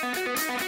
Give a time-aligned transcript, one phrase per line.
[0.00, 0.67] Thank.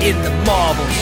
[0.02, 0.98] In the marbles.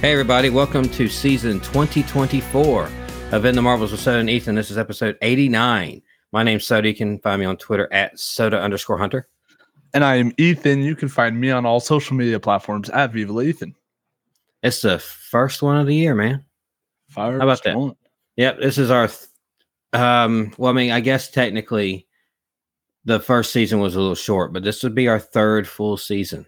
[0.00, 2.90] Hey, everybody, welcome to season 2024
[3.32, 4.54] of In the Marbles with Soda and Ethan.
[4.54, 6.00] This is episode 89.
[6.32, 6.88] My name's Soda.
[6.88, 9.28] You can find me on Twitter at soda underscore hunter.
[9.92, 10.80] And I am Ethan.
[10.80, 13.74] You can find me on all social media platforms at Viva La Ethan.
[14.62, 16.42] It's the first one of the year, man.
[17.16, 17.96] Fire How about that?
[18.36, 19.08] Yep, this is our.
[19.08, 19.18] Th-
[19.92, 22.06] um, well, I mean, I guess technically
[23.06, 26.44] the first season was a little short, but this would be our third full season.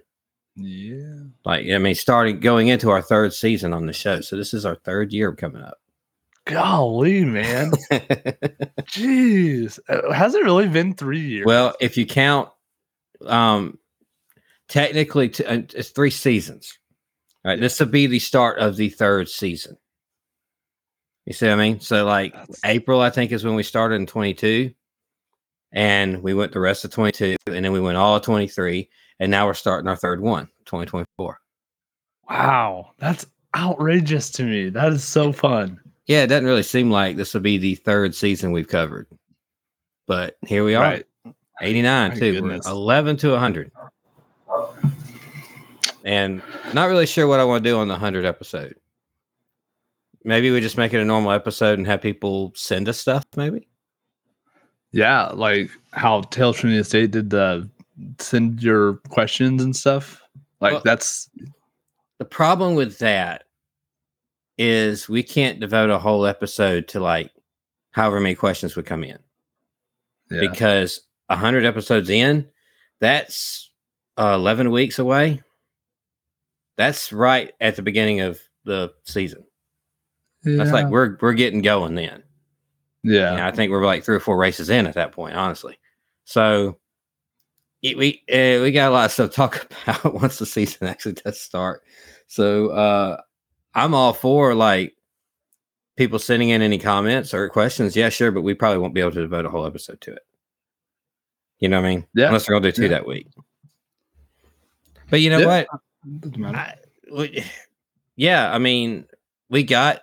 [0.54, 1.22] Yeah.
[1.44, 4.20] Like, I mean, starting going into our third season on the show.
[4.20, 5.78] So this is our third year coming up.
[6.44, 7.70] Golly, man.
[8.90, 9.78] Jeez.
[9.88, 11.46] Uh, Has it really been three years?
[11.46, 12.50] well, if you count,
[13.24, 13.78] um,
[14.68, 16.78] technically, t- uh, it's three seasons.
[17.44, 19.76] All right, this would be the start of the third season.
[21.28, 21.78] You see what I mean?
[21.80, 24.72] So, like That's- April, I think is when we started in 22,
[25.72, 28.88] and we went the rest of 22, and then we went all of 23,
[29.20, 31.38] and now we're starting our third one, 2024.
[32.30, 32.92] wow.
[32.98, 34.70] That's outrageous to me.
[34.70, 35.78] That is so fun.
[36.06, 39.06] Yeah, it doesn't really seem like this will be the third season we've covered,
[40.06, 41.04] but here we are, Right.
[41.60, 42.66] 89 My too, We're goodness.
[42.66, 43.70] 11 to 100.
[46.06, 46.40] And
[46.72, 48.76] not really sure what I want to do on the 100 episode.
[50.24, 53.68] Maybe we just make it a normal episode and have people send us stuff, maybe.
[54.92, 55.28] Yeah.
[55.28, 57.68] Like how Tales from the Estate did the
[58.18, 60.20] send your questions and stuff.
[60.60, 61.30] Like Well- that's
[62.18, 63.44] The problem with that
[64.56, 67.30] is we can't devote a whole episode to like
[67.92, 69.18] however many questions would come in
[70.30, 70.40] yeah.
[70.40, 72.48] because 100 episodes in,
[73.00, 73.70] that's
[74.18, 75.42] uh, 11 weeks away.
[76.76, 79.44] That's right at the beginning of the season.
[80.56, 82.22] That's like we're we're getting going then.
[83.02, 83.36] yeah.
[83.36, 85.78] Yeah, I think we're like three or four races in at that point, honestly.
[86.24, 86.78] So
[87.82, 90.86] it, we uh, we got a lot of stuff to talk about once the season
[90.88, 91.82] actually does start.
[92.26, 93.20] So uh,
[93.74, 94.94] I'm all for like
[95.96, 97.94] people sending in any comments or questions.
[97.96, 100.22] Yeah, sure, but we probably won't be able to devote a whole episode to it.
[101.60, 102.06] You know what I mean?
[102.14, 102.26] Yeah.
[102.26, 102.88] Unless we're gonna do two Yeah.
[102.88, 103.28] that week.
[105.10, 105.64] But you know Yeah.
[105.64, 106.54] what?
[106.54, 106.74] I,
[108.16, 109.06] yeah, I mean,
[109.48, 110.02] we got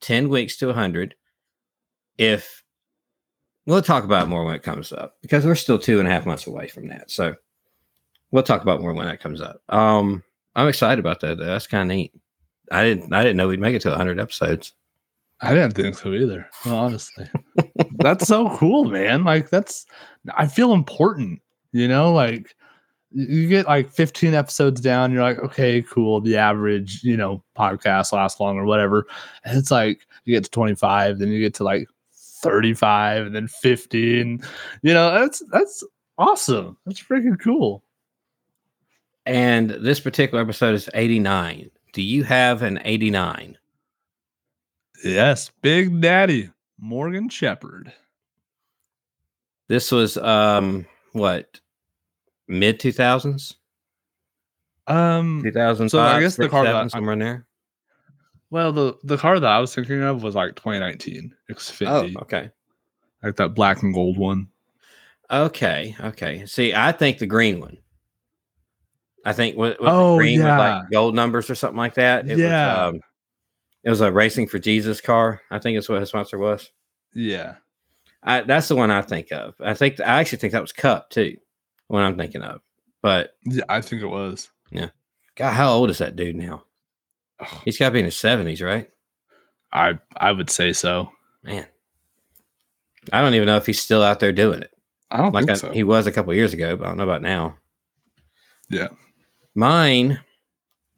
[0.00, 1.14] 10 weeks to 100.
[2.18, 2.62] If
[3.66, 6.26] we'll talk about more when it comes up because we're still two and a half
[6.26, 7.10] months away from that.
[7.10, 7.34] So
[8.30, 9.60] we'll talk about more when that comes up.
[9.68, 10.22] Um,
[10.54, 11.38] I'm excited about that.
[11.38, 11.44] Though.
[11.44, 12.12] That's kind of neat.
[12.70, 14.72] I didn't, I didn't know we'd make it to 100 episodes.
[15.40, 16.48] I didn't think so either.
[16.64, 17.28] Well, honestly,
[17.98, 19.22] that's so cool, man.
[19.22, 19.84] Like that's,
[20.34, 21.42] I feel important.
[21.72, 22.56] You know, like
[23.12, 26.20] you get like 15 episodes down, you're like, okay, cool.
[26.20, 29.06] The average, you know, podcast lasts long or whatever.
[29.44, 33.48] And it's like you get to 25, then you get to like 35, and then
[33.48, 34.44] 50, and
[34.82, 35.84] you know, that's that's
[36.18, 36.76] awesome.
[36.84, 37.82] That's freaking cool.
[39.24, 41.70] And this particular episode is 89.
[41.92, 43.58] Do you have an 89?
[45.04, 47.92] Yes, Big Daddy Morgan Shepherd.
[49.68, 51.60] This was, um, what,
[52.48, 53.54] mid 2000s?
[54.86, 57.46] Um, 2005, So I guess the car that- somewhere in there.
[58.50, 62.14] well, the the car that I was thinking of was like 2019 Xfinity.
[62.16, 62.50] Oh, okay.
[63.22, 64.46] like that black and gold one.
[65.30, 66.46] Okay, okay.
[66.46, 67.78] See, I think the green one.
[69.24, 70.78] I think what, what Oh, the green with yeah.
[70.78, 72.30] like gold numbers or something like that.
[72.30, 72.86] It Yeah.
[72.86, 73.00] was um,
[73.82, 75.40] it was a racing for Jesus car.
[75.50, 76.70] I think it's what his sponsor was.
[77.12, 77.56] Yeah.
[78.22, 79.54] I, that's the one I think of.
[79.60, 81.36] I think I actually think that was Cup too.
[81.88, 82.60] What I'm thinking of.
[83.02, 84.50] But Yeah, I think it was.
[84.70, 84.88] Yeah.
[85.36, 86.64] God, how old is that dude now?
[87.64, 88.88] He's got to be in his seventies, right?
[89.72, 91.10] I I would say so.
[91.44, 91.66] Man,
[93.12, 94.72] I don't even know if he's still out there doing it.
[95.10, 95.70] I don't Like think I, so.
[95.72, 97.56] he was a couple years ago, but I don't know about now.
[98.70, 98.88] Yeah.
[99.54, 100.18] Mine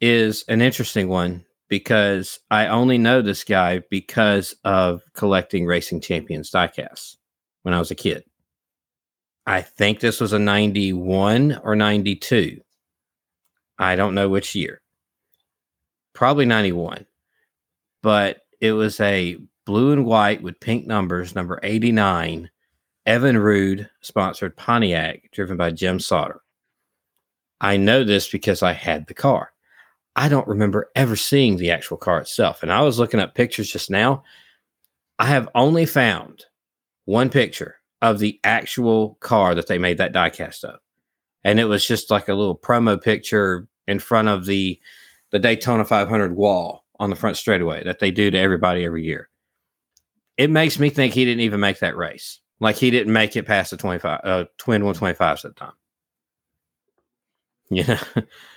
[0.01, 6.49] is an interesting one because I only know this guy because of collecting Racing Champions
[6.49, 7.17] diecasts
[7.63, 8.23] when I was a kid.
[9.49, 12.61] I think this was a 91 or 92.
[13.79, 14.79] I don't know which year.
[16.13, 17.07] Probably 91.
[18.03, 22.47] But it was a blue and white with pink numbers, number 89,
[23.07, 26.41] Evinrude sponsored Pontiac, driven by Jim Sauter.
[27.59, 29.51] I know this because I had the car.
[30.15, 32.61] I don't remember ever seeing the actual car itself.
[32.61, 34.23] And I was looking up pictures just now.
[35.17, 36.45] I have only found
[37.05, 40.79] one picture of the actual car that they made that diecast of.
[41.43, 44.79] And it was just like a little promo picture in front of the
[45.31, 49.29] the Daytona 500 wall on the front straightaway that they do to everybody every year.
[50.37, 52.39] It makes me think he didn't even make that race.
[52.59, 55.73] Like he didn't make it past the 25 uh twin 125s at the time.
[57.71, 57.99] Yeah.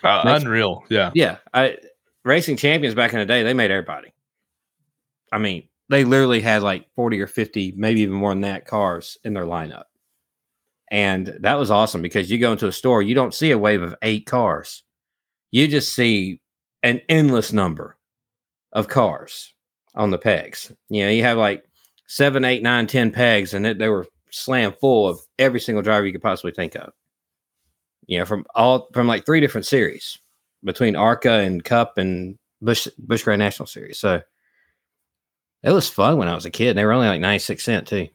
[0.03, 0.85] Uh, Makes- unreal.
[0.89, 1.11] Yeah.
[1.15, 1.77] Yeah, I
[2.25, 4.13] racing champions back in the day, they made everybody.
[5.31, 9.19] I mean, they literally had like 40 or 50, maybe even more than that cars
[9.25, 9.85] in their lineup.
[10.91, 13.83] And that was awesome because you go into a store, you don't see a wave
[13.83, 14.83] of eight cars.
[15.51, 16.41] You just see
[16.83, 17.97] an endless number
[18.73, 19.55] of cars
[19.95, 20.73] on the pegs.
[20.89, 21.65] You know, you have like
[22.07, 26.07] seven, eight, nine, ten pegs, and it, they were slammed full of every single driver
[26.07, 26.93] you could possibly think of.
[28.07, 30.19] You know, from all from like three different series
[30.65, 33.99] between ARCA and Cup and Bush Bush Grand National Series.
[33.99, 34.21] So
[35.63, 36.77] it was fun when I was a kid.
[36.77, 38.09] They were only like 96 cent too.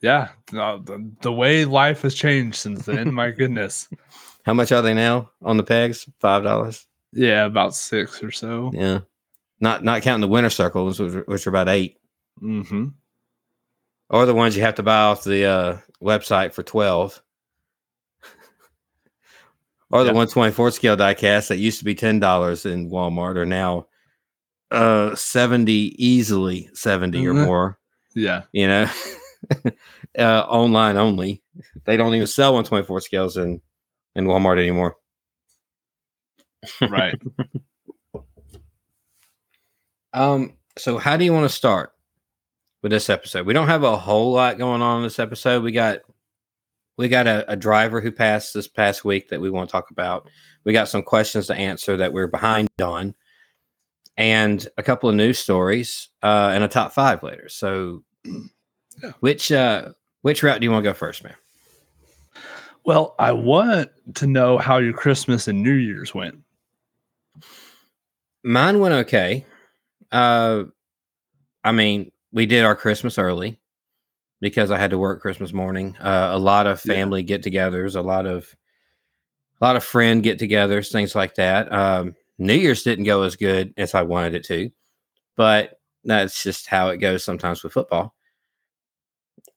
[0.00, 0.28] Yeah.
[0.52, 3.88] Uh, the, the way life has changed since then, my goodness.
[4.44, 6.08] How much are they now on the pegs?
[6.18, 6.86] Five dollars.
[7.12, 8.70] Yeah, about six or so.
[8.74, 9.00] Yeah.
[9.60, 11.98] Not not counting the Winner's Circles, which, are- which are about eight.
[12.42, 12.88] Mm-hmm.
[14.10, 17.22] Or the ones you have to buy off the uh, website for 12.
[19.90, 20.14] or the Yeah.
[20.14, 23.86] 124 scale diecast that used to be $10 in Walmart are now
[24.72, 27.44] uh 70 easily 70 or Mhm.
[27.44, 27.78] more.
[28.14, 28.42] Yeah.
[28.52, 28.90] you know,
[30.18, 31.42] uh, online only.
[31.84, 33.60] They don't even sell 124 scales in
[34.14, 34.96] in Walmart anymore.
[36.80, 37.14] Right.
[40.12, 41.92] Um, so how do you want to start
[42.82, 43.46] with this episode?
[43.46, 45.62] We don't have a whole lot going on in this episode.
[45.62, 46.00] We got
[46.98, 49.90] we got a, a driver who passed this past week that we want to talk
[49.90, 50.28] about.
[50.64, 53.14] We got some questions to answer that we're behind on,
[54.16, 57.48] and a couple of news stories, uh, and a top five later.
[57.48, 59.12] So, Yeah.
[59.20, 59.90] which uh,
[60.22, 61.34] which route do you want to go first, man?
[62.84, 66.36] well, I want to know how your Christmas and New Year's went.
[68.44, 69.46] Mine went okay.
[70.10, 70.64] Uh,
[71.64, 73.60] I mean, we did our Christmas early
[74.40, 75.96] because I had to work Christmas morning.
[75.98, 76.94] Uh, a lot of Yeah.
[76.94, 78.54] family get-togethers, a lot of
[79.60, 81.72] a lot of friend get-togethers, things like that.
[81.72, 84.70] Um, New Year's didn't go as good as I wanted it to,
[85.36, 88.14] but that's just how it goes sometimes with football.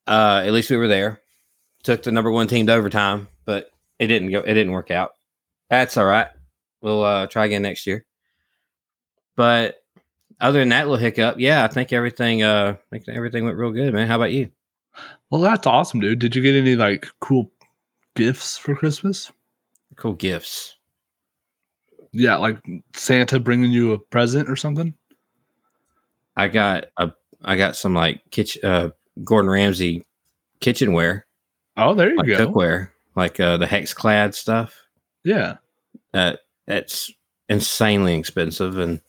[0.06, 1.20] Uh, at least we were there.
[1.82, 4.40] Took the number one team to overtime, but it didn't go.
[4.40, 5.12] It didn't work out.
[5.70, 6.28] That's all right.
[6.80, 8.04] We'll uh, try again next year.
[9.36, 9.82] But
[10.40, 13.72] other than that little hiccup, yeah, I think everything uh I think everything went real
[13.72, 14.06] good, man.
[14.06, 14.50] How about you?
[15.30, 16.18] Well, that's awesome, dude.
[16.18, 17.50] Did you get any like cool
[18.14, 19.30] gifts for Christmas?
[19.96, 20.75] Cool gifts.
[22.18, 22.58] Yeah, like
[22.94, 24.94] Santa bringing you a present or something.
[26.36, 27.12] I got a
[27.44, 28.90] I got some like kitchen uh
[29.22, 30.04] Gordon Ramsay
[30.60, 31.26] kitchenware,
[31.76, 32.48] Oh, there you like go.
[32.48, 34.74] cookware, like uh the HexClad stuff.
[35.24, 35.56] Yeah.
[36.14, 37.12] Uh that's
[37.48, 39.00] insanely expensive and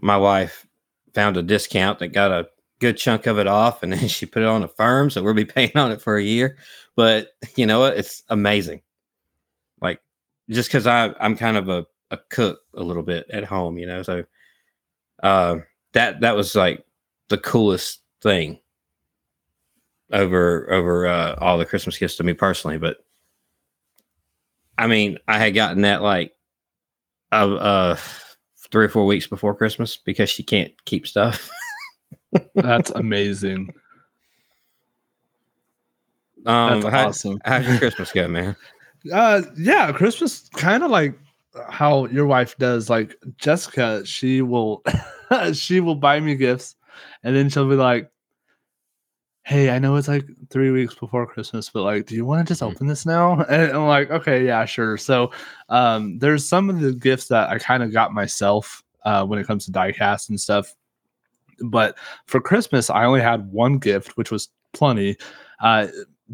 [0.00, 0.66] my wife
[1.14, 2.46] found a discount that got a
[2.80, 5.44] good chunk of it off and then she put it on Affirm so we'll be
[5.46, 6.58] paying on it for a year
[6.96, 8.82] but you know what it's amazing
[9.80, 10.00] like
[10.50, 13.86] just because i i'm kind of a, a cook a little bit at home you
[13.86, 14.24] know so
[15.22, 15.56] uh
[15.92, 16.84] that that was like
[17.28, 18.58] the coolest thing
[20.12, 22.98] over over uh all the christmas gifts to me personally but
[24.78, 26.32] i mean i had gotten that like
[27.32, 27.96] uh, uh
[28.70, 31.50] three or four weeks before christmas because she can't keep stuff
[32.54, 33.72] That's amazing.
[36.44, 37.40] um That's how, awesome.
[37.44, 38.54] how'd your christmas go man
[39.12, 41.18] Uh yeah, Christmas kind of like
[41.70, 42.88] how your wife does.
[42.90, 44.82] Like Jessica, she will
[45.52, 46.76] she will buy me gifts
[47.22, 48.10] and then she'll be like,
[49.44, 52.50] Hey, I know it's like three weeks before Christmas, but like, do you want to
[52.52, 52.66] just Mm.
[52.72, 53.42] open this now?
[53.48, 54.96] And I'm like, okay, yeah, sure.
[54.96, 55.30] So
[55.68, 59.46] um there's some of the gifts that I kind of got myself uh when it
[59.46, 60.74] comes to diecast and stuff
[61.62, 61.96] But
[62.26, 65.16] for Christmas, I only had one gift, which was plenty.
[65.60, 65.88] Uh,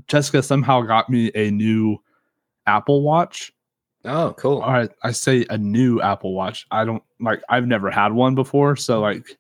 [0.09, 1.99] Jessica somehow got me a new
[2.67, 3.53] Apple Watch.
[4.05, 4.59] Oh, cool.
[4.59, 6.67] All right, I say a new Apple Watch.
[6.71, 7.43] I don't like.
[7.49, 9.39] I've never had one before, so like.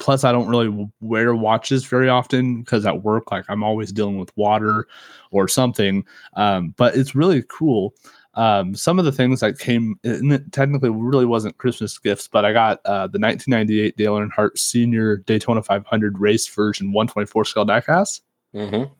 [0.00, 4.18] Plus, I don't really wear watches very often because at work, like I'm always dealing
[4.18, 4.86] with water
[5.30, 6.04] or something.
[6.34, 7.94] Um, but it's really cool.
[8.34, 9.98] Um, some of the things that came
[10.52, 15.62] technically really wasn't Christmas gifts, but I got uh, the 1998 Dale Earnhardt Senior Daytona
[15.62, 18.20] 500 race version 124 scale diecast.
[18.54, 18.92] Mm-hmm.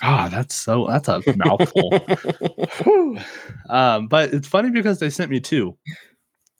[0.00, 1.92] God, that's so that's a mouthful.
[3.68, 5.76] um, but it's funny because they sent me two.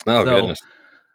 [0.07, 0.61] Oh So, goodness.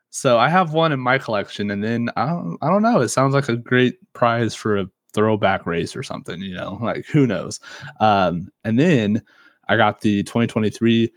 [0.10, 3.01] So I have one in my collection, and then I don't, I don't know.
[3.01, 7.06] It sounds like a great prize for a throwback race or something, you know, like
[7.06, 7.60] who knows.
[8.00, 9.22] Um, and then
[9.68, 11.12] I got the 2023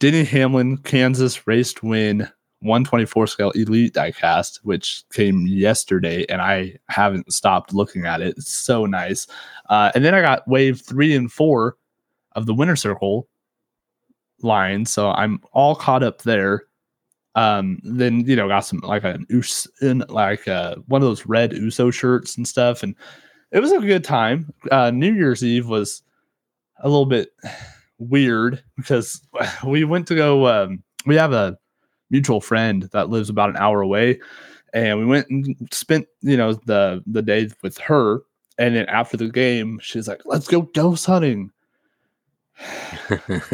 [0.00, 2.28] Denny Hamlin Kansas Race to Win
[2.62, 8.34] 124 scale Elite diecast, which came yesterday, and I haven't stopped looking at it.
[8.38, 9.26] It's so nice.
[9.68, 11.76] Uh, and then I got wave three and four
[12.32, 13.28] of the Winner's Circle
[14.42, 16.62] line, so I'm all caught up there
[17.34, 21.26] um then you know got some like an us in like uh one of those
[21.26, 22.94] red uso shirts and stuff and
[23.52, 26.02] it was a good time uh new year's eve was
[26.80, 27.30] a little bit
[27.98, 29.22] weird because
[29.64, 31.56] we went to go um we have a
[32.12, 34.20] mutual friend that lives about an hour away.
[34.72, 38.20] And we went and spent you know the the day with her.
[38.58, 41.50] And then after the game she's like let's go ghost hunting.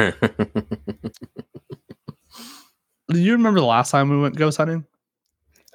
[3.11, 4.85] Do you remember the last time we went ghost hunting?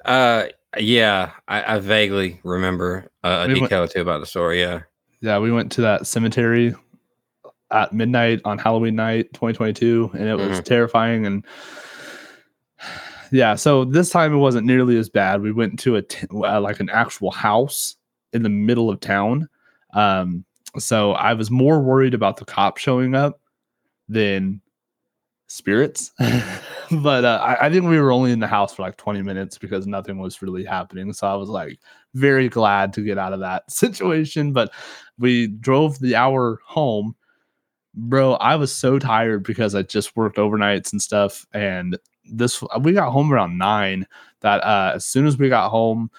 [0.04, 0.44] Uh,
[0.78, 4.60] yeah, I, I vaguely remember uh, a We went- decal or two about the story.
[4.60, 4.82] Yeah.
[5.20, 6.74] Yeah, we went to that cemetery
[7.70, 11.24] at midnight on Halloween night 2022 and it was terrifying.
[11.26, 11.44] And
[13.34, 15.42] yeah, so this time it wasn't nearly as bad.
[15.42, 17.96] We went to a t- uh, like an actual house
[18.32, 19.48] in the middle of town.
[19.92, 20.44] Um
[20.78, 23.40] so I was more worried about the cop showing up
[24.08, 24.60] than
[25.48, 26.12] spirits.
[26.90, 29.56] but uh, I, I think we were only in the house for like 20 minutes
[29.56, 31.12] because nothing was really happening.
[31.12, 31.78] So I was like
[32.14, 34.52] very glad to get out of that situation.
[34.52, 34.72] But
[35.18, 37.14] we drove the hour home.
[37.94, 41.46] Bro, I was so tired because I just worked overnights and stuff.
[41.52, 41.96] And
[42.30, 44.06] this, we got home around nine.
[44.40, 46.10] That uh, as soon as we got home,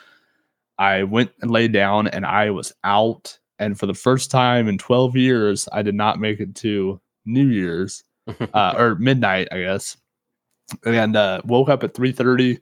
[0.78, 3.38] I went and laid down and I was out.
[3.60, 7.48] And for the first time in 12 years, I did not make it to New
[7.48, 8.04] Year's
[8.54, 9.98] uh, or midnight, I guess.
[10.84, 12.60] And uh, woke up at 3:30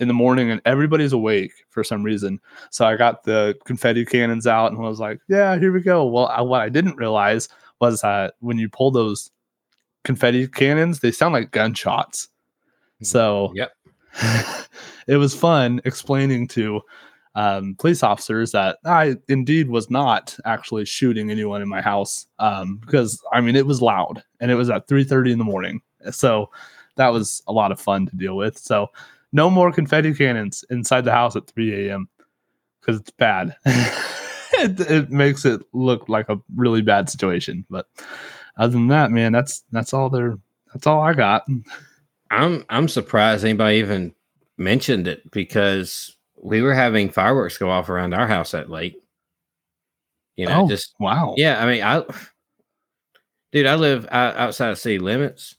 [0.00, 2.40] in the morning, and everybody's awake for some reason.
[2.70, 6.04] So I got the confetti cannons out and I was like, "Yeah, here we go."
[6.04, 7.48] Well, I, what I didn't realize
[7.80, 9.30] was that when you pull those
[10.02, 12.28] confetti cannons, they sound like gunshots.
[13.02, 13.72] So Yep.
[15.06, 16.80] it was fun explaining to
[17.34, 22.76] um, police officers that I indeed was not actually shooting anyone in my house um,
[22.78, 26.50] because I mean it was loud and it was at 3:30 in the morning, so
[26.96, 28.58] that was a lot of fun to deal with.
[28.58, 28.88] So
[29.32, 32.08] no more confetti cannons inside the house at 3 a.m.
[32.80, 33.54] because it's bad.
[33.66, 37.64] it, it makes it look like a really bad situation.
[37.70, 37.86] But
[38.56, 40.38] other than that, man, that's that's all there.
[40.72, 41.46] That's all I got.
[42.30, 44.14] I'm I'm surprised anybody even
[44.56, 48.96] mentioned it because we were having fireworks go off around our house that late.
[50.36, 51.34] You know, oh, just wow.
[51.36, 51.62] yeah.
[51.62, 52.04] I mean, I
[53.52, 55.56] dude, I live out, outside of city limits,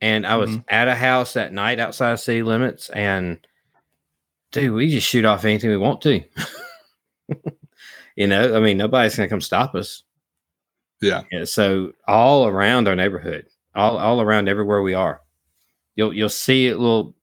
[0.00, 0.64] and I was Mhm.
[0.68, 3.38] at a house that night outside of city limits, and
[4.52, 6.22] dude, we just shoot off anything we want to.
[8.16, 10.04] you know, I mean, nobody's gonna come stop us.
[11.02, 11.22] Yeah.
[11.30, 15.20] Yeah, so all around our neighborhood, all all around everywhere we are,
[15.98, 17.14] you'll you'll see little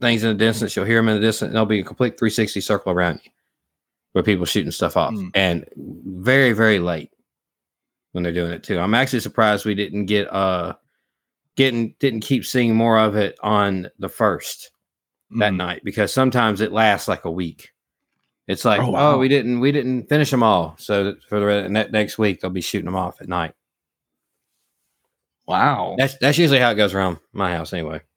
[0.00, 0.76] things in the distance.
[0.76, 1.46] You'll hear them in the distance.
[1.48, 3.30] And there'll be a complete 360 circle around you,
[4.12, 5.30] where people shooting stuff off, Mm.
[5.34, 7.10] and very very late
[8.12, 8.78] when they're doing it too.
[8.80, 10.74] I'm actually surprised we didn't get uh
[11.56, 14.70] getting didn't keep seeing more of it on the first
[15.38, 15.56] that Mm.
[15.56, 17.70] night because sometimes it lasts like a week.
[18.48, 22.18] It's like, Oh, oh, we didn't we didn't finish them all, so for the next
[22.18, 23.54] week they'll be shooting them off at night.
[25.48, 25.94] Wow.
[25.96, 28.02] That's that's usually how it goes around my house anyway.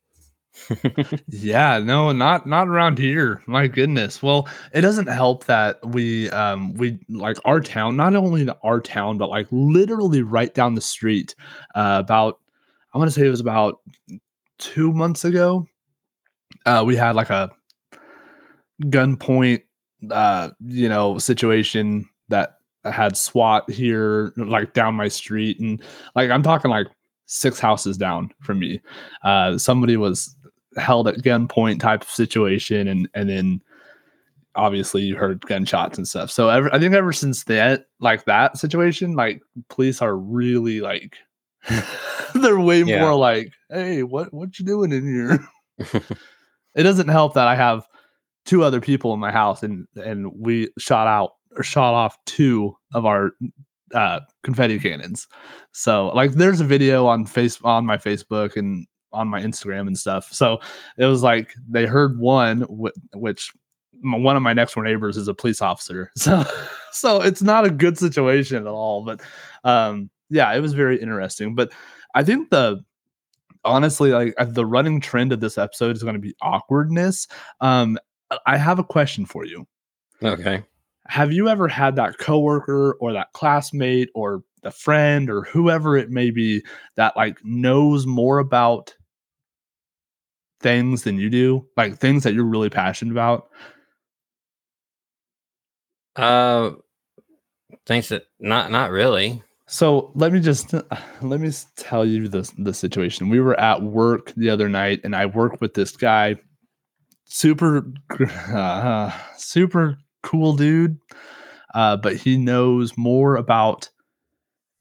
[1.30, 3.42] Yeah, no, not not around here.
[3.48, 4.22] My goodness.
[4.22, 9.18] Well, it doesn't help that we um we like our town, not only our town,
[9.18, 11.36] but like literally right down the street.
[11.74, 12.40] Uh, about
[12.94, 13.80] I want to say it was about
[14.60, 15.66] two months ago.
[16.66, 17.50] Uh, we had like a
[18.84, 19.64] gunpoint,
[20.12, 25.82] uh, you know, situation that had SWAT here, like down my street, and
[26.14, 26.88] like I'm talking like
[27.26, 28.82] six houses down from me.
[29.24, 30.36] Uh, somebody was
[30.78, 33.62] held at gunpoint type of situation and and then
[34.56, 36.30] obviously you heard gunshots and stuff.
[36.30, 41.16] So ever, I think ever since that, like that situation, like police are really like
[42.36, 43.00] they're way Yeah.
[43.02, 45.48] more like, hey, what what you doing in here?
[46.76, 47.86] it doesn't help that I have
[48.46, 52.76] two other people in my house and and we shot out or shot off two
[52.94, 53.32] of our
[53.94, 55.28] uh confetti cannons.
[55.72, 59.98] So like there's a video on face on my Facebook and on my Instagram and
[59.98, 60.32] stuff.
[60.32, 60.60] So
[60.98, 63.52] it was like they heard one wh- which
[64.04, 66.12] one of my next door neighbors is a police officer.
[66.18, 66.44] So
[66.92, 69.22] so it's not a good situation at all, but
[69.64, 71.72] um yeah, it was very interesting, but
[72.16, 72.84] I think the
[73.64, 77.28] honestly like uh, the running trend of this episode is going to be awkwardness.
[77.60, 77.98] Um
[78.46, 79.68] I have a question for you
[80.24, 80.64] okay.
[81.08, 86.10] Have you ever had that coworker or that classmate or the friend or whoever it
[86.12, 86.64] may be
[86.96, 88.96] that like knows more about
[90.60, 91.66] things than you do?
[91.76, 93.50] Like things that you're really passionate about?
[96.16, 96.72] Uh,
[97.86, 99.42] thanks that not not really.
[99.68, 100.74] so let me just
[101.22, 103.30] let me tell you the, the situation.
[103.30, 106.36] We were at work the other night and i work with this guy
[107.26, 107.92] super
[108.50, 110.98] uh, super cool dude
[111.74, 113.90] uh, but he knows more about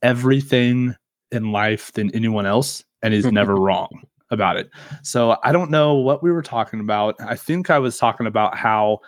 [0.02, 0.94] everything
[1.30, 4.70] in life than anyone else and he's never wrong about it.
[5.02, 7.16] So i don't know what we were talking about.
[7.20, 9.00] I think i was talking about how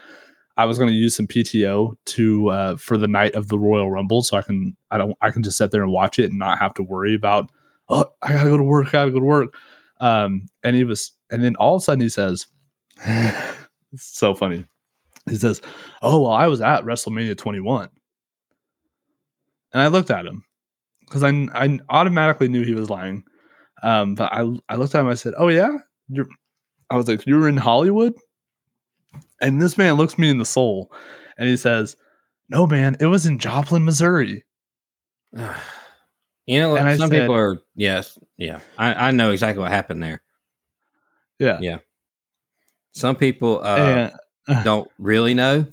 [0.56, 3.90] i was going to use some pto to uh, for the night of the royal
[3.90, 6.38] rumble so i can i don't i can just sit there and watch it and
[6.38, 7.50] not have to worry about
[7.88, 9.54] oh i gotta go to work i gotta go to work.
[10.00, 12.46] Um and he was and then all of a sudden he says
[13.04, 13.38] it's
[13.94, 14.66] so funny
[15.28, 15.60] he says
[16.02, 17.88] oh well i was at wrestlemania 21
[19.72, 20.44] and i looked at him
[21.00, 23.24] because I, I automatically knew he was lying
[23.82, 26.26] um but i i looked at him i said oh yeah you're
[26.90, 28.14] i was like you were in hollywood
[29.40, 30.92] and this man looks me in the soul
[31.38, 31.96] and he says
[32.48, 34.44] no man it was in joplin missouri
[36.44, 38.58] You know, And some said- people are yes, yeah.
[38.76, 40.20] I, I know exactly what happened there.
[41.38, 41.78] yeah, Yeah.
[42.90, 44.12] Some people uh, and
[44.64, 45.66] don't really know.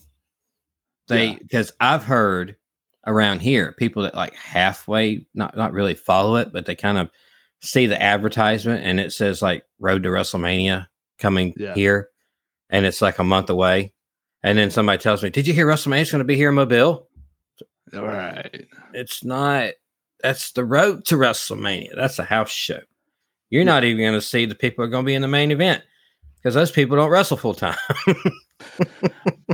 [1.08, 1.36] They Yeah.
[1.42, 2.56] because I've heard
[3.08, 7.10] around here people that like halfway not not really follow it, but they kind of
[7.62, 11.74] see the advertisement and it says like Road to WrestleMania coming Yeah.
[11.74, 12.10] here,
[12.70, 13.92] and it's like a month away,
[14.44, 17.08] and then somebody tells me, "Did you hear WrestleMania's going to be here in Mobile?"
[17.96, 19.72] all right It's not.
[20.22, 21.96] That's the road to WrestleMania.
[21.96, 22.82] That's a house show.
[23.50, 25.50] You're not even going to see the people are going to be in the main
[25.50, 25.82] event
[26.36, 27.78] because those people don't wrestle full time.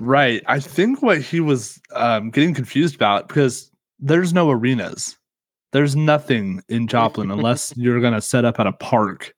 [0.01, 0.43] right.
[0.47, 5.17] I think what he was um getting confused about because there's no arenas.
[5.71, 9.33] There's nothing in joplin unless you're going to set up at a park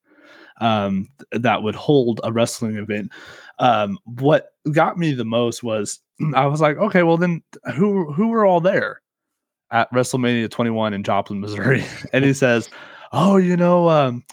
[0.60, 3.12] um that would hold a wrestling event.
[3.60, 6.00] Um what got me the most was
[6.36, 7.42] i was like okay well then
[7.76, 9.02] who who were all there
[9.72, 11.84] at wrestlemania 21 in joplin missouri?
[12.14, 12.70] And he says
[13.12, 14.24] oh you know um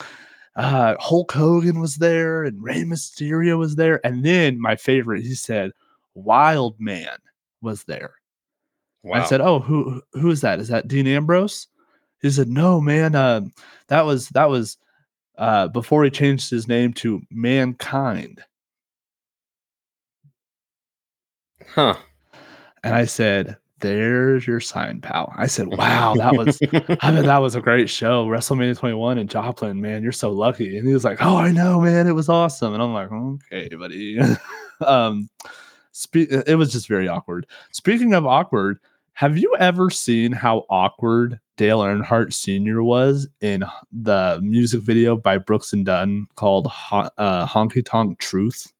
[0.57, 5.35] uh hulk hogan was there and Rey mysterio was there and then my favorite he
[5.35, 5.73] said
[6.15, 7.19] wild man
[7.61, 8.15] was there
[9.13, 10.61] I said, "Oh, who who is that?
[10.61, 11.67] Is that Dean Ambrose?"
[12.23, 13.15] He said, "No, man.
[13.15, 13.43] Uh,
[13.89, 14.79] that was that was
[15.37, 18.43] uh, before he changed his name to Mankind."
[21.67, 21.97] huh?
[22.83, 26.59] And I said, "There's your sign, pal." I said, "Wow, that was
[27.01, 28.27] I mean, that was a great show.
[28.27, 30.03] WrestleMania 21 in Joplin, man.
[30.03, 32.07] You're so lucky." And he was like, "Oh, I know, man.
[32.07, 34.19] It was awesome." And I'm like, "Okay, buddy."
[34.87, 35.29] um,
[35.93, 37.47] spe- it was just very awkward.
[37.73, 38.79] Speaking of awkward,
[39.15, 42.83] have you ever seen how awkward Dale Earnhardt Sr.
[42.83, 48.73] was in the music video by Brooks and Dunn called Hon- uh, "Honky Tonk Truth"?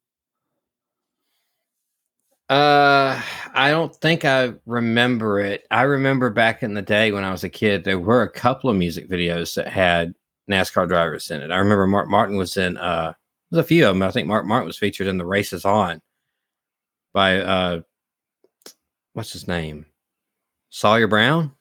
[2.47, 3.19] Uh,
[3.55, 5.65] I don't think I remember it.
[5.71, 8.69] I remember back in the day when I was a kid, there were a couple
[8.69, 10.13] of music videos that had
[10.49, 11.51] NASCAR drivers in it.
[11.51, 12.77] I remember Mark Martin was in.
[12.77, 13.13] Uh,
[13.49, 14.03] there's a few of them.
[14.03, 15.99] I think Mark Martin was featured in the Race Is On
[17.13, 17.81] by uh,
[19.13, 19.87] what's his name,
[20.69, 21.51] Sawyer Brown.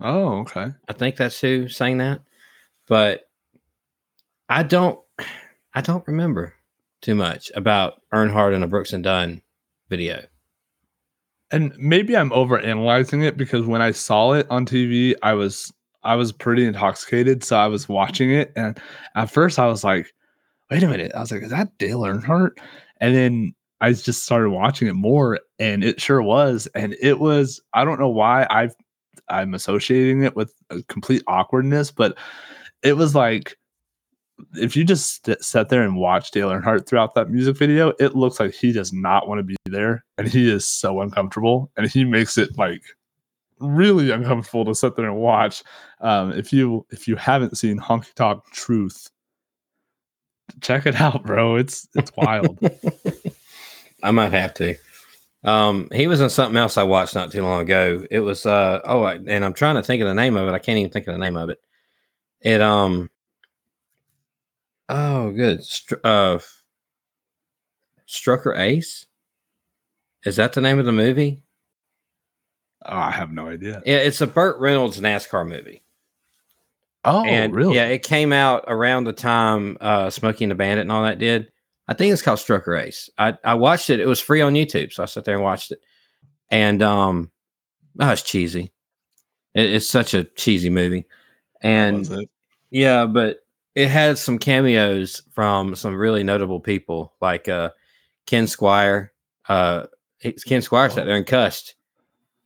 [0.00, 0.66] Oh, okay.
[0.88, 2.20] I think that's who sang that.
[2.86, 3.28] But
[4.50, 5.00] I don't
[5.72, 6.54] I don't remember
[7.00, 9.40] too much about Earnhardt and a Brooks and Dunn
[9.88, 10.22] video.
[11.50, 15.72] and maybe I'm overanalyzing it because when I saw it on TV, I was
[16.04, 18.78] I was pretty intoxicated, so I was watching it, and
[19.16, 20.12] at first I was like,
[20.70, 22.58] "Wait a minute!" I was like, "Is that Dale Earnhardt?"
[23.00, 27.60] And then I just started watching it more, and it sure was, and it was.
[27.74, 28.74] I don't know why I've
[29.28, 32.16] I'm associating it with a complete awkwardness, but
[32.82, 33.58] it was like
[34.54, 38.14] if you just st- sat there and watch Dale Earnhardt throughout that music video, it
[38.14, 41.88] looks like he does not want to be there, and he is so uncomfortable, and
[41.88, 42.82] he makes it like
[43.58, 45.62] really uncomfortable to sit there and watch.
[46.00, 49.10] Um, if you if you haven't seen Honky Tonk Truth,
[50.60, 51.56] check it out, bro.
[51.56, 52.58] It's it's wild.
[54.02, 54.76] I might have to.
[55.44, 58.04] Um, he was in something else I watched not too long ago.
[58.10, 60.52] It was uh oh, I, and I'm trying to think of the name of it.
[60.52, 61.58] I can't even think of the name of it.
[62.40, 63.10] It um
[64.88, 66.38] oh good Str- uh
[68.08, 69.06] Stroker Ace.
[70.24, 71.42] Is that the name of the movie?
[72.84, 73.82] oh, I have no idea.
[73.84, 75.82] Yeah, it's a Burt Reynolds NASCAR movie.
[77.04, 77.74] Oh, and really?
[77.76, 81.18] yeah, it came out around the time uh Smokey and the Bandit and all that
[81.18, 81.50] did.
[81.88, 83.08] I think it's called Stroker Ace.
[83.16, 84.00] I, I watched it.
[84.00, 85.80] It was free on YouTube, so I sat there and watched it.
[86.50, 87.30] And um,
[88.00, 88.72] oh, it's cheesy.
[89.54, 91.06] It, it's such a cheesy movie.
[91.60, 92.28] And
[92.70, 93.38] yeah, but
[93.76, 97.70] it had some cameos from some really notable people, like uh
[98.26, 99.10] Ken Squier.
[99.48, 99.86] Uh,
[100.20, 101.76] Ken Squier sat there and cussed.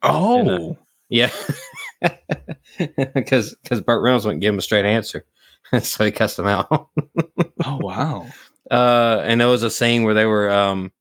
[0.03, 0.77] Oh,
[1.09, 1.31] Yeah,
[3.15, 5.25] because because Burt Reynolds wouldn't give him a straight answer,
[5.81, 6.69] so he cussed him out.
[7.65, 8.27] oh, wow.
[8.71, 10.93] uh and there was a scene where they were um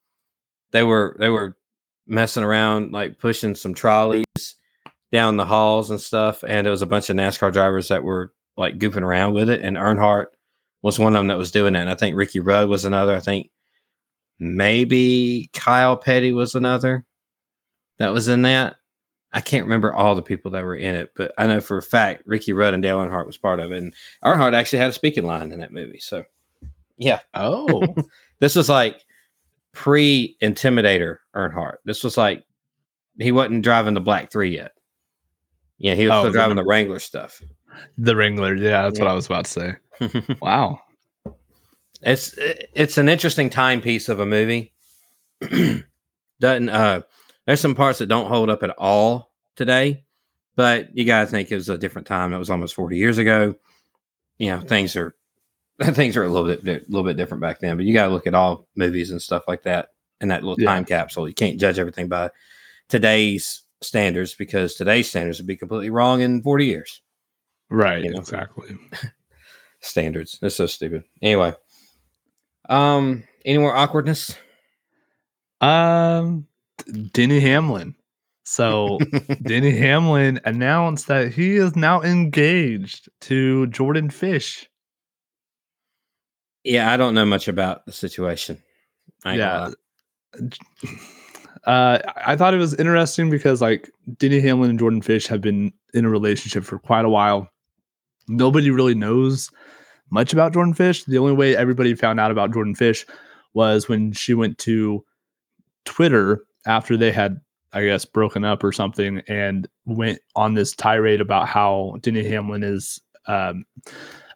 [0.72, 1.58] they were they were
[2.08, 4.56] messing around like pushing some trolleys
[5.12, 8.32] down the halls and stuff and there was a bunch of NASCAR drivers that were
[8.60, 10.28] like goofing around with it and Earnhardt
[10.82, 13.16] was one of them that was doing that and I think Ricky Rudd was another
[13.16, 13.50] I think
[14.38, 17.06] maybe Kyle Petty was another
[17.98, 18.76] that was in that
[19.32, 21.82] I can't remember all the people that were in it but I know for a
[21.84, 23.94] fact Ricky Rudd and Dale Earnhardt was part of it and
[24.24, 26.24] Earnhardt actually had a speaking line in that movie so
[26.98, 27.96] yeah Oh,
[28.40, 29.04] this was like
[29.74, 31.78] pre Intimidator Earnhardt.
[31.86, 32.44] This was like
[33.18, 34.74] he wasn't driving the Black Three yet.
[35.78, 37.42] Yeah, he was Oh, still driving the Wrangler stuff.
[37.98, 38.56] The Wrangler.
[38.56, 39.74] Yeah, that's what I was about to say.
[40.42, 40.80] Wow.
[42.02, 44.74] it's it's an interesting timepiece of a movie.
[46.40, 47.02] Doesn't uh
[47.46, 50.06] there's some parts that don't hold up at all today,
[50.56, 52.34] but you gotta think it was a different time.
[52.34, 53.56] It was almost 40 years ago.
[54.38, 55.16] You know, things are
[55.84, 58.28] things are a little bit a little bit different back then, but you gotta look
[58.28, 59.90] at all movies and stuff like that
[60.22, 60.70] in that little Yeah.
[60.70, 61.28] time capsule.
[61.28, 62.30] You can't judge everything by
[62.88, 67.02] today's standards because today's standards would be completely wrong in 40 years.
[67.70, 68.04] Right.
[68.04, 68.20] You know.
[68.20, 68.78] Exactly.
[69.82, 70.40] Standards.
[70.42, 71.04] That's so stupid.
[71.22, 71.54] Anyway.
[72.68, 74.36] Um, any more awkwardness?
[75.62, 76.48] Um,
[77.12, 77.96] Denny Hamlin.
[78.44, 78.98] So
[79.44, 84.68] Denny Hamlin announced that he is now engaged to Jordan Fish.
[86.64, 88.62] Yeah, I don't know much about the situation.
[89.24, 89.70] I Yeah.
[91.66, 95.72] Uh, I thought it was interesting because like Denny Hamlin and Jordan Fish have been
[95.94, 97.50] in a relationship for quite a while.
[98.30, 99.50] Nobody really knows
[100.12, 101.04] much about Jordan Fish.
[101.04, 103.06] The only way everybody found out about Jordan Fish
[103.54, 105.04] was when she went to
[105.86, 107.42] Twitter after they had,
[107.74, 112.64] I guess, broken up or something, and went on this tirade about how Denny Hamlin
[112.64, 113.66] is um,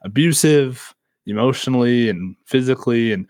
[0.02, 0.94] abusive
[1.26, 3.28] emotionally and physically, and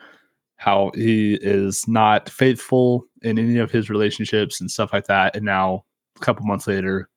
[0.55, 5.35] how he is not faithful in any of his relationships and stuff like that.
[5.35, 5.83] And now,
[6.15, 7.09] a couple months later,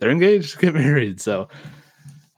[0.00, 1.20] they're engaged to get married.
[1.20, 1.48] So,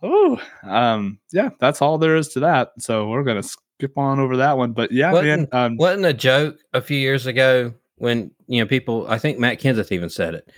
[0.03, 2.73] oh, um, yeah, that's all there is to that.
[2.79, 4.73] So we're gonna skip on over that one.
[4.73, 9.07] But yeah, Wasn't- um, Wasn't a joke a few years ago when you know people?
[9.09, 10.51] I think Matt Kenseth even said it.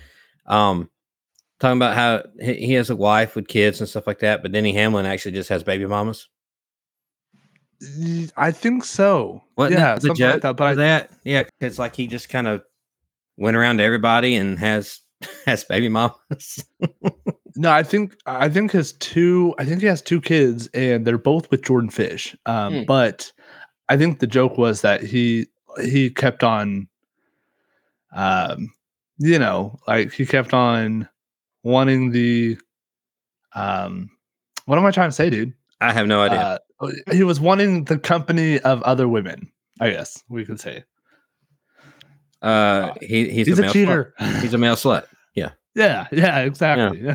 [0.46, 0.90] Um,
[1.60, 4.52] talking about how he, he has a wife with kids and stuff like that, but
[4.52, 6.28] Denny Hamlin actually just has baby mamas.
[8.36, 9.42] I think so.
[9.56, 10.42] Wasn't yeah, that the something like joke?
[10.42, 10.56] that.
[10.56, 12.62] But I, that yeah, it's like he just kind of
[13.36, 15.00] went around to everybody and has
[15.46, 16.64] has baby mamas.
[17.56, 21.18] No, I think I think his two I think he has two kids and they're
[21.18, 22.34] both with Jordan Fish.
[22.46, 22.84] Um, Hmm.
[22.84, 23.30] but
[23.88, 25.46] I think the joke was that he
[25.82, 26.88] he kept on
[28.14, 28.72] um
[29.18, 31.08] you know, like he kept on
[31.62, 32.56] wanting the
[33.54, 34.10] um
[34.66, 35.52] what am I trying to say, dude?
[35.80, 36.60] I have no idea.
[36.80, 40.84] Uh, he was wanting the company of other women, I guess we could say.
[42.40, 43.72] Uh, he he's, He's, a, a, slut.
[43.72, 44.14] cheater.
[44.40, 45.04] He's a male slut.
[45.34, 45.50] Yeah.
[45.74, 47.00] Yeah, yeah, exactly.
[47.02, 47.14] Yeah.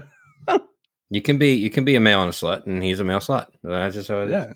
[1.10, 3.20] You can be you can be a male and a slut, and he's a male
[3.20, 3.48] slut.
[3.64, 4.32] That's just how it is.
[4.32, 4.54] Yeah.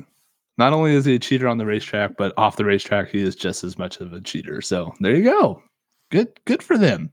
[0.58, 3.36] Not only is he a cheater on the racetrack, but off the racetrack, he is
[3.36, 4.62] just as much of a cheater.
[4.62, 5.64] So there you go.
[6.12, 7.12] Good, good for them.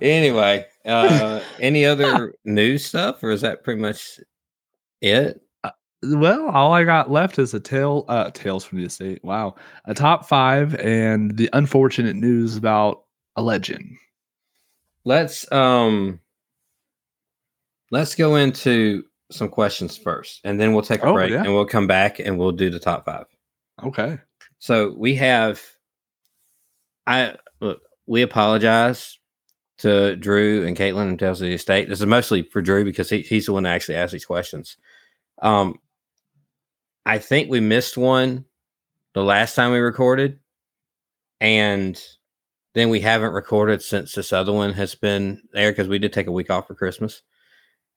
[0.00, 4.20] Anyway, uh, any other news stuff, or is that pretty much
[5.00, 5.40] it?
[6.00, 9.24] Well, all I got left is a tale, uh, tales from the estate.
[9.24, 13.02] Wow, a top five, and the unfortunate news about
[13.34, 13.96] a legend.
[15.04, 16.20] Let's um,
[17.90, 21.42] let's go into some questions first, and then we'll take a Oh, break yeah.
[21.44, 23.26] and we'll come back and we'll do the top five.
[23.84, 24.18] Okay.
[24.58, 25.60] So we have,
[27.06, 29.18] I look, we apologize
[29.78, 31.88] to Drew and Caitlin and Tales of the Estate.
[31.88, 34.76] This is mostly for Drew because he, he's the one that actually asked these questions.
[35.40, 35.78] Um,
[37.06, 38.44] I think we missed one
[39.14, 40.40] the last time we recorded,
[41.40, 42.00] and
[42.74, 46.26] then we haven't recorded since this other one has been there because we did take
[46.26, 47.22] a week off for Christmas,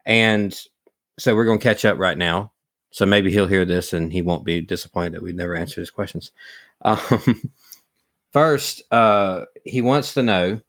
[0.06, 0.58] and
[1.18, 2.52] so we're going to catch up right now.
[2.92, 5.92] So maybe he'll hear this and he won't be disappointed that we never answered his
[5.92, 6.32] questions.
[6.84, 7.52] Um,
[8.34, 10.60] first, uh, he wants to know,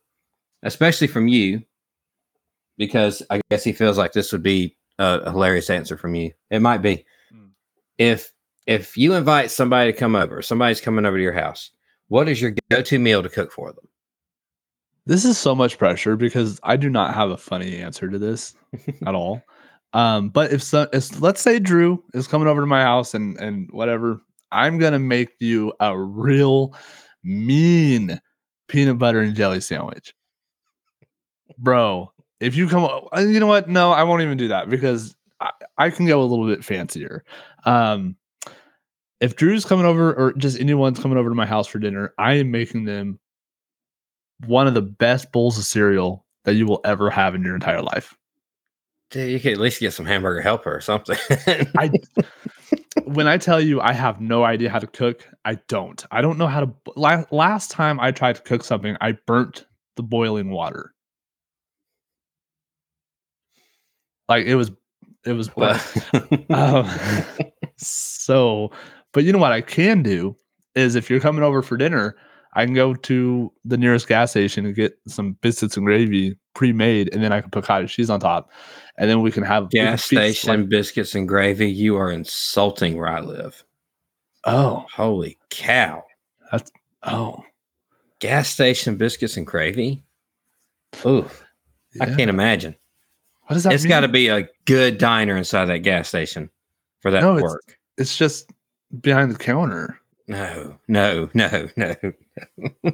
[0.63, 1.63] especially from you,
[2.77, 6.33] because I guess he feels like this would be a, hilarious answer from you.
[6.51, 7.07] It might be.
[7.31, 7.47] Hmm.
[7.97, 8.31] If
[8.67, 11.71] if you invite somebody to come over, somebody's coming over to your house,
[12.09, 13.89] what is your go-to meal to cook for them?
[15.07, 18.55] This is so much pressure because I do not have a funny answer to this
[19.07, 19.43] at all.
[19.95, 23.37] Um, but if so, if let's say Drew is coming over to my house and
[23.39, 26.75] and whatever, I'm gonna make you a real
[27.23, 28.21] mean
[28.69, 30.15] peanut butter and jelly sandwich,
[31.59, 32.13] bro.
[32.41, 32.85] If you come,
[33.15, 33.69] uh, you know what?
[33.69, 37.23] No, I won't even do that because I, I can go a little bit fancier.
[37.65, 38.17] Um,
[39.21, 42.35] if Drew's coming over or just anyone's coming over to my house for dinner, I
[42.35, 43.21] am making them
[44.47, 47.83] one of the best bowls of cereal that you will ever have in your entire
[47.83, 48.17] life.
[49.11, 51.19] Dude, you could at least get some hamburger helper or something.
[51.77, 51.91] I
[53.05, 56.05] when I tell you I have no idea how to cook, I don't.
[56.11, 56.73] I don't know how to.
[56.97, 60.95] la- Last time I tried to cook something, I burnt the boiling water.
[64.29, 64.71] Like it was,
[65.27, 65.51] it was.
[66.51, 66.89] Um,
[67.77, 68.71] so,
[69.13, 70.37] but you know what I can do
[70.75, 72.17] is if you're coming over for dinner,
[72.55, 77.13] I can go to the nearest gas station and get some biscuits and gravy pre-made,
[77.15, 78.51] and then I can put cottage cheese on top,
[78.99, 81.71] and then we can have can gas station like- biscuits and gravy.
[81.71, 83.65] You are insulting where I live.
[84.45, 86.05] oh, Holy cow!
[86.51, 86.71] That's
[87.05, 87.43] oh,
[88.21, 90.03] Gas station biscuits and gravy.
[91.07, 91.29] Ooh,
[92.01, 92.77] I can't imagine.
[93.47, 96.49] What does that It's got to be a good diner inside that gas station
[97.01, 97.79] for that No, to it's- work.
[97.99, 98.51] It's just
[99.01, 99.99] behind the counter.
[100.29, 101.95] No, no, no, no.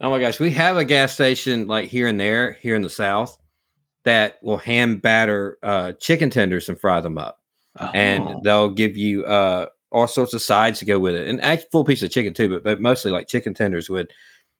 [0.00, 2.90] oh my gosh, we have a gas station like here and there here in the
[2.90, 3.36] south
[4.04, 7.40] that will hand batter uh, chicken tenders and fry them up.
[7.78, 7.90] Oh.
[7.92, 11.68] and they'll give you uh all sorts of sides to go with it and actually
[11.70, 14.10] full piece of chicken too but, but mostly like chicken tenders would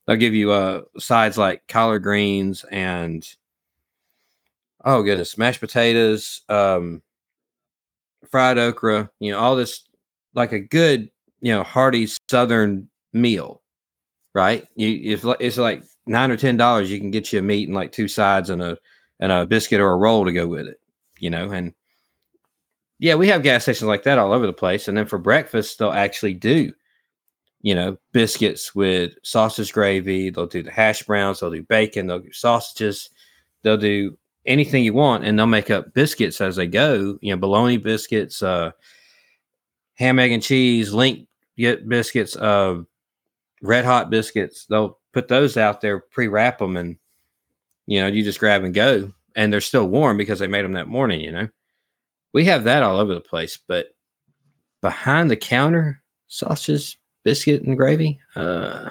[0.06, 3.26] they'll give you uh sides like collard greens and
[4.84, 7.02] oh goodness mashed potatoes um
[8.30, 9.85] fried okra you know all this
[10.36, 13.60] like a good you know hearty southern meal
[14.34, 17.42] right you it's like it's like nine or ten dollars you can get you a
[17.42, 18.78] meat and like two sides and a
[19.18, 20.78] and a biscuit or a roll to go with it
[21.18, 21.74] you know and
[22.98, 24.88] yeah, we have gas stations like that all over the place.
[24.88, 26.72] And then for breakfast, they'll actually do,
[27.60, 30.30] you know, biscuits with sausage gravy.
[30.30, 31.40] They'll do the hash browns.
[31.40, 32.06] They'll do bacon.
[32.06, 33.10] They'll do sausages.
[33.62, 37.18] They'll do anything you want, and they'll make up biscuits as they go.
[37.20, 38.70] You know, bologna biscuits, uh,
[39.96, 42.82] ham, egg, and cheese, link get biscuits, uh,
[43.62, 44.66] red hot biscuits.
[44.66, 46.96] They'll put those out there, pre wrap them, and
[47.86, 49.12] you know, you just grab and go.
[49.34, 51.20] And they're still warm because they made them that morning.
[51.20, 51.48] You know
[52.32, 53.94] we have that all over the place but
[54.82, 58.90] behind the counter sausages biscuit and gravy uh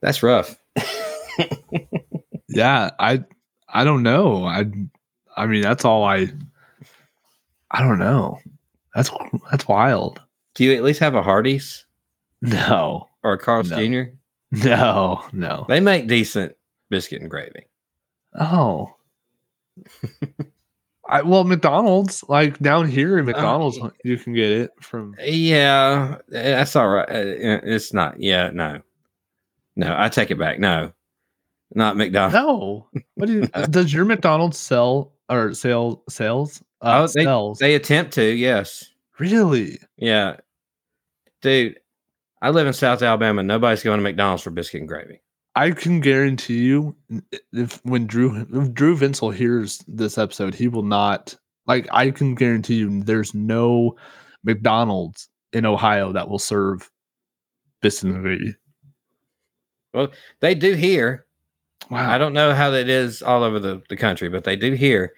[0.00, 0.56] that's rough
[2.48, 3.24] yeah, I
[3.68, 4.44] I don't know.
[4.44, 4.66] I
[5.36, 6.28] I mean that's all I
[7.70, 8.38] I don't know.
[8.94, 9.10] That's
[9.50, 10.20] that's wild.
[10.54, 11.84] do you at least have a hardee's
[12.42, 13.08] No.
[13.22, 13.78] or a carl's No.
[13.78, 14.10] jr
[14.68, 15.64] No, no.
[15.68, 16.54] they make decent
[16.90, 17.66] biscuit and gravy
[18.38, 18.94] Oh.
[21.08, 25.14] I well McDonald's like down here in Oh, McDonald's y- you can get it from
[25.24, 28.80] yeah eh, that's all right Uh, it's not yeah no
[29.76, 30.92] no i take it back no
[31.74, 32.86] not mcdonald's No.
[33.14, 36.62] What do you does your McDonald's sell or sell sales?
[36.82, 38.84] Uh Oh, they- they attempt to yes
[39.18, 39.78] really?
[39.96, 40.36] Yeah.
[41.42, 41.78] Dude,
[42.40, 43.42] I live in South Alabama.
[43.42, 45.20] Nobody's going to McDonald's for biscuit and gravy.
[45.54, 46.96] I can guarantee you,
[47.52, 51.86] if when Drew if Drew Vinsel hears this episode, he will not like.
[51.92, 53.96] I can guarantee you, there's no
[54.44, 56.90] McDonald's in Ohio that will serve
[57.82, 58.56] biscuit and gravy.
[59.92, 60.08] Well,
[60.40, 61.26] they do here.
[61.90, 64.72] Wow, I don't know how that is all over the, the country, but they do
[64.72, 65.12] here.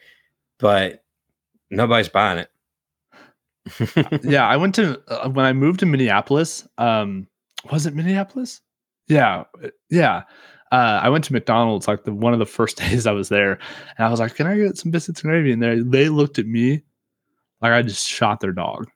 [0.59, 1.04] But
[1.77, 2.51] nobody's buying it.
[4.25, 6.67] yeah, I went to uh, when I moved to Minneapolis.
[6.79, 7.27] Um,
[7.71, 8.61] was it Minneapolis?
[9.09, 10.23] Yeah, uh, yeah.
[10.73, 13.59] uh, I went to McDonald's like the one of the first days I was there,
[13.97, 16.39] and I was like, "Can I get some biscuits and gravy?" And they they looked
[16.39, 16.83] at me
[17.63, 18.91] like I just shot their dog.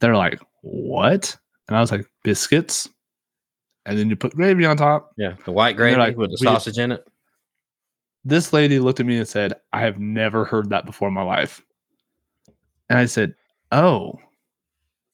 [0.00, 1.36] They're like, "What?"
[1.68, 2.88] And I was like, "Biscuits."
[3.84, 5.12] And then you put gravy on top.
[5.16, 7.04] Yeah, the white gravy like, with the sausage in it.
[8.24, 11.22] This lady looked at me and said, "I have never heard that before in my
[11.22, 11.62] life."
[12.92, 13.34] And I said,
[13.72, 14.18] "Oh."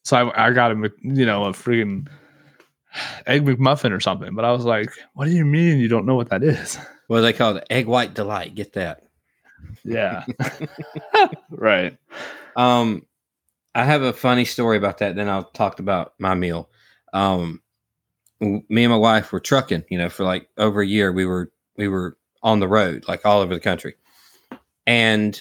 [0.02, 2.08] So I, I got a, you know, a freaking
[3.26, 4.34] egg McMuffin or something.
[4.34, 6.76] But I was like, "What do you mean you don't know what that is?"
[7.08, 7.66] Do they call it?
[7.70, 8.56] Egg white delight.
[8.56, 9.02] Get that.
[9.84, 10.24] Yeah.
[11.50, 11.96] right.
[12.56, 13.06] Um,
[13.76, 15.14] I have a funny story about that.
[15.14, 16.68] Then I'll talk about my meal.
[17.12, 17.62] Um,
[18.40, 19.84] me and my wife were trucking.
[19.88, 23.24] You know, for like over a year, we were we were on the road, like
[23.24, 23.94] all over the country.
[24.84, 25.40] And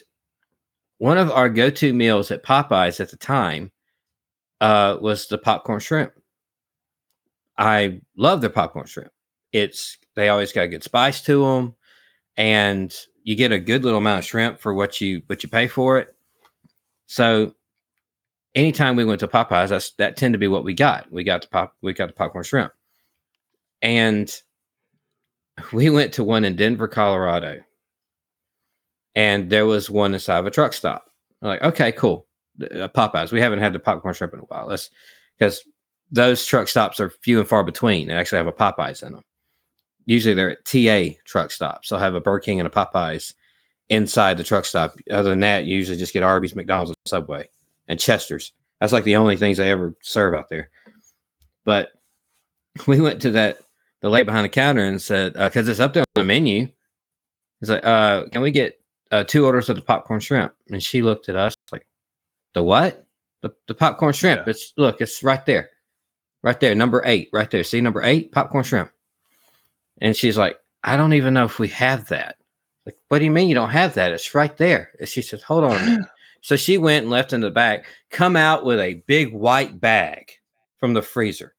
[0.97, 3.71] one of our go-to meals at Popeyes at the time
[4.61, 6.13] uh, was the popcorn shrimp.
[7.57, 9.11] I love their popcorn shrimp.
[9.51, 11.75] It's they always got a good spice to them,
[12.35, 15.67] and you get a good little amount of shrimp for what you what you pay
[15.67, 16.15] for it.
[17.07, 17.53] So
[18.55, 21.11] anytime we went to Popeyes, that's that tend to be what we got.
[21.11, 22.73] We got the pop we got the popcorn shrimp.
[23.81, 24.33] And
[25.71, 27.61] we went to one in Denver, Colorado.
[29.17, 31.09] And there was one inside of a truck stop.
[31.41, 32.27] I'm like, okay, cool.
[32.61, 33.31] Uh, Popeyes.
[33.31, 34.67] We haven't had the popcorn shrimp in a while.
[34.67, 34.91] Let's
[35.39, 35.63] because
[36.11, 38.07] those truck stops are few and far between.
[38.07, 39.23] They actually have a Popeyes in them.
[40.05, 41.89] Usually they're at TA truck stops.
[41.89, 43.33] They'll have a Burger King and a Popeyes
[43.89, 44.95] inside the truck stop.
[45.09, 47.49] Other than that, you usually just get Arby's, McDonald's, and Subway,
[47.87, 48.53] and Chester's.
[48.79, 50.69] That's like the only things they ever serve out there.
[51.65, 51.89] But
[52.85, 53.57] we went to that
[54.01, 56.69] the lady behind the counter and said because it's up there on the menu.
[57.61, 58.79] It's like, uh, can we get
[59.11, 60.53] uh, two orders of the popcorn shrimp?
[60.69, 61.85] And she looked at us like,
[62.53, 63.05] the what?
[63.41, 64.41] The, the popcorn shrimp.
[64.45, 64.51] Yeah.
[64.51, 65.69] It's look, it's right there,
[66.43, 67.63] right there, number eight, right there.
[67.63, 68.91] See number eight, popcorn shrimp.
[70.01, 72.37] And she's like, I don't even know if we have that.
[72.85, 74.11] Like, what do you mean you don't have that?
[74.11, 74.91] It's right there.
[74.99, 76.07] And she said, Hold on.
[76.41, 80.31] So she went and left in the back, come out with a big white bag
[80.79, 81.55] from the freezer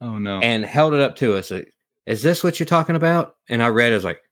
[0.00, 0.40] Oh no.
[0.40, 1.50] and held it up to us.
[1.52, 1.72] like,
[2.06, 3.36] Is this what you're talking about?
[3.50, 4.22] And I read it I was like,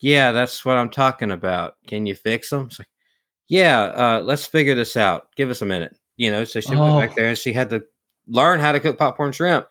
[0.00, 1.74] Yeah, that's what I'm talking about.
[1.86, 2.66] Can you fix them?
[2.66, 2.88] It's like,
[3.48, 5.28] yeah, uh, let's figure this out.
[5.36, 5.96] Give us a minute.
[6.16, 6.98] You know, so she went Oh.
[7.00, 7.82] back there and she had to
[8.26, 9.66] learn how to cook popcorn shrimp.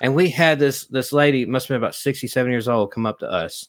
[0.00, 3.18] And we had this this lady, must have been about 67 years old, come up
[3.20, 3.66] to us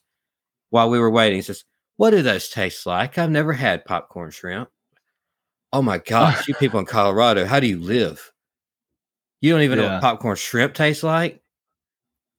[0.69, 1.41] while we were waiting.
[1.41, 1.65] Says,
[1.97, 3.17] What do those taste like?
[3.17, 4.69] I've never had popcorn shrimp.
[5.73, 8.31] Oh my gosh, you people in Colorado, how do you live?
[9.41, 11.41] You don't even know what popcorn shrimp tastes like?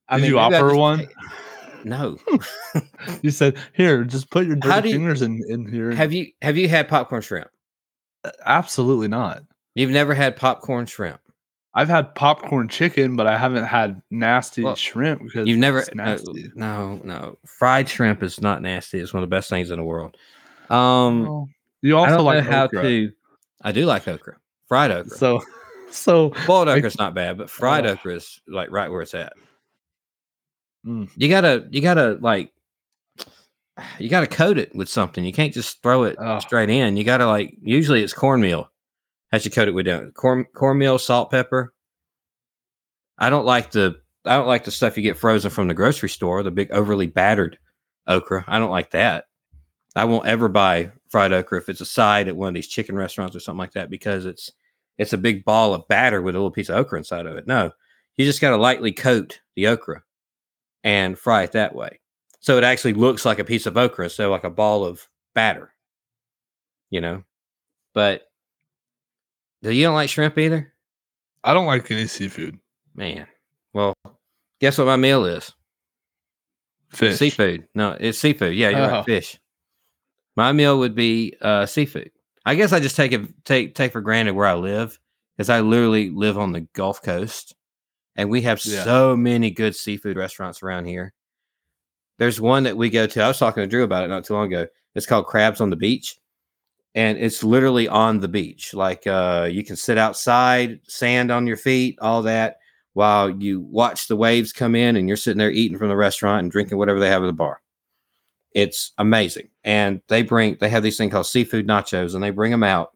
[0.08, 1.08] I Did you offer one?
[1.84, 2.18] No.
[3.22, 6.56] You said, "Here, just put your dirty you- fingers in in here." have you have
[6.56, 7.48] you had popcorn shrimp?
[8.44, 9.42] Absolutely not.
[9.74, 11.20] You've never had popcorn shrimp.
[11.74, 15.88] I've had popcorn chicken, but I haven't had nasty Well, shrimp because You've never it's
[15.90, 16.50] uh, nasty.
[16.54, 17.38] no, no.
[17.46, 18.98] Fried shrimp is not nasty.
[18.98, 20.16] It's one of the best things in the world.
[20.68, 21.48] Um Well,
[21.82, 23.12] you also like how to
[23.62, 24.36] I do like okra.
[24.68, 25.16] Fried okra.
[25.16, 25.42] So,
[25.90, 27.90] so Boiled okra is not bad, but fried Oh.
[27.92, 29.32] okra is like right where it's at.
[30.86, 31.10] Mm.
[31.16, 32.52] You gotta you gotta like
[33.98, 35.24] you gotta coat it with something.
[35.24, 36.38] You can't just throw it Oh.
[36.40, 36.96] straight in.
[36.96, 38.70] You gotta like usually it's cornmeal.
[39.32, 41.72] Has you coat it with down corn cornmeal, salt, pepper.
[43.18, 46.08] I don't like the I don't like the stuff you get frozen from the grocery
[46.10, 47.58] store, the big overly battered
[48.06, 48.44] okra.
[48.46, 49.24] I don't like that.
[49.96, 52.96] I won't ever buy fried okra if it's a side at one of these chicken
[52.96, 54.52] restaurants or something like that because it's
[54.98, 57.46] it's a big ball of batter with a little piece of okra inside of it.
[57.46, 57.70] No,
[58.16, 60.02] you just got to lightly coat the okra
[60.84, 62.00] and fry it that way.
[62.40, 65.72] So it actually looks like a piece of okra so like a ball of batter.
[66.90, 67.22] You know?
[67.94, 68.22] But
[69.62, 70.72] do you don't like shrimp either?
[71.44, 72.58] I don't like any seafood.
[72.94, 73.26] Man.
[73.72, 73.94] Well,
[74.60, 75.52] guess what my meal is?
[76.90, 77.18] Fish.
[77.18, 77.68] Seafood.
[77.74, 78.54] No, it's seafood.
[78.56, 78.88] Yeah, you're Oh.
[78.90, 79.04] right.
[79.04, 79.38] Fish.
[80.36, 82.10] My meal would be uh, seafood.
[82.46, 84.98] I guess I just take it take take for granted where I live
[85.36, 87.54] because I literally live on the Gulf Coast,
[88.16, 88.84] and we have Yeah.
[88.84, 91.12] so many good seafood restaurants around here.
[92.18, 93.22] There's one that we go to.
[93.22, 94.66] I was talking to Drew about it not too long ago.
[94.94, 96.18] It's called Crabs on the Beach,
[96.94, 98.74] and it's literally on the beach.
[98.74, 102.58] Like uh, you can sit outside, sand on your feet, all that,
[102.92, 106.42] while you watch the waves come in, and you're sitting there eating from the restaurant
[106.42, 107.62] and drinking whatever they have at the bar.
[108.52, 112.50] It's amazing, and they bring they have these thing called seafood nachos, and they bring
[112.50, 112.90] them out,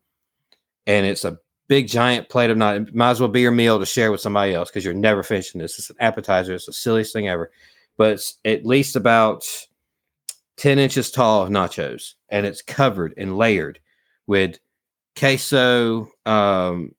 [0.86, 1.38] and it's a
[1.68, 2.94] big giant plate of nachos.
[2.94, 5.60] Might as well be your meal to share with somebody else because you're never finishing
[5.60, 5.78] this.
[5.78, 6.54] It's an appetizer.
[6.54, 7.50] It's the silliest thing ever,
[7.96, 9.44] but it's at least about
[10.56, 13.80] 10 inches tall of nachos and it's covered and layered
[14.26, 14.58] with
[15.18, 16.94] queso, um,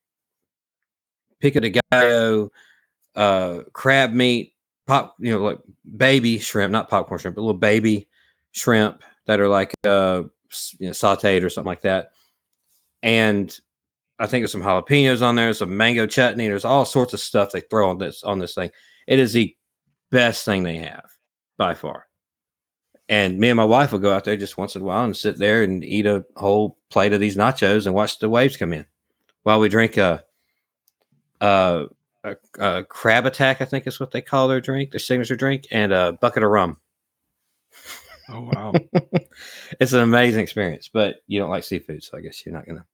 [1.39, 2.51] pico de gallo,
[3.15, 4.53] uh, crab meat,
[4.87, 5.59] pop, you know, like
[5.97, 8.07] baby shrimp, not popcorn shrimp, but little baby
[8.51, 10.23] shrimp that are like uh
[10.79, 12.11] you know, sauteed or something like that.
[13.03, 13.57] And
[14.19, 16.47] I think there's some jalapenos on there, some mango chutney.
[16.47, 18.71] There's all sorts of stuff they throw on this on this thing.
[19.07, 19.55] It is the
[20.11, 21.05] best thing they have
[21.57, 22.07] by far.
[23.07, 25.15] And me and my wife will go out there just once in a while and
[25.15, 28.73] sit there and eat a whole plate of these nachos and watch the waves come
[28.73, 28.85] in
[29.43, 30.23] while we drink a
[31.41, 31.85] a,
[32.23, 33.61] a, a crab attack.
[33.61, 36.49] I think is what they call their drink, their signature drink, and a bucket of
[36.49, 36.77] rum.
[38.29, 38.73] Oh wow.
[39.79, 42.85] it's an amazing experience, but you don't like seafood, so I guess you're not gonna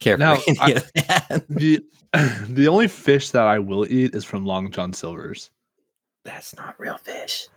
[0.00, 1.44] care Now, for any I- of that.
[1.48, 1.84] the
[2.48, 5.50] the only fish that I will eat is from Long John Silver's.
[6.24, 7.48] That's not real fish.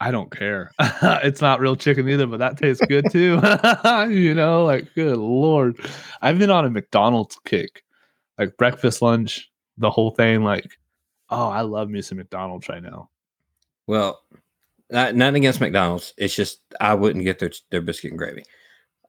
[0.00, 0.70] I don't care.
[0.80, 3.34] it's not real chicken either, but that tastes good too.
[4.10, 5.78] you know, like good lord.
[6.22, 7.84] I've been on a McDonald's kick.
[8.38, 10.42] Like breakfast, lunch, the whole thing.
[10.42, 10.78] Like,
[11.28, 13.10] oh, I love me some McDonald's right now.
[13.86, 14.22] Well,
[14.90, 16.14] not, nothing against McDonald's.
[16.16, 18.44] It's just I wouldn't get their their biscuit and gravy.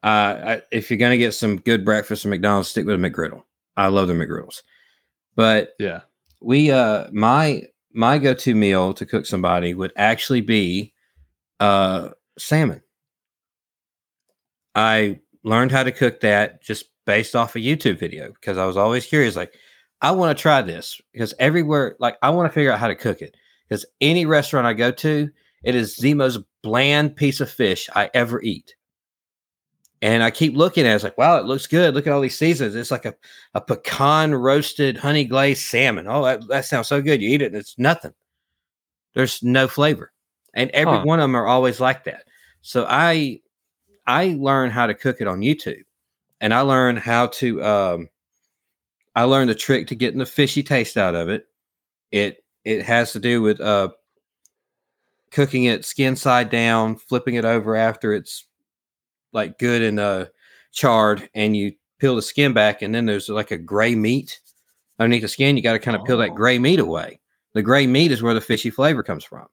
[0.04, 3.43] Uh, I, if you're gonna get some good breakfast from McDonald's, stick with a McGriddle.
[3.78, 4.62] I love the McGriddles,
[5.36, 6.02] but Yeah.
[6.41, 10.93] we uh my my go-to meal to cook somebody would actually be
[11.60, 12.82] uh salmon.
[14.76, 18.78] I learned how to cook that just based off a YouTube video because I was
[18.78, 19.54] always curious like
[20.02, 22.95] I want to try this because everywhere like I want to figure out how to
[22.95, 23.36] cook it
[23.68, 25.30] because any restaurant I go to
[25.64, 28.76] it is the most bland piece of fish I ever eat.
[30.04, 31.93] And I keep looking at it, it's like, wow, it looks good.
[31.93, 32.74] Look at all these seasons.
[32.76, 33.14] It's like a,
[33.54, 36.08] a pecan roasted honey glazed salmon.
[36.08, 37.22] Oh, that, that sounds so good.
[37.22, 38.14] You eat it and it's nothing.
[39.14, 40.12] There's no flavor.
[40.54, 41.06] And every Huh.
[41.06, 42.24] one of them are always like that.
[42.62, 43.41] So I
[44.08, 45.84] I learned how to cook it on YouTube.
[46.39, 48.10] And I learned how to um
[49.16, 51.45] I learned the trick to getting the fishy taste out of it.
[52.12, 53.89] It it has to do with uh
[55.32, 58.45] cooking it skin side down, flipping it over after it's
[59.34, 60.25] like good and uh
[60.71, 64.39] charred, and you peel the skin back, and then there's like a gray meat
[64.99, 65.57] underneath the skin.
[65.57, 66.36] You got to kind of peel that Oh.
[66.36, 67.19] gray meat away.
[67.53, 69.47] The gray meat is where the fishy flavor comes from.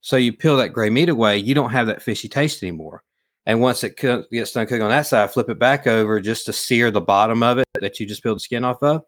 [0.00, 3.02] So you peel that gray meat away, you don't have that fishy taste anymore.
[3.46, 6.46] And once it co- gets done cooking on that side, flip it back over just
[6.46, 9.02] to sear the bottom of it that you just peeled the skin off of.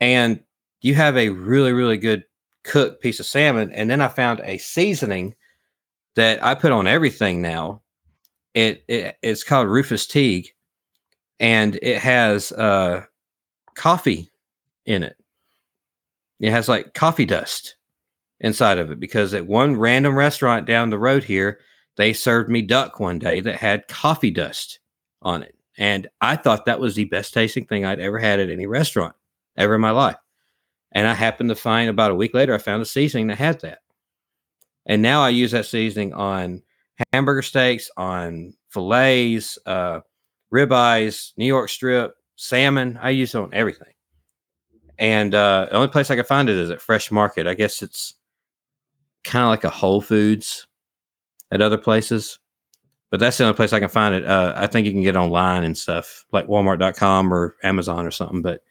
[0.00, 0.40] And
[0.80, 2.24] you have a really, really good
[2.64, 3.70] cooked piece of salmon.
[3.72, 5.34] And then I found a seasoning
[6.16, 7.82] that I put on everything now.
[8.54, 10.48] It, it it's called Rufus Teague,
[11.38, 13.04] and it has uh
[13.74, 14.30] coffee
[14.86, 15.16] in it.
[16.40, 17.76] It has like coffee dust
[18.40, 21.60] inside of it because at one random restaurant down the road here,
[21.96, 24.80] they served me duck one day that had coffee dust
[25.22, 25.54] on it.
[25.76, 29.14] And I thought that was the best tasting thing I'd ever had at any restaurant
[29.56, 30.16] ever in my life.
[30.92, 33.60] And I happened to find about a week later, I found a seasoning that had
[33.60, 33.80] that.
[34.86, 36.62] And now I use that seasoning on
[37.12, 40.00] hamburger steaks, on fillets, uh,
[40.52, 42.98] ribeyes, New York strip, salmon.
[43.00, 43.92] I use it on everything.
[44.98, 47.46] And uh, the only place I can find it is at Fresh Market.
[47.46, 48.14] I guess it's
[49.24, 50.66] kind of like a Whole Foods
[51.50, 52.38] at other places,
[53.10, 54.24] but that's the only place I can find it.
[54.24, 58.42] Uh, I think you can get online and stuff like Walmart.com or Amazon or something.
[58.42, 58.62] But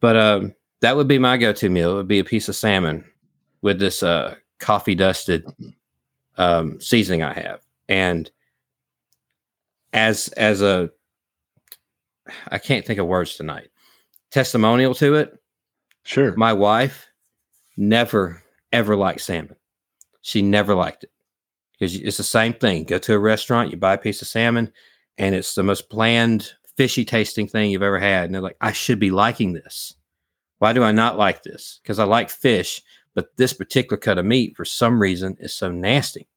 [0.00, 1.92] but um, that would be my go-to meal.
[1.92, 3.04] It would be a piece of salmon
[3.62, 5.46] with this uh, coffee dusted
[6.42, 8.30] um, seasoning I have, and
[9.92, 10.90] as as a
[12.48, 13.68] I can't think of words tonight.
[14.30, 15.38] Testimonial to it.
[16.04, 16.34] Sure.
[16.36, 17.06] My wife
[17.76, 19.56] never ever liked salmon.
[20.22, 21.10] She never liked it
[21.72, 22.84] because it's the same thing.
[22.84, 24.72] Go to a restaurant, you buy a piece of salmon,
[25.18, 28.24] and it's the most bland, fishy tasting thing you've ever had.
[28.24, 29.94] And they're like, I should be liking this.
[30.58, 31.80] Why do I not like this?
[31.82, 32.80] Because I like fish,
[33.14, 36.28] but this particular cut of meat, for some reason, is so nasty.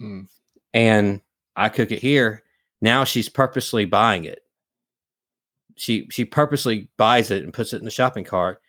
[0.00, 0.28] Mm.
[0.74, 1.20] And
[1.56, 2.42] I cook it here.
[2.80, 4.40] Now she's purposely buying it.
[5.76, 8.60] She she purposely buys it and puts it in the shopping cart,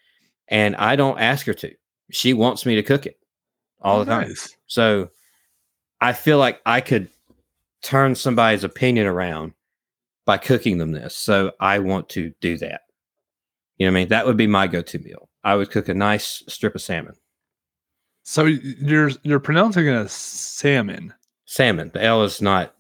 [0.48, 1.74] and I don't ask her to.
[2.12, 3.18] She wants me to cook it
[3.82, 4.28] all Oh, the time.
[4.30, 4.56] nice.
[4.68, 5.10] So
[6.02, 7.10] I feel like I could
[7.82, 9.54] turn somebody's opinion around
[10.26, 11.16] by cooking them this.
[11.16, 12.82] So I want to do that.
[13.78, 14.08] You know what I mean?
[14.10, 15.30] That would be my go-to meal.
[15.44, 17.16] I would cook a nice strip of salmon.
[18.30, 21.14] So you're you're pronouncing it as salmon.
[21.46, 21.92] Salmon.
[21.94, 22.76] The L is not.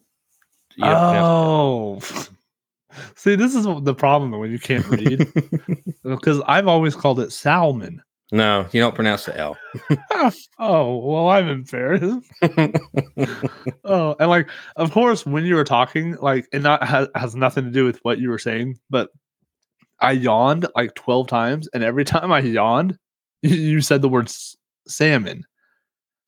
[0.75, 2.27] you don't pronounce Oh.
[3.15, 5.21] See, this is the problem when you can't read
[6.05, 8.01] uh, because I've always called it salmon.
[8.33, 9.57] no, you don't pronounce the L.
[10.59, 12.27] Oh, well, I'm embarrassed.
[13.85, 17.63] Oh, and like, of course, when you were talking, like, and that has, has nothing
[17.63, 19.09] to do with what you were saying, but
[20.01, 22.97] I yawned like 12 times, and every time I yawned,
[23.43, 24.57] you- said the word s-
[24.88, 25.43] salmon.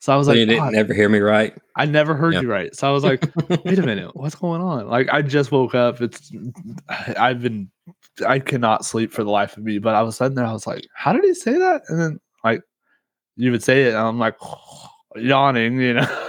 [0.02, 1.54] So I was So like, you didn't "God, never hear me right.
[1.76, 2.42] I never heard Yeah.
[2.42, 2.74] you right.
[2.76, 3.22] So I was like,
[3.66, 4.88] wait a minute, what's going on?
[4.88, 6.02] Like I just woke up.
[6.02, 6.32] It's
[7.18, 7.70] I've been
[8.26, 9.78] I cannot sleep for the life of me.
[9.80, 11.82] But I was sitting there, I was like, how did he say that?
[11.90, 12.62] And then like
[13.36, 14.38] you would say it, and I'm like
[15.16, 16.26] yawning, you know.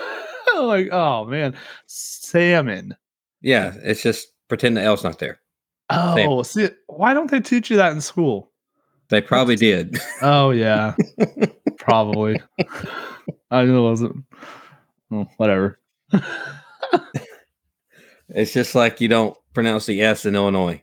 [0.56, 1.54] like, oh man,
[1.86, 2.96] salmon.
[3.40, 5.40] Yeah, it's just pretend the L's not there.
[5.88, 8.52] Oh, see, why don't they teach you that in school?
[9.08, 9.98] They probably did.
[10.22, 10.94] Oh yeah,
[11.90, 12.40] probably.
[13.50, 14.24] I know it wasn't.
[15.10, 15.78] Well, whatever.
[18.28, 20.80] It's just like you don't pronounce the S in Illinois.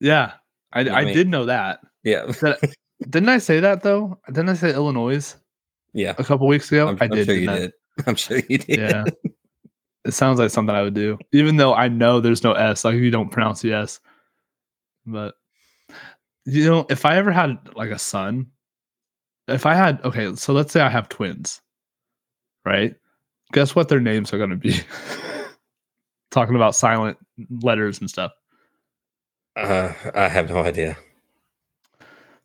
[0.00, 0.32] Yeah,
[0.72, 1.80] I, I I mean- did know that.
[2.02, 2.74] Yeah, That-
[3.08, 4.18] Didn't I say that though?
[4.26, 5.34] Didn't I say Illinois
[5.92, 6.14] yeah.
[6.18, 6.88] a couple weeks ago?
[6.88, 7.26] I'm, I I'm did.
[7.26, 7.58] sure you I?
[7.58, 7.72] did.
[8.06, 8.78] I'm sure you did.
[8.80, 9.04] Yeah.
[10.04, 12.84] it sounds like something I would do, even though I know there's no S.
[12.84, 14.00] Like you don't pronounce the S.
[15.06, 15.34] But
[16.46, 18.46] you know, if I ever had like a son,
[19.50, 21.60] if I had okay, so let's say I have twins,
[22.64, 22.94] right?
[23.52, 24.80] Guess what their names are going to be?
[26.30, 27.18] Talking about silent
[27.62, 28.32] letters and stuff.
[29.56, 30.96] Uh, I have no idea.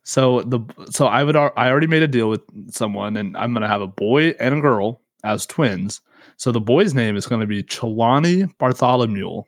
[0.02, 2.42] So the so I would I already made a deal with
[2.72, 6.00] someone, and I'm gonna have a boy and a girl as twins.
[6.36, 9.42] So the boy's name is gonna be Chelani Bartholomew,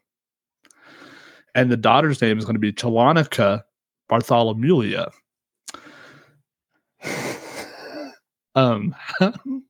[1.55, 3.63] and the daughter's name is gonna be Chelanica
[4.11, 5.11] Bartholomelia.
[8.59, 8.95] Um,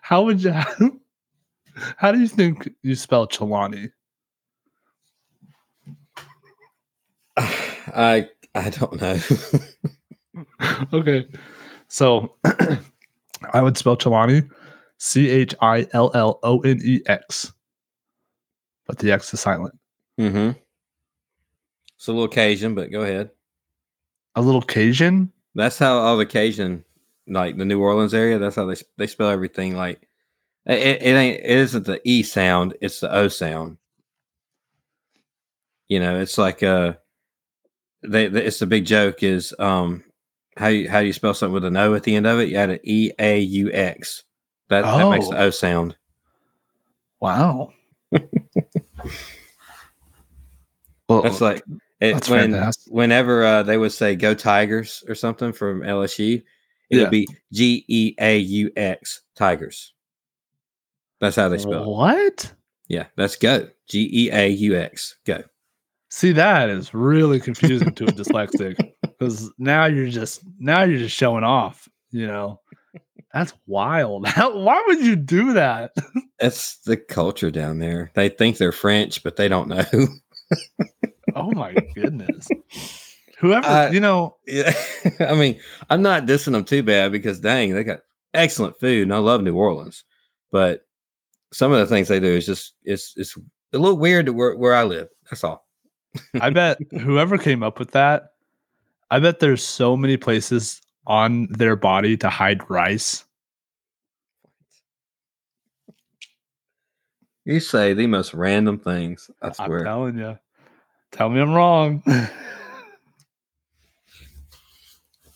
[0.00, 0.54] how would you?
[1.96, 3.90] How do you think you spell Chelani?
[7.38, 9.18] I I don't know.
[10.92, 11.26] okay.
[11.88, 12.34] So
[13.54, 14.50] I would spell Chelani
[14.98, 17.54] C H I L L O N E X.
[18.86, 19.74] But the X is silent.
[20.20, 20.50] mm-hmm.
[21.96, 23.30] It's a little Cajun, but go ahead.
[24.34, 25.32] A little Cajun.
[25.54, 26.84] That's how all the Cajun,
[27.26, 29.76] like the New Orleans area, that's how they they spell everything.
[29.76, 30.08] Like
[30.66, 33.78] it, it, ain't it isn't the E sound, it's the O sound.
[35.88, 36.94] You know, it's like uh,
[38.02, 40.04] they, they it's the big joke is um,
[40.56, 42.48] how you how do you spell something with an O at the end of it?
[42.48, 44.24] You add an E A U X.
[44.68, 45.46] That that makes the Oh.
[45.46, 45.96] O sound.
[47.20, 47.72] Wow.
[51.08, 51.62] well, That's like
[52.00, 52.92] it, That's when fantastic.
[52.92, 56.42] whenever uh, they would say "Go Tigers" or something from LSU,
[56.92, 57.02] it Yeah.
[57.02, 59.92] would be G E A U X Tigers.
[61.20, 61.82] That's how they spell.
[61.82, 61.88] it.
[61.88, 62.52] what?
[62.88, 63.68] Yeah, that's go.
[63.88, 65.16] G E A U X.
[65.26, 65.42] Go.
[66.10, 71.16] See, that is really confusing to a dyslexic because now you're just now you're just
[71.16, 71.88] showing off.
[72.10, 72.60] You know,
[73.32, 74.26] that's wild.
[74.28, 75.92] How, why would you do that?
[76.38, 78.10] That's the culture down there.
[78.14, 79.84] They think they're French, but they don't know.
[81.34, 82.46] Oh my goodness.
[83.42, 84.72] Whoever Uh, you know, yeah,
[85.20, 85.58] I mean,
[85.90, 87.98] I'm not dissing them too bad because dang, they got
[88.34, 90.04] excellent food, and I love New Orleans.
[90.52, 90.86] But
[91.52, 93.36] some of the things they do is just it's it's
[93.72, 95.08] a little weird to where, where I live.
[95.28, 95.66] That's all.
[96.40, 98.28] I bet whoever came up with that,
[99.10, 103.24] I bet there's so many places on their body to hide rice.
[107.44, 109.28] You say the most random things.
[109.42, 109.82] I I'm swear.
[109.82, 110.38] telling you.
[111.10, 112.04] Tell me I'm wrong.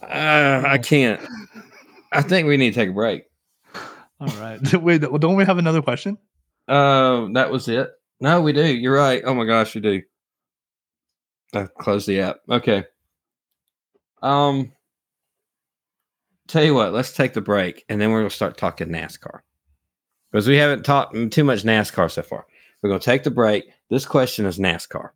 [0.03, 1.21] Uh, I can't.
[2.13, 3.25] I think we need to take a break.
[4.21, 4.61] All right.
[4.83, 6.19] Wait, don't we have another question?
[6.69, 7.91] Uh, that was it.
[8.21, 8.65] No, we do.
[8.65, 9.23] You're right.
[9.25, 10.03] Oh my gosh, we do.
[11.55, 12.39] I closed the app.
[12.51, 12.85] Okay.
[14.23, 14.73] Um,
[16.49, 19.41] tell you what, let's take the break and then we're gonna start talking NASCAR
[20.31, 22.47] because we haven't talked too much NASCAR so far.
[22.83, 23.65] We're gonna take the break.
[23.91, 25.11] This question is NASCAR.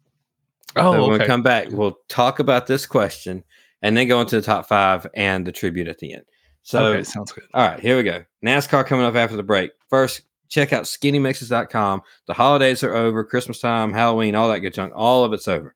[0.77, 3.43] Oh, so when we come back, we'll talk about this question
[3.83, 6.25] and then go into the top five and the tribute at the end.
[6.63, 7.45] So okay, sounds good.
[7.55, 8.25] all right, here we go.
[8.45, 9.73] NASCAR coming up after the break.
[9.89, 12.03] First, check out skinnymixes.com.
[12.27, 14.93] The holidays are over, Christmas time, Halloween, all that good junk.
[14.95, 15.75] All of it's over.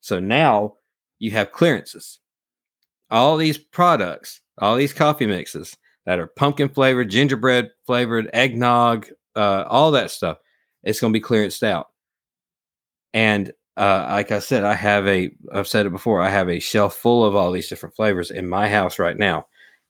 [0.00, 0.74] So now
[1.18, 2.18] you have clearances.
[3.10, 9.64] All these products, all these coffee mixes that are pumpkin flavored, gingerbread flavored, eggnog, uh,
[9.66, 10.38] all that stuff,
[10.82, 11.88] it's going to be clearanced out.
[13.14, 16.58] And uh, like I said, I have a, I've said it before, I have a
[16.58, 19.46] shelf full of all these different flavors in my house right now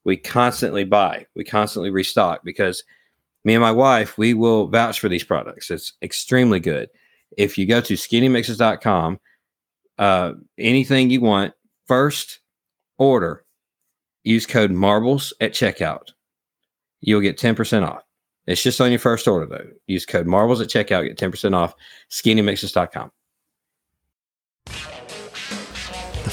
[0.09, 2.83] we constantly buy, we constantly restock because
[3.45, 5.71] me and my wife, we will vouch for these products.
[5.71, 6.89] It's extremely good.
[7.37, 9.21] If you go to skinnymixes.com,
[9.99, 11.53] uh, anything you want,
[11.87, 12.41] first
[12.97, 13.45] order,
[14.25, 16.09] use code marbles at checkout.
[17.03, 18.03] You'll get 10% off.
[18.47, 19.71] It's just on your first order though.
[19.87, 21.75] Use code marbles at checkout, get 10% off.
[22.11, 23.11] Skinnymixes.com.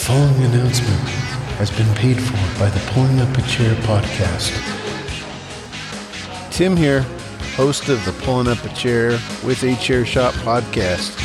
[0.06, 1.00] following announcement
[1.58, 4.52] has been paid for by the Pulling Up a Chair podcast.
[6.52, 7.02] Tim here,
[7.56, 11.18] host of the Pulling Up a Chair with a Chair Shot podcast.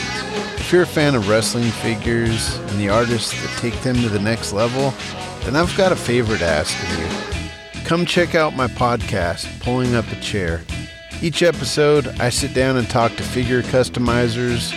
[0.58, 4.18] If you're a fan of wrestling figures and the artists that take them to the
[4.18, 4.94] next level,
[5.44, 7.84] then I've got a favor to ask of you.
[7.84, 10.62] Come check out my podcast, Pulling Up a Chair.
[11.20, 14.72] Each episode, I sit down and talk to figure customizers,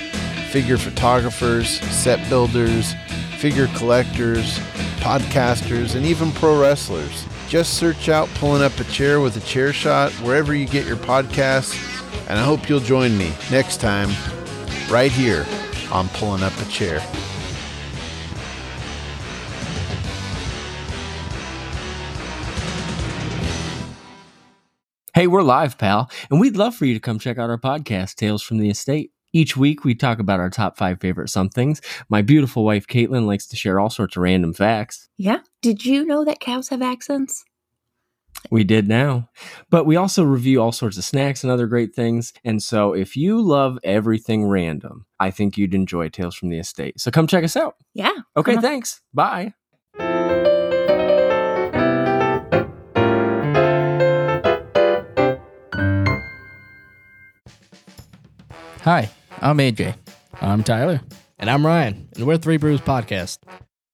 [0.50, 2.96] figure photographers, set builders,
[3.44, 4.58] figure collectors,
[5.02, 7.26] podcasters, and even pro wrestlers.
[7.50, 10.96] Just search out Pulling Up a Chair with a Chair Shot wherever you get your
[10.96, 11.76] podcasts,
[12.30, 14.08] and I hope you'll join me next time,
[14.90, 15.46] right here
[15.92, 17.02] on Pulling Up a Chair.
[25.14, 28.16] Hey, we're live, pal, and we'd love for you to come check out our podcast,
[28.16, 29.12] Tales from the Estate.
[29.34, 31.82] Each week, we talk about our top five favorite somethings.
[32.08, 35.10] My beautiful wife, Caitlin, likes to share all sorts of random facts.
[35.18, 35.40] Yeah.
[35.64, 37.44] Did you know that cows have accents?
[38.52, 39.30] We did now.
[39.72, 42.32] But we also review all sorts of snacks and other great things.
[42.44, 47.00] And so, if you love everything random, I think you'd enjoy Tales from the Estate.
[47.00, 47.76] So, come check us out.
[47.94, 48.14] Yeah.
[48.38, 49.02] Okay, thanks.
[49.14, 49.54] Bye.
[58.82, 59.10] Hi,
[59.44, 59.98] I'm AJ.
[60.40, 61.02] I'm Tyler,
[61.38, 63.40] And I'm Ryan, and we're Three Brews Podcast.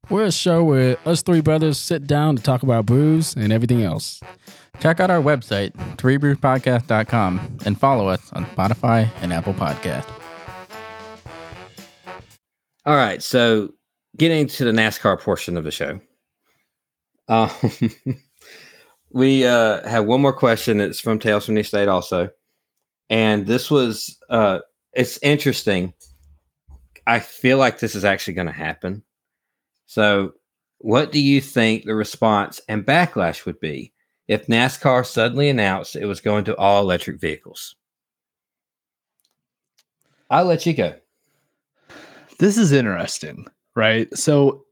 [0.07, 3.81] We're a show where us three brothers sit down to talk about brews and everything
[3.81, 4.21] else.
[4.79, 10.07] Check out our website, threebrewpodcast.com, and follow us on Spotify and Apple Podcast.
[12.85, 13.73] All right, so
[14.17, 15.99] getting to the NASCAR portion of the show,
[17.27, 17.49] um,
[19.09, 20.79] we uh, have one more question.
[20.79, 22.29] It's from Tales from the Estate, also,
[23.09, 24.59] and this was uh,
[24.93, 25.93] it's interesting.
[27.05, 29.03] I feel like this is actually going to happen.
[29.85, 30.33] So,
[30.79, 33.93] what do you think the response and backlash would be
[34.27, 37.75] if NASCAR suddenly announced it was going to all electric vehicles?
[40.29, 40.95] I'll let you go.
[42.37, 44.15] this is interesting, right?
[44.15, 44.65] So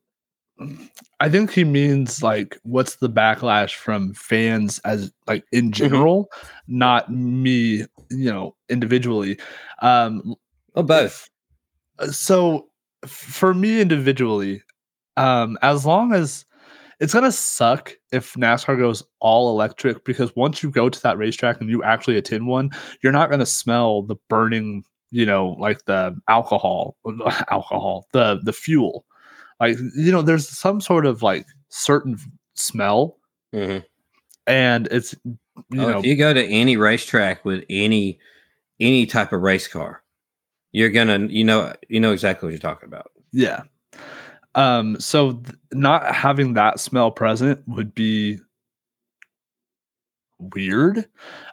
[1.20, 6.30] I think he means like what's the backlash from fans as like in general,
[6.68, 9.40] not me, you know, individually.
[9.82, 10.36] Um
[10.74, 11.30] both.
[12.00, 12.68] uh, so
[13.06, 14.64] for me individually,
[15.16, 16.46] um as long as
[17.00, 21.62] it's gonna suck if NASCAR goes all electric because once you go to that racetrack
[21.62, 22.72] and you actually attend one,
[23.04, 26.98] you're not gonna smell the burning, you know, like the alcohol,
[27.52, 29.06] alcohol, the the fuel.
[29.60, 32.18] Like you know, there's some sort of like certain
[32.56, 33.18] smell,
[33.54, 33.84] Mhm.
[34.46, 35.38] and it's you
[35.82, 38.20] Oh, know if you go to any racetrack with any
[38.80, 40.04] any type of race car,
[40.72, 43.12] you're gonna you know you know exactly what you're talking about.
[43.32, 43.64] Yeah.
[44.56, 48.40] Um, so th- not having that smell present would be
[50.40, 51.08] weird.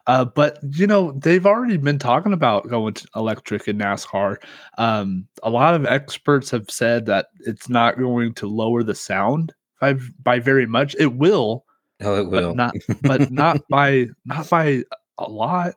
[0.07, 4.37] Uh, but you know, they've already been talking about going to electric in NASCAR.
[4.78, 9.53] Um, a lot of experts have said that it's not going to lower the sound
[9.80, 10.95] by by very much.
[10.99, 11.64] It will,
[12.03, 12.55] Oh, it will.
[12.55, 14.82] but not but not by not by
[15.18, 15.74] a lot.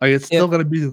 [0.00, 0.90] Like it's still gonna be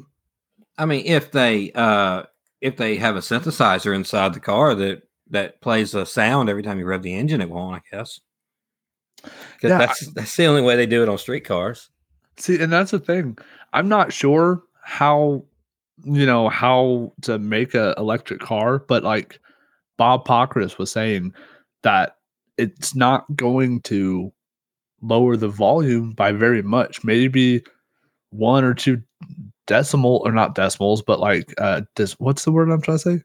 [0.77, 2.23] I mean, if they uh
[2.59, 6.79] if they have a synthesizer inside the car that that plays a sound every time
[6.79, 7.75] you rev the engine, it won't.
[7.75, 8.19] I guess.
[9.61, 11.89] Yeah, that's that's the only way they do it on street cars.
[12.38, 13.38] See, and that's the thing.
[13.73, 15.43] I'm not sure how
[16.03, 19.39] you know how to make a electric car, but like
[19.97, 21.34] Bob Pockrass was saying
[21.84, 22.17] that
[22.57, 24.32] it's not going to
[25.01, 27.03] lower the volume by very much.
[27.03, 27.63] Maybe
[28.30, 29.01] one or two
[29.65, 33.23] decimal or not decimals, but like uh des- what's the word I'm trying to say?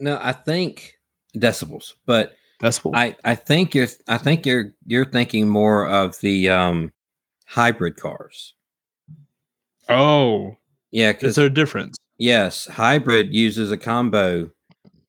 [0.00, 0.94] No, I think
[1.36, 2.34] decibels, but
[2.64, 2.92] Decibel.
[2.94, 6.92] I I think you're I think you're you're thinking more of the um
[7.46, 8.54] hybrid cars.
[9.88, 10.56] oh,
[10.90, 11.96] Yeah, is because there a difference?
[12.18, 14.50] Yes, hybrid uses a combo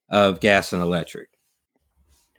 [0.09, 1.29] of gas and electric.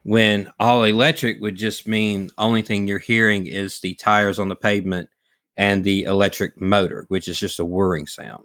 [0.03, 4.55] When all electric would just mean only thing you're hearing is the tires on the
[4.57, 5.09] pavement
[5.57, 8.45] and the electric motor, which is just a whirring sound.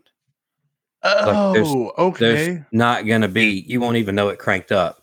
[1.03, 1.67] Oh, there's-
[1.97, 2.33] okay.
[2.33, 5.00] There's not going to be, you won't even know it cranked up.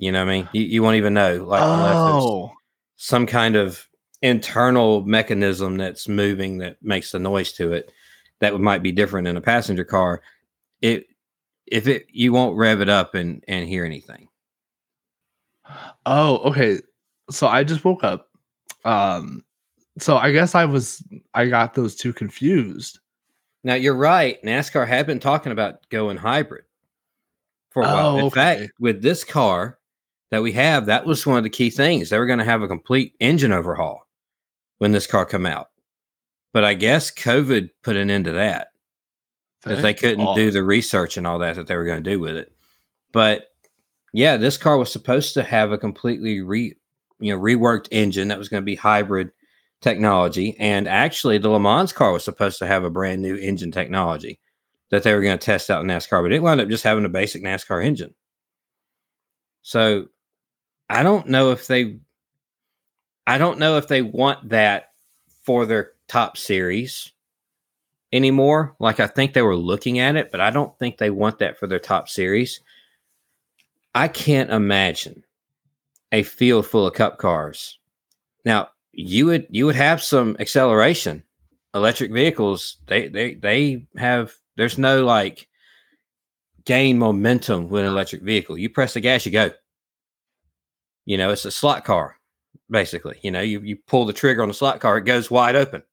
[0.00, 0.48] You know what I mean?
[0.52, 1.44] You, you won't even know.
[1.44, 2.52] Like, unless oh,
[2.96, 3.86] some kind of
[4.22, 7.92] internal mechanism that's moving that makes the noise to it
[8.40, 10.20] that would- might be different in a passenger car
[10.82, 11.06] it
[11.66, 14.28] if it you won't rev it up and and hear anything
[16.06, 16.80] Oh, okay.
[17.30, 18.28] So I just woke up.
[18.84, 19.44] Um
[19.98, 21.02] so I guess I was
[21.34, 22.98] I got those two confused.
[23.64, 26.64] now you're right nascar had been talking about going hybrid
[27.70, 28.34] for a while Oh, in okay.
[28.34, 29.78] fact with this car
[30.30, 32.62] that we have that was one of the key things they were going to have
[32.62, 34.06] a complete engine overhaul
[34.78, 35.68] when this car come out
[36.52, 38.68] But I guess COVID put an end to that
[39.62, 40.36] because they couldn't God.
[40.36, 42.52] do the research and all that that they were going to do with it.
[43.12, 43.48] But
[44.12, 46.74] yeah, this car was supposed to have a completely re
[47.18, 49.30] you know reworked engine that was going to be hybrid
[49.82, 53.70] technology, and actually the Le Mans car was supposed to have a brand new engine
[53.72, 54.40] technology
[54.90, 57.04] that they were going to test out in NASCAR, but it wound up just having
[57.04, 58.14] a basic NASCAR engine.
[59.62, 60.06] So
[60.90, 62.00] I don't know if they
[63.26, 64.90] I don't know if they want that
[65.44, 67.12] for their top series
[68.12, 68.74] anymore.
[68.80, 71.58] Like I think they were looking at it, but I don't think they want that
[71.58, 72.60] for their top series.
[73.94, 75.22] I can't imagine
[76.10, 77.78] a field full of cup cars.
[78.44, 81.22] Now, you would you would have some acceleration.
[81.72, 85.46] Electric vehicles, they they they have there's no like
[86.64, 88.58] gain momentum with an electric vehicle.
[88.58, 89.52] You press the gas, you go.
[91.10, 92.16] You know, it's a slot car,
[92.70, 93.18] basically.
[93.22, 95.82] You know, you, you pull the trigger on the slot car, it goes wide open.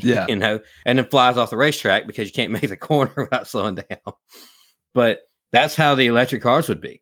[0.00, 0.26] Yeah.
[0.28, 3.48] You know, and then flies off the racetrack because you can't make the corner without
[3.48, 4.12] slowing down.
[4.94, 7.00] But that's how the electric cars would be.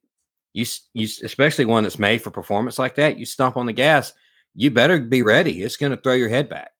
[0.54, 0.64] You,
[0.94, 3.18] you especially one that's made for performance like that.
[3.18, 4.12] You stomp on the gas,
[4.54, 5.62] you better be ready.
[5.62, 6.70] It's going to throw your head back,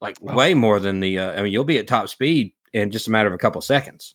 [0.00, 0.36] like Wow.
[0.36, 1.18] way more than the.
[1.18, 3.60] Uh, I mean, you'll be at top speed in just a matter of a couple
[3.60, 4.14] seconds.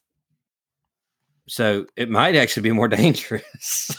[1.49, 3.91] So it might actually be more dangerous.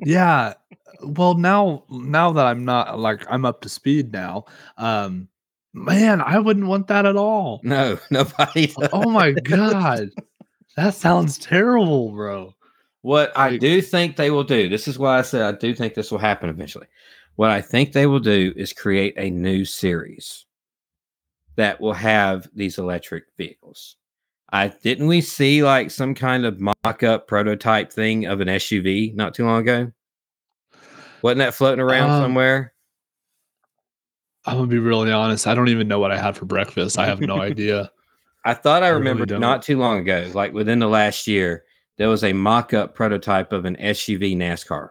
[0.00, 0.54] yeah
[1.02, 4.44] well now now that i'm not like i'm up to speed now
[4.76, 5.26] um
[5.72, 8.66] man i wouldn't want that at all no, nobody.
[8.66, 8.88] does.
[8.92, 10.10] oh my god
[10.76, 12.54] that sounds terrible bro
[13.02, 15.94] What I do think they will do, this is why I said I do think
[15.94, 16.86] this will happen eventually.
[17.36, 20.44] What I think they will do is create a new series
[21.56, 23.96] that will have these electric vehicles.
[24.52, 29.34] I didn't we see like some kind of mock-up prototype thing of an SUV not
[29.34, 29.92] too long ago?
[31.22, 32.72] Wasn't that floating around Um, somewhere?
[34.46, 37.04] i'm gonna be really honest i don't even know what i had for breakfast i
[37.04, 37.90] have no idea
[38.42, 39.40] I thought I, I really remembered don't.
[39.42, 41.64] not too long ago, like within the last year,
[41.98, 44.88] there was a mock-up prototype of an SUV NASCAR.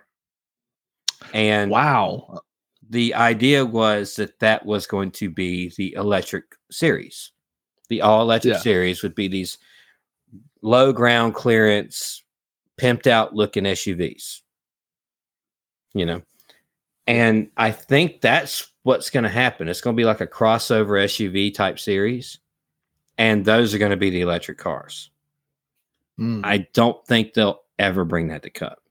[1.33, 2.41] And wow
[2.91, 7.31] the idea was that that was going to be the electric series.
[7.89, 8.59] The all electric Yeah.
[8.59, 9.57] series would be these
[10.61, 12.23] low ground clearance,
[12.77, 14.41] pimped out looking SUVs.
[15.93, 16.21] You know,
[17.07, 19.67] and I think that's what's going to happen.
[19.67, 22.37] It's going to be like a crossover SUV type series,
[23.17, 25.09] and those are going to be the electric cars.
[26.19, 26.41] Mm.
[26.43, 28.83] I don't think they'll ever bring that to Cup,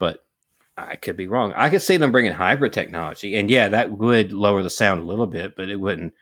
[0.00, 0.24] but
[0.76, 1.52] I could be wrong.
[1.54, 5.06] I could see them bringing hybrid technology, and yeah, that would lower the sound a
[5.06, 6.14] little bit, but it wouldn't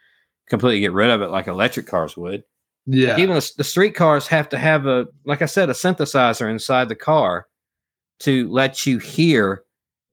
[0.52, 2.44] completely get rid of it like electric cars would.
[2.86, 6.50] yeah Even the, the street cars have to have a, like I said, a synthesizer
[6.50, 7.46] inside the car
[8.20, 9.64] to let you hear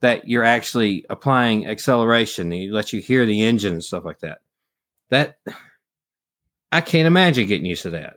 [0.02, 2.54] that you're actually applying acceleration.
[2.54, 4.38] It let you hear the engine and stuff like that.
[5.10, 5.36] That
[6.72, 8.16] I can't imagine getting used to that.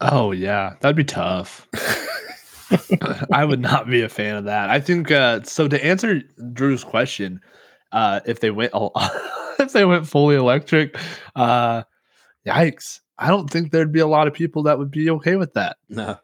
[0.00, 1.66] oh yeah that'd be tough
[3.32, 4.70] I would not be a fan of that.
[4.70, 6.22] I think uh so to answer
[6.52, 7.40] Drew's question,
[7.92, 8.92] uh if they went all
[9.64, 10.96] if they went fully electric,
[11.36, 11.82] uh
[12.46, 13.00] yikes.
[13.18, 15.76] I don't think there'd be a lot of people that would be okay with that.
[15.88, 16.18] No.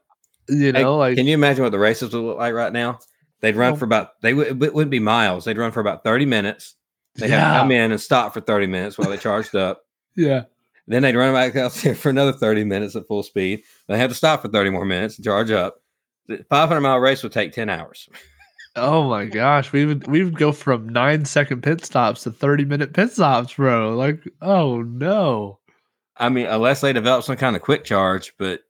[0.49, 2.99] You know, like Can you imagine what the races would look like right now?
[3.41, 5.45] They'd run Well- for about they would it wouldn't be miles.
[5.45, 6.75] They'd run for about 30 minutes.
[7.17, 9.83] They'd have to come in and stop for 30 minutes while they charged up.
[10.17, 10.45] yeah.
[10.87, 13.63] Then they'd run back out there for another 30 minutes at full speed.
[13.87, 15.81] They had to stop for 30 more minutes and charge up.
[16.27, 18.09] The 500 mile race would take 10 hours.
[18.77, 22.65] Oh my gosh, we would we would go from nine second pit stops to 30
[22.65, 23.97] minute pit stops, bro.
[23.97, 25.59] Like, oh no.
[26.17, 28.61] I mean, unless they develop some kind of quick charge, but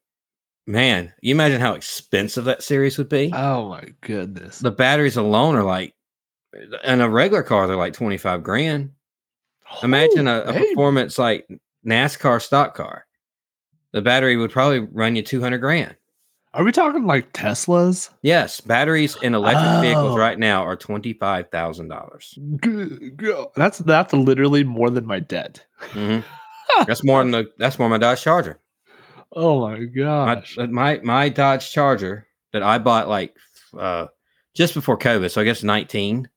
[0.67, 3.31] man, you imagine how expensive that series would be.
[3.35, 4.61] Oh my goodness.
[4.61, 5.95] the batteries alone are like,
[6.85, 8.93] in a regular car, they're like 25 grand.
[9.83, 11.49] Imagine a, a performance like
[11.87, 13.07] NASCAR stock car.
[13.93, 15.97] The battery would probably run you 200 grand.
[16.53, 18.11] Are we talking like Teslas?
[18.23, 20.19] Yes, batteries in electric vehicles Oh.
[20.19, 22.39] right now are $25,000.
[23.17, 25.65] Good That's that's literally more than my debt.
[25.93, 26.25] Mhm.
[26.87, 28.61] That's more than the, that's more than my Dodge Charger.
[29.33, 30.57] Oh my My, gosh.
[30.57, 33.37] uh, my my Dodge Charger that I bought like
[33.77, 34.07] uh
[34.55, 36.29] just before COVID, so I guess 19.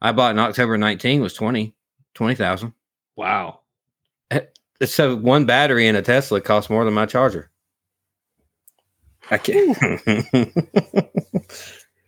[0.00, 1.74] I bought in October 19 was 20
[2.14, 2.72] 20,000.
[3.16, 3.60] wow.
[4.84, 7.50] So one battery in a Tesla costs more than my charger.
[9.30, 9.78] I can't.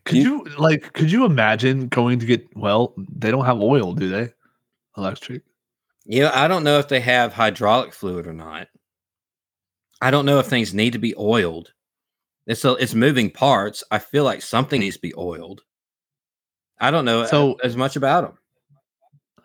[0.04, 4.10] Could you like could you imagine going to get well, they don't have oil, do
[4.10, 4.32] they?
[4.98, 5.42] Electric.
[6.04, 8.68] yeah, I don't know if they have hydraulic fluid or not.
[10.02, 11.72] I don't know if things need to be oiled.
[12.46, 13.82] It's a, it's moving parts.
[13.90, 15.62] I feel like something needs to be oiled.
[16.78, 18.38] I don't know so, as much about them.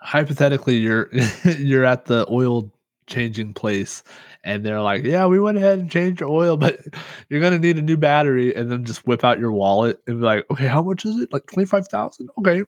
[0.01, 1.09] hypothetically you're
[1.57, 2.69] you're at the oil
[3.07, 4.03] changing place
[4.43, 6.79] and they're like, "Yeah, we went ahead and changed your oil, but
[7.29, 10.25] you're gonna need a new battery," and then just whip out your wallet and be
[10.25, 11.33] like, "Okay, how much is it?
[11.33, 12.29] Like twenty five thousand?
[12.39, 12.63] Okay,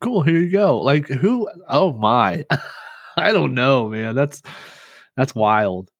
[0.00, 0.22] cool.
[0.22, 1.48] Here you go." Like who?
[1.68, 2.44] Oh my,
[3.16, 4.14] I don't know, man.
[4.14, 4.42] That's
[5.16, 5.90] that's wild.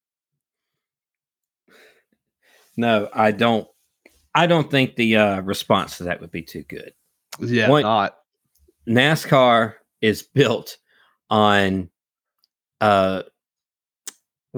[2.77, 3.67] No, I don't.
[4.35, 6.93] I don't think the uh, response to that would be too good.
[7.41, 8.17] Yeah, not.
[8.89, 10.77] NASCAR is built
[11.29, 11.91] on
[12.81, 13.23] uh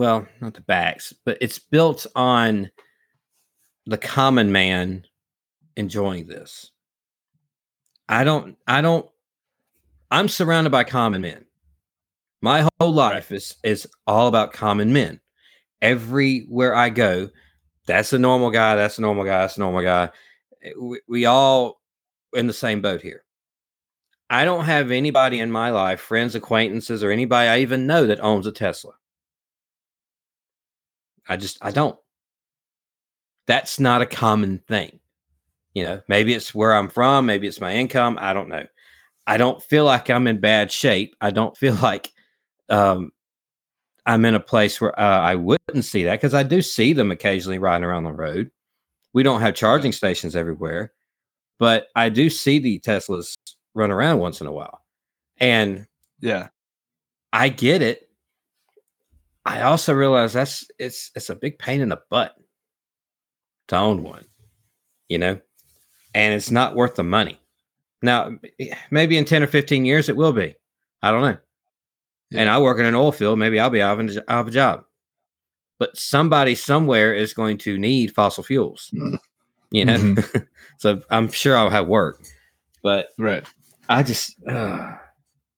[0.00, 2.70] well, not the backs, but it's built on
[3.84, 5.04] the common man
[5.76, 6.70] enjoying this.
[8.08, 9.06] I don't I don't
[10.10, 11.44] I'm surrounded by common men.
[12.40, 15.20] My whole life is is all about common men.
[15.82, 17.28] Everywhere I go,
[17.84, 20.08] that's a normal guy, that's a normal guy, that's a normal guy.
[20.62, 21.78] Eh, We, we all
[22.32, 23.22] in the same boat here.
[24.30, 28.20] I don't have anybody in my life, friends, acquaintances, or anybody I even know that
[28.20, 28.94] owns a Tesla.
[31.28, 31.98] I just, I don't.
[33.46, 35.00] That's not a common thing.
[35.74, 38.18] You know, maybe it's where I'm from, maybe it's my income.
[38.20, 38.66] I don't know.
[39.26, 41.14] I don't feel like I'm in bad shape.
[41.20, 42.12] I don't feel like
[42.68, 43.12] um,
[44.06, 47.10] I'm in a place where uh, I wouldn't see that because I do see them
[47.10, 48.50] occasionally riding around the road.
[49.12, 50.92] We don't have charging stations everywhere,
[51.58, 53.34] but I do see the Teslas
[53.74, 54.82] run around once in a while.
[55.38, 55.86] And
[56.20, 56.48] Yeah,
[57.32, 58.09] I get it.
[59.44, 62.34] I also realize that's it's it's a big pain in the butt
[63.68, 64.24] to own one,
[65.08, 65.40] you know,
[66.14, 67.40] and it's not worth the money.
[68.02, 68.32] Now,
[68.90, 70.54] maybe in 10 or 15 years it will be.
[71.02, 71.36] I don't know.
[72.32, 74.40] And I work in an oil field, maybe I'll be out of, a j- out
[74.42, 74.84] of a job.
[75.78, 78.92] But somebody somewhere is going to need fossil fuels.
[79.70, 80.16] You know,
[80.78, 82.20] so I'm sure I'll have work.
[82.82, 83.44] But right.
[83.88, 84.92] I just uh,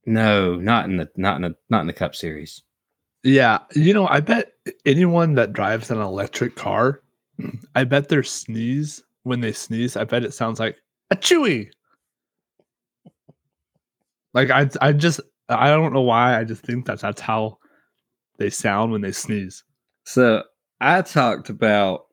[0.07, 2.63] no, not in the not in the not in the Cup Series.
[3.25, 4.53] Yeah, you know, I bet
[4.85, 7.01] anyone that drives an electric car,
[7.75, 10.77] I bet their sneeze when they sneeze, I bet it sounds like
[11.11, 11.71] a chewy.
[14.35, 16.39] Like I, I just, I don't know why.
[16.39, 17.59] I just think that that's how
[18.39, 19.63] they sound when they sneeze.
[20.05, 20.43] So
[20.81, 22.07] I talked about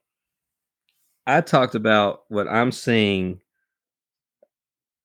[1.26, 3.40] I talked about what I'm seeing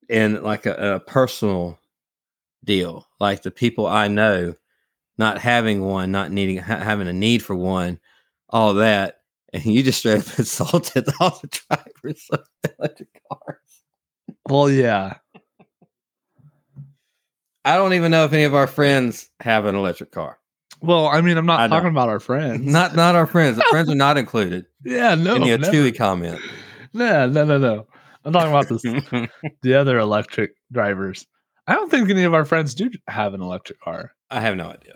[0.09, 1.79] in like a, a personal
[2.65, 4.55] deal, like the people I know
[5.19, 7.99] not having one, not needing ha- having a need for one,
[8.49, 9.21] all that,
[9.53, 12.41] and you just straight up insulted all the drivers of
[12.79, 13.59] electric cars.
[14.49, 15.15] Well, yeah,
[17.65, 20.39] I don't even know if any of our friends have an electric car.
[20.83, 21.93] Well, I mean, I'm not I talking don't.
[21.93, 22.61] about our friends.
[22.61, 23.57] Not not our friends.
[23.57, 25.73] The friends are not included yeah, no, in the never.
[25.73, 26.41] Chewy comment.
[26.93, 27.87] no, no, no, no.
[28.25, 28.83] I'm talking about this,
[29.63, 31.27] the other electric drivers.
[31.67, 34.13] I don't think any of our friends do have an electric car.
[34.31, 34.95] I have no idea.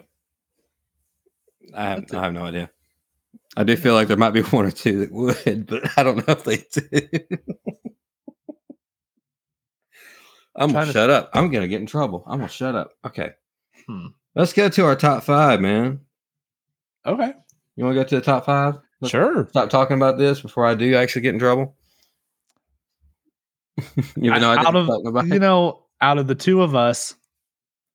[1.74, 2.70] I have, I have no idea.
[3.56, 6.16] I do feel like there might be one or two that would, but I don't
[6.16, 6.82] know if they do.
[10.56, 11.30] I'm gonna to- shut up.
[11.34, 12.24] I'm gonna get in trouble.
[12.26, 12.92] I'm gonna shut up.
[13.06, 13.30] Okay.
[13.86, 14.06] Hmm.
[14.34, 16.00] Let's go to our top five, man.
[17.06, 17.32] Okay,
[17.76, 18.78] You want to go to the top five?
[19.00, 19.46] Let's sure.
[19.50, 21.74] Stop talking about this before I do actually get in trouble.
[24.20, 24.88] Even though I out of
[25.26, 25.40] you it.
[25.40, 27.14] know, out of the two of us,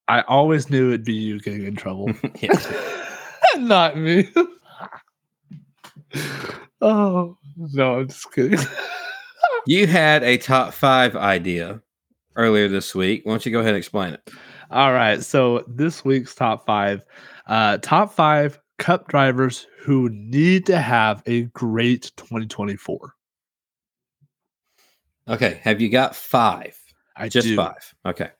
[0.07, 2.11] I always knew it'd be you getting in trouble,
[2.41, 2.53] Yeah.
[3.59, 4.29] not me.
[6.81, 8.59] oh no, I'm just kidding.
[9.65, 11.81] You had a top five idea
[12.35, 13.21] earlier this week.
[13.25, 14.29] Why don't you go ahead and explain it?
[14.71, 17.05] All right, so this week's top five,
[17.47, 23.13] uh, top five cup drivers who need to have a great 2024.
[25.29, 25.61] Okay.
[25.63, 26.77] Have you got five?
[27.15, 27.55] I Just do.
[27.55, 27.93] five.
[28.05, 28.31] Okay.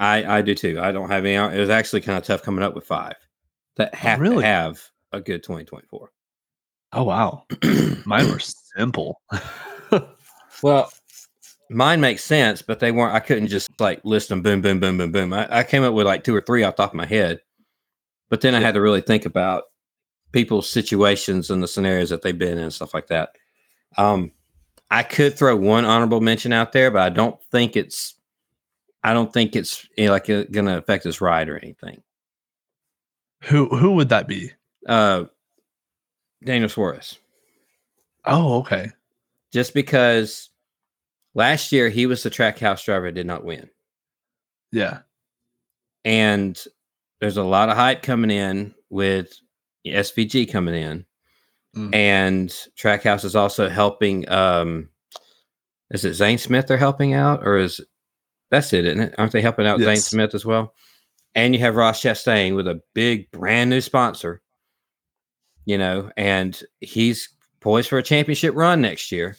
[0.00, 0.80] I I do too.
[0.80, 1.34] I don't have any.
[1.56, 3.14] It was actually kind of tough coming up with five
[3.76, 4.42] that have really?
[4.42, 6.10] to have a good 2024.
[6.92, 7.44] Oh wow,
[8.06, 9.20] mine were simple.
[10.64, 10.90] Well,
[11.68, 13.14] mine makes sense, but they weren't.
[13.14, 14.40] I couldn't just like list them.
[14.40, 15.32] Boom, boom, boom, boom, boom.
[15.34, 17.40] I, I came up with like two or three off the top of my head,
[18.30, 19.64] but then I had to really think about
[20.32, 23.30] people's situations and the scenarios that they've been in and stuff like that.
[23.98, 24.32] Um,
[24.90, 28.14] I could throw one honorable mention out there, but I don't think it's.
[29.02, 32.02] I don't think it's you know, like going to affect his ride or anything.
[33.46, 34.52] Who who would that be?
[34.86, 35.24] Uh,
[36.44, 37.18] Daniel Suarez.
[38.24, 38.90] Oh, okay.
[39.52, 40.50] just because
[41.34, 43.68] last year he was the Trackhouse driver did not win.
[44.72, 45.00] Yeah.
[46.04, 46.62] And
[47.20, 49.32] there's a lot of hype coming in with
[49.86, 51.06] SVG coming in.
[51.76, 51.94] Mm.
[51.94, 54.88] And Trackhouse is also helping um
[55.90, 57.80] is it Zane Smith they're helping out or is
[58.50, 59.14] that's it, isn't it?
[59.18, 60.74] Aren't they helping out Zane Smith as well?
[61.34, 64.40] And you have Ross Chastain with a big brand new sponsor,
[65.64, 67.28] you know, and he's
[67.60, 69.36] poised for a championship run next year.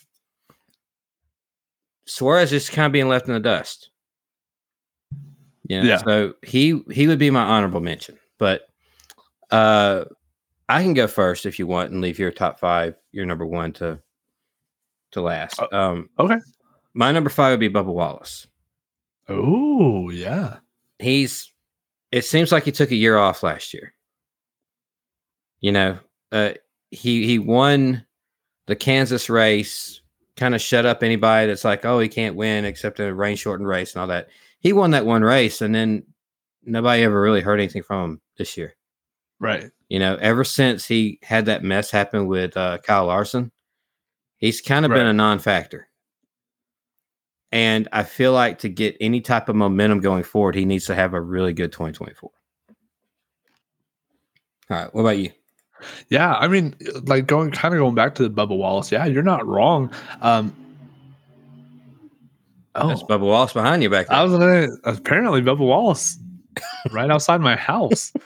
[2.06, 3.89] Suarez is kind of being left in the dust.
[5.68, 5.98] You know, Yeah.
[5.98, 8.68] so he he would be my honorable mention, but
[9.52, 10.06] uh
[10.70, 13.72] I can go first if you want and leave your top five, your number one
[13.74, 14.00] to
[15.12, 15.60] to last.
[15.60, 16.38] Uh, Um okay.
[16.93, 18.46] my number five would be Bubba Wallace.
[19.28, 20.58] Oh yeah.
[21.00, 21.52] he's
[22.16, 23.93] it seems like he took a year off last year.
[25.59, 25.99] You know,
[26.32, 26.53] uh
[26.89, 28.05] he he won
[28.68, 29.99] the Kansas race,
[30.38, 33.36] kind of shut up anybody that's like, oh, he can't win except in a rain
[33.36, 34.30] shortened race and all that.
[34.59, 36.03] He won that one race and then
[36.63, 38.76] nobody ever really heard anything from him this year.
[39.41, 39.70] Right.
[39.89, 43.51] You know, ever since he had that mess happen with uh, Kyle Larson,
[44.38, 45.89] he's kind of been a non-factor.
[47.56, 50.93] And I feel like to get any type of momentum going forward, he needs to
[50.93, 52.30] have a really good 2024.
[54.70, 55.32] All right, what about you?
[56.10, 58.91] Yeah, I mean, like going kind of going back to the Bubba Wallace.
[58.91, 59.89] Yeah, you're not wrong.
[60.22, 60.53] Um,
[62.74, 64.18] That's oh, Bubba Wallace behind you back there.
[64.18, 66.20] I was gonna apparently Bubba Wallace
[66.91, 68.12] right outside my house.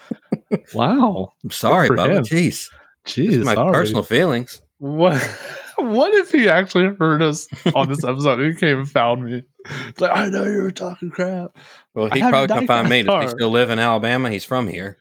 [0.73, 2.17] Wow, I'm sorry, Bubba.
[2.17, 2.23] him.
[2.23, 2.71] Jeez,
[3.05, 3.73] jeez, my sorry.
[3.73, 4.61] personal feelings.
[4.80, 5.21] What?
[5.82, 8.39] What if he actually heard us on this episode?
[8.39, 9.43] He came and found me.
[9.88, 11.57] It's like I know you were talking crap.
[11.93, 13.03] Well, he probably can find me.
[13.03, 14.30] Does he still live in Alabama?
[14.30, 14.97] He's from here.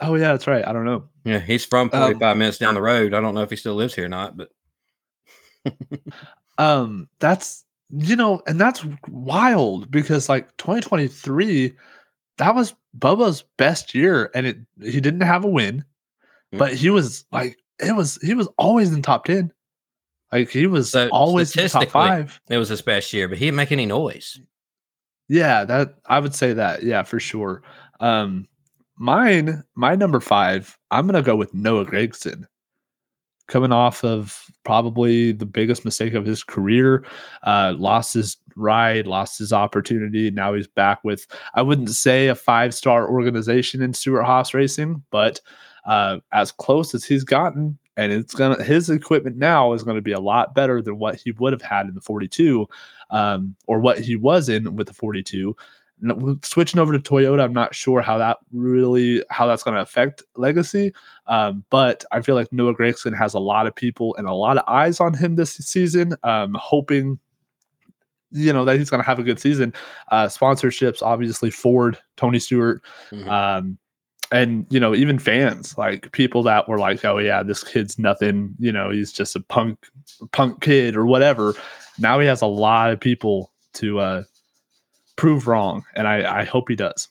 [0.00, 0.66] Oh yeah, that's right.
[0.66, 1.08] I don't know.
[1.24, 3.14] Yeah, he's from Um, 45 minutes down the road.
[3.14, 4.48] I don't know if he still lives here or not, but
[6.58, 11.72] um that's you know and that's wild because like 2023
[12.38, 15.84] that was bubba's best year and it he didn't have a win
[16.50, 16.58] Mm.
[16.58, 19.52] but he was like it was he was always in top 10
[20.32, 22.40] like he was So, always in the top five.
[22.48, 24.38] it was his best year, but he didn't make any noise.
[25.28, 27.62] yeah that i would say that yeah for sure.
[28.00, 28.46] Um
[28.96, 32.44] mine my number five i'm gonna go with noah gragson.
[33.46, 37.04] Coming off of probably the biggest mistake of his career
[37.44, 42.34] uh lost his ride lost his opportunity now he's back with i wouldn't say a
[42.34, 45.40] five star organization in Stewart-Haas racing but
[45.86, 50.00] uh as close as he's gotten and it's gonna his equipment now is going to
[50.02, 52.66] be a lot better than what he would have had in the 42
[53.10, 55.54] um or what he was in with the 42
[56.44, 60.22] switching over to toyota i'm not sure how that really how that's going to affect
[60.36, 60.92] legacy
[61.26, 64.56] um, but I feel like Noah Gragson has a lot of people and a lot
[64.56, 67.18] of eyes on him this season, um, hoping,
[68.30, 69.74] you know, that he's going to have a good season.
[70.10, 72.82] Uh, sponsorships, obviously, Ford, Tony Stewart,
[73.12, 73.28] Mhm.
[73.28, 73.78] um,
[74.30, 78.54] and, you know, even fans, like people that were like, oh, yeah, this kid's nothing,
[78.58, 79.86] you know, he's just a punk,
[80.32, 81.54] punk kid or whatever.
[81.98, 84.22] Now he has a lot of people to uh,
[85.16, 85.84] prove wrong.
[85.94, 87.08] And I, I hope he does.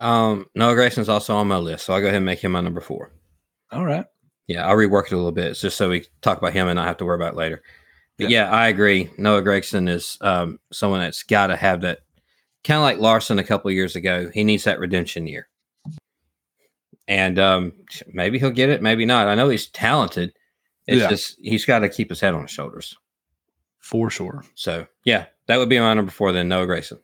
[0.00, 2.60] Um, Noah Gragson's also on my list, so I'll go ahead and make him my
[2.60, 3.12] number four.
[3.72, 4.06] All right.
[4.46, 6.76] Yeah, I'll rework it a little bit it's just so we talk about him and
[6.76, 7.62] not have to worry about it later.
[8.16, 9.10] But yeah, I agree.
[9.16, 12.00] Noah Gragson is um, someone that's got to have that,
[12.64, 14.30] kind of like Larson a couple of years ago.
[14.34, 15.48] He needs that redemption year,
[17.08, 17.72] and um,
[18.12, 19.26] maybe he'll get it, maybe not.
[19.26, 20.32] I know he's talented.
[20.86, 21.08] It's Yeah.
[21.08, 22.96] just he's got to keep his head on his shoulders.
[23.80, 24.44] For sure.
[24.54, 26.30] So yeah, that would be my number four.
[26.32, 27.00] Then Noah Gragson.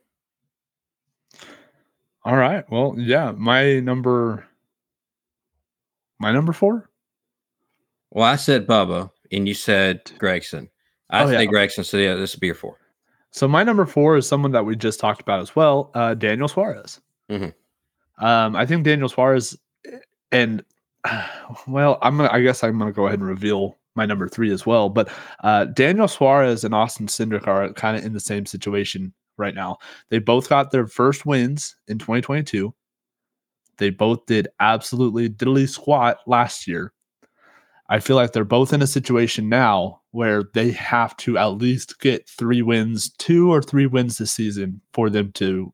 [2.24, 2.64] All right.
[2.70, 4.46] Well, yeah, my number
[6.20, 6.88] my number 4?
[8.10, 10.68] Well, I said Bubba, and you said Gragson.
[11.10, 11.50] I Oh, say yeah.
[11.50, 11.84] Gragson.
[11.84, 12.78] So yeah, this would be your four.
[13.30, 16.48] So my number 4 is someone that we just talked about as well, uh Daniel
[16.48, 17.00] Suarez.
[17.30, 17.52] Mhm.
[18.18, 19.58] Um I think Daniel Suarez
[20.34, 20.64] and
[21.66, 24.52] well, I'm to I guess I'm going to go ahead and reveal my number 3
[24.52, 25.08] as well, but
[25.42, 29.78] uh Daniel Suarez and Austin Cindric are kind of in the same situation right now.
[30.10, 32.74] They both got their first wins in 2022.
[33.78, 36.92] They both did absolutely diddly squat last year.
[37.88, 42.00] I feel like they're both in a situation now where they have to at least
[42.00, 45.72] get three wins, two or three wins this season for them to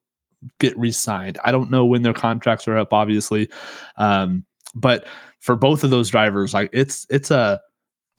[0.59, 1.39] get re-signed.
[1.45, 3.49] I don't know when their contracts are up, obviously,
[3.97, 4.45] um,
[4.75, 5.07] but
[5.41, 7.61] for both of those drivers, like it's it's a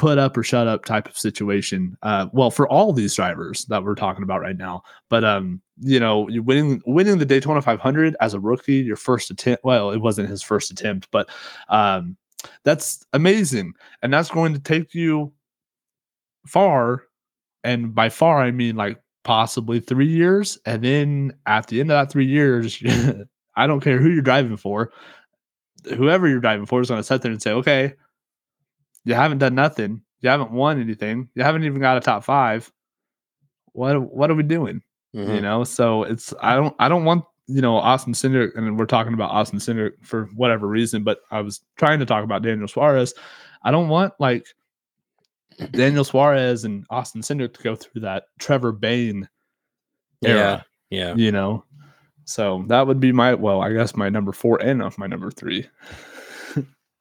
[0.02, 1.96] put up or shut up type of situation.
[2.02, 6.00] Uh, well, for all these drivers that we're talking about right now, but um, you
[6.00, 9.64] know, winning winning the Daytona 500 as a rookie, your first attempt.
[9.64, 11.30] Well, it wasn't his first attempt, but
[11.70, 12.18] um,
[12.64, 15.32] that's amazing, and that's going to take you
[16.48, 17.04] far.
[17.64, 21.96] And by far, I mean like possibly three years, and then at the end of
[21.96, 22.82] that three years,
[23.56, 24.92] I don't care who you're driving for,
[25.86, 27.94] whoever you're driving for is going to sit there and say, okay,
[29.04, 30.02] you haven't done nothing.
[30.22, 31.30] You haven't won anything.
[31.36, 32.72] You haven't even got a top five.
[33.74, 34.82] What what are we doing?
[35.16, 35.36] Mhm.
[35.36, 38.86] You know, so it's I don't I don't want you know, Austin Cindric, and we're
[38.86, 42.68] talking about Austin Cindric for whatever reason, but I was trying to talk about Daniel
[42.68, 43.14] Suarez.
[43.64, 44.46] I don't want like
[45.72, 49.28] Daniel Suarez and Austin Cindric to go through that Trevor Bayne
[50.24, 51.08] era, Yeah.
[51.08, 51.16] Yeah.
[51.16, 51.66] you know.
[52.26, 55.32] So that would be my well, I guess my number four and of my number
[55.32, 55.68] three.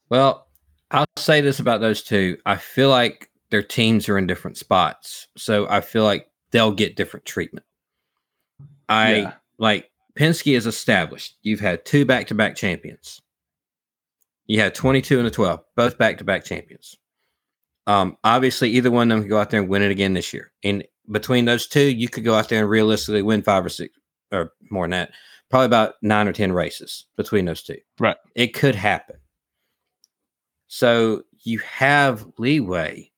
[0.08, 0.48] Well,
[0.90, 2.36] I'll say this about those two.
[2.44, 5.28] I feel like their teams are in different spots.
[5.36, 7.64] So I feel like they'll get different treatment.
[8.88, 9.32] I Yeah.
[9.58, 11.36] like Penske is established.
[11.42, 13.20] You've had two back to back champions.
[14.46, 16.96] You had 22 and a 12, both back to back champions.
[17.86, 20.32] Um, obviously, either one of them could go out there and win it again this
[20.32, 20.50] year.
[20.64, 23.96] And between those two, you could go out there and realistically win five or six
[24.32, 25.12] or more than that,
[25.48, 27.78] probably about nine or 10 races between those two.
[27.98, 28.16] Right.
[28.34, 29.16] It could happen.
[30.68, 33.10] So you have leeway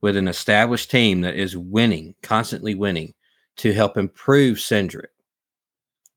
[0.00, 3.14] with an established team that is winning, constantly winning,
[3.56, 5.06] to help improve Cindric.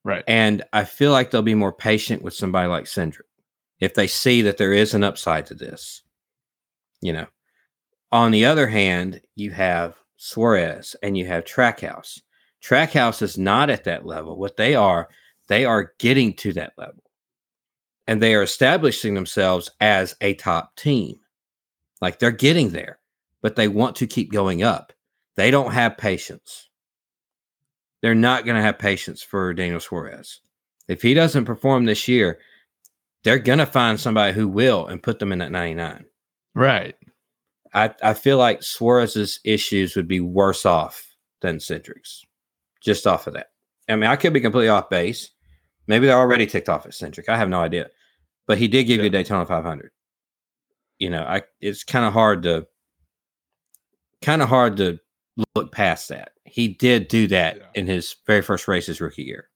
[0.04, 0.24] Right.
[0.28, 3.22] And I feel like they'll be more patient with somebody like Cindric
[3.80, 6.02] if they see that there is an upside to this.
[7.02, 7.28] You know,
[8.12, 12.20] on the other hand, you have Suarez and you have Trackhouse.
[12.64, 14.38] Trackhouse is not at that level.
[14.38, 15.10] What they are,
[15.48, 17.04] they are getting to that level
[18.10, 21.20] and they are establishing themselves as a top team.
[22.02, 23.00] Like they're getting there,
[23.42, 24.94] but they want to keep going up.
[25.36, 26.70] They don't have patience.
[28.02, 30.42] They're not going to have patience for Daniel Suarez.
[30.88, 32.40] If he doesn't perform this year,
[33.24, 36.06] they're going to find somebody who will and put them in that 99.
[36.56, 36.96] Right.
[37.74, 42.26] I, I feel like Suarez's issues would be worse off than Cindric's,
[42.82, 43.48] just off of that.
[43.88, 45.30] I mean, I could be completely off base.
[45.88, 47.28] Maybe they're already ticked off at Cindric.
[47.30, 47.90] I have no idea.
[48.48, 49.92] But he did give you a Daytona 500.
[51.00, 52.68] You know, I it's kind of hard to
[54.22, 55.00] kind of hard to
[55.56, 56.32] look past that.
[56.44, 57.64] He did do that Yeah.
[57.76, 59.50] in his very first race his rookie year.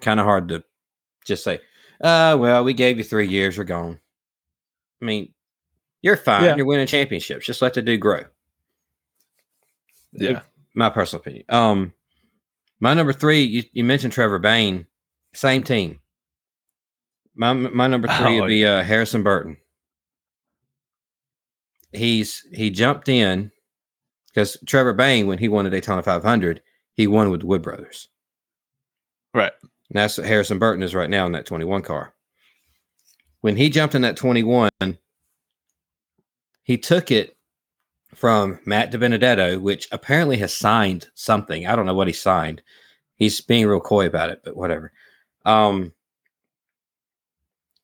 [0.00, 0.64] Kind of hard to
[1.24, 1.60] just say,
[2.00, 3.98] uh, well, we gave you three years, you're gone.
[5.02, 5.32] I mean,
[6.00, 6.44] you're fine.
[6.44, 6.56] Yeah.
[6.56, 7.44] You're winning championships.
[7.46, 8.22] Just let the dude grow.
[10.12, 10.40] Yeah.
[10.74, 11.44] My personal opinion.
[11.48, 11.92] Um,
[12.80, 14.86] my number three, you, you mentioned Trevor Bayne,
[15.32, 16.00] same team.
[17.34, 19.56] My my number three Oh, would be uh, Harrison Burton.
[21.92, 23.50] He's he jumped in
[24.28, 26.60] because Trevor Bayne, when he won the Daytona 500,
[26.94, 28.08] he won with the Wood Brothers.
[29.32, 29.52] Right.
[29.62, 32.14] And that's what Harrison Burton is right now in that 21 car.
[33.42, 34.70] When he jumped in that 21,
[36.62, 37.33] he took it
[38.14, 41.66] from Matt DiBenedetto, which apparently has signed something.
[41.66, 42.62] I don't know what he signed.
[43.16, 44.92] He's being real coy about it, but whatever.
[45.44, 45.92] Um,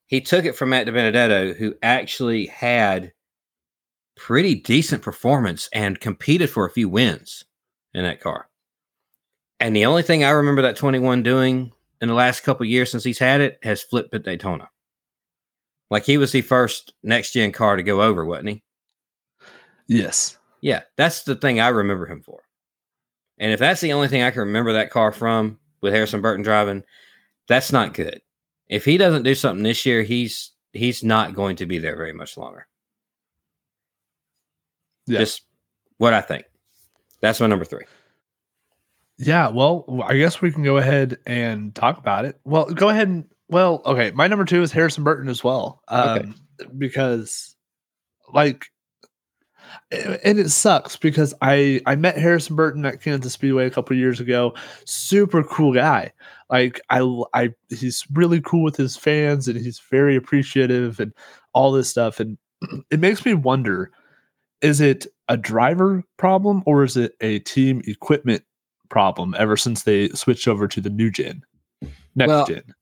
[0.07, 3.13] he took it from Matt DiBenedetto, who actually had
[4.17, 7.45] pretty decent performance and competed for a few wins
[7.95, 8.49] in that car.
[9.61, 13.05] And the only thing I remember that 21 doing in the last couple years since
[13.05, 14.69] he's had it has flipped at Daytona.
[15.91, 18.63] Like he was the first next gen car to go over, wasn't he?
[19.91, 20.39] Yes.
[20.61, 22.43] Yeah, that's the thing I remember him for.
[23.39, 26.43] And if that's the only thing I can remember that car from with Harrison Burton
[26.45, 26.85] driving,
[27.49, 28.21] that's not good.
[28.69, 32.13] If he doesn't do something this year, he's he's not going to be there very
[32.13, 32.69] much longer.
[35.07, 35.19] Yeah.
[35.19, 35.43] Just
[35.99, 36.45] what I think.
[37.21, 37.85] That's my number three.
[39.19, 42.39] Yeah, well, I guess we can go ahead and talk about it.
[42.45, 44.13] Well, go ahead and well, okay.
[44.13, 46.09] My number two is Harrison Burton as well, um,
[46.61, 46.71] Okay.
[46.79, 47.57] because
[48.33, 48.67] like,
[49.91, 54.21] and it sucks because I I met Harrison Burton at Kansas Speedway a couple years
[54.21, 54.55] ago.
[54.85, 56.13] Super cool guy.
[56.49, 57.01] Like I
[57.35, 61.13] I he's really cool with his fans and he's very appreciative and
[61.53, 62.21] all this stuff.
[62.21, 62.39] And
[62.91, 63.91] it makes me wonder:
[64.61, 68.45] is it a driver problem or is it a team equipment
[68.89, 71.43] problem ever since they switched over to the new gen
[72.15, 72.75] next Well, gen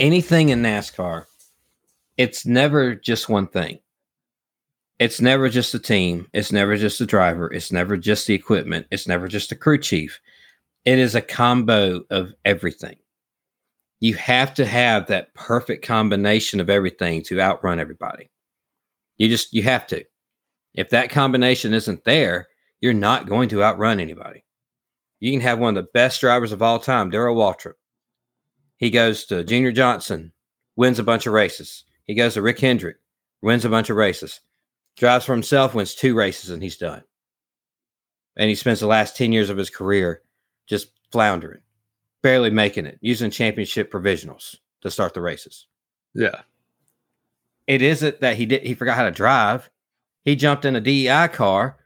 [0.00, 1.26] anything in NASCAR,
[2.16, 3.78] it's never just one thing.
[5.04, 6.28] It's never just the team.
[6.32, 7.52] It's never just the driver.
[7.52, 8.86] It's never just the equipment.
[8.90, 10.18] It's never just the crew chief.
[10.86, 12.96] It is a combo of everything.
[14.00, 18.30] You have to have that perfect combination of everything to outrun everybody.
[19.18, 20.06] You just, you have to.
[20.72, 22.48] If that combination isn't there,
[22.80, 24.42] you're not going to outrun anybody.
[25.20, 27.74] You can have one of the best drivers of all time, Darrell Waltrip.
[28.78, 30.32] He goes to Junior Johnson,
[30.76, 31.84] wins a bunch of races.
[32.06, 32.96] He goes to Rick Hendrick,
[33.42, 34.40] wins a bunch of races.
[34.96, 37.02] Drives for himself, wins two races, and he's done.
[38.36, 40.22] And he spends the last 10 years of his career
[40.66, 41.60] just floundering,
[42.22, 45.66] barely making it, using championship provisionals to start the races.
[46.14, 46.42] yeah
[47.66, 49.70] It isn't that he did he forgot how to drive.
[50.24, 51.76] He jumped in a DEI car,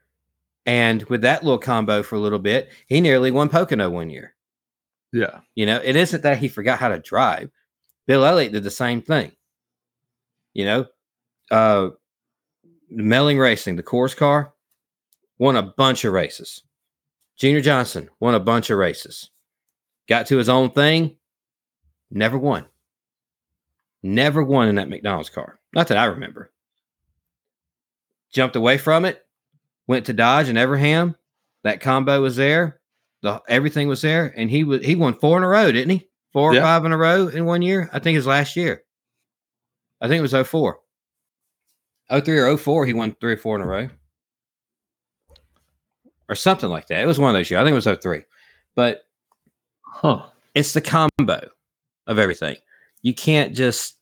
[0.64, 4.34] and with that little combo for a little bit, he nearly won Pocono one year.
[5.12, 5.40] Yeah.
[5.54, 7.50] You know, it isn't that he forgot how to drive.
[8.06, 9.32] Bill Elliott did the same thing.
[10.54, 10.86] You know,
[11.50, 11.90] uh,
[12.90, 14.52] Melling Racing, the Coors car,
[15.38, 16.62] won a bunch of races.
[17.36, 19.30] Junior Johnson won a bunch of races.
[20.08, 21.16] Got to his own thing,
[22.10, 22.66] never won.
[24.02, 25.58] Never won in that McDonald's car.
[25.74, 26.50] Not that I remember.
[28.32, 29.24] Jumped away from it,
[29.86, 31.14] went to Dodge and Evernham.
[31.64, 32.80] That combo was there.
[33.22, 36.08] The everything was there, and he was he won four in a row, didn't he?
[36.32, 36.60] Four Yeah.
[36.60, 37.90] or five in a row in one year.
[37.92, 38.82] I think it was last year.
[40.00, 40.78] I think it was 04.
[42.10, 43.88] 03 or 04, he won three or four in a row.
[46.28, 47.02] Or something like that.
[47.02, 47.60] It was one of those years.
[47.60, 48.22] I think it was 03.
[48.74, 49.04] But
[49.82, 50.26] Huh.
[50.54, 51.48] it's the combo
[52.06, 52.56] of everything.
[53.02, 53.96] You can't just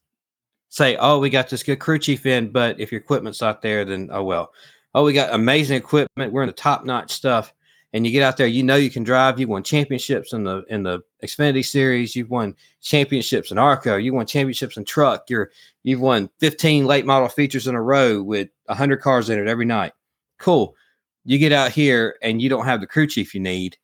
[0.69, 3.85] say, "Oh, we got this good crew chief in," but if your equipment's not there,
[3.85, 4.53] then oh well.
[4.95, 6.33] Oh, we got amazing equipment.
[6.33, 7.55] We're in the top notch stuff,
[7.97, 9.41] and you get out there, you know you can drive.
[9.41, 12.15] You won championships in the in the Xfinity Series.
[12.15, 14.03] You've won championships in ARCA.
[14.03, 15.31] You won championships in truck.
[15.31, 15.51] You're
[15.83, 19.65] you've won 15 late model features in a row with 100 cars in it every
[19.65, 19.95] night.
[20.39, 20.75] Cool.
[21.25, 23.79] You get out here and you don't have the crew chief you need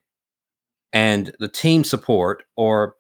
[0.93, 2.97] and the team support or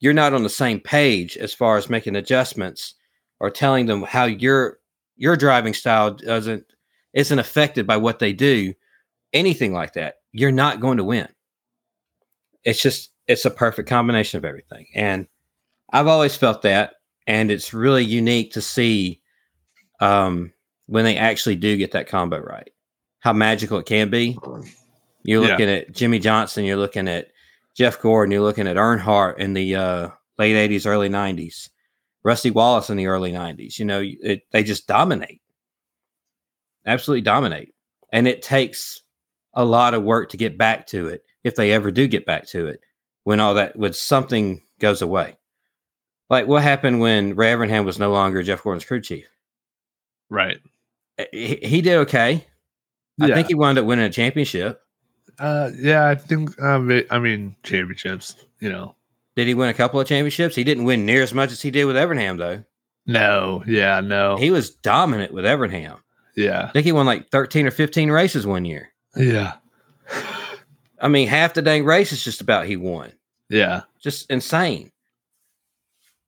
[0.00, 2.96] you're not on the same page as far as making adjustments
[3.40, 4.78] or telling them how your
[5.16, 6.66] your driving style doesn't
[7.14, 8.74] isn't affected by what they do
[9.32, 11.28] anything like that you're not going to win
[12.64, 15.26] it's just it's a perfect combination of everything and
[15.92, 16.94] i've always felt that
[17.26, 19.20] and it's really unique to see
[20.00, 20.52] um
[20.86, 22.70] when they actually do get that combo right
[23.20, 24.36] how magical it can be
[25.22, 25.50] you're Yeah.
[25.50, 26.64] looking at Jimmie Johnson.
[26.64, 27.28] You're looking at
[27.76, 28.32] Jeff Gordon.
[28.32, 30.08] You're looking at Earnhardt in the uh,
[30.38, 31.68] late '80s, early '90s.
[32.22, 33.78] Rusty Wallace in the early '90s.
[33.78, 35.42] You know, it, they just dominate,
[36.86, 37.74] absolutely dominate,
[38.14, 38.99] and it takes
[39.54, 42.46] a lot of work to get back to it if they ever do get back
[42.48, 42.80] to it.
[43.24, 45.36] When all that, when something goes away,
[46.30, 49.26] like what happened when Ray Evernham was no longer Jeff Gordon's crew chief.
[50.28, 50.58] Right.
[51.18, 52.46] Uh, He, he did okay.
[53.20, 54.80] I think he wound up winning a championship.
[55.38, 56.60] Uh, yeah, I think.
[56.62, 58.34] Um, it- I mean, championships.
[58.60, 58.94] You know.
[59.36, 60.54] Did he win a couple of championships?
[60.56, 62.64] He didn't win near as much as he did with Evernham, though.
[63.06, 63.62] No.
[63.66, 64.00] Yeah.
[64.00, 64.36] No.
[64.36, 65.98] He was dominant with Evernham.
[66.36, 66.66] yeah.
[66.68, 68.89] I think he won like 13 or 15 races one year.
[69.16, 69.54] Yeah.
[71.00, 73.12] I mean, half the dang race is just about he won.
[73.48, 73.82] Yeah.
[74.00, 74.92] Just insane.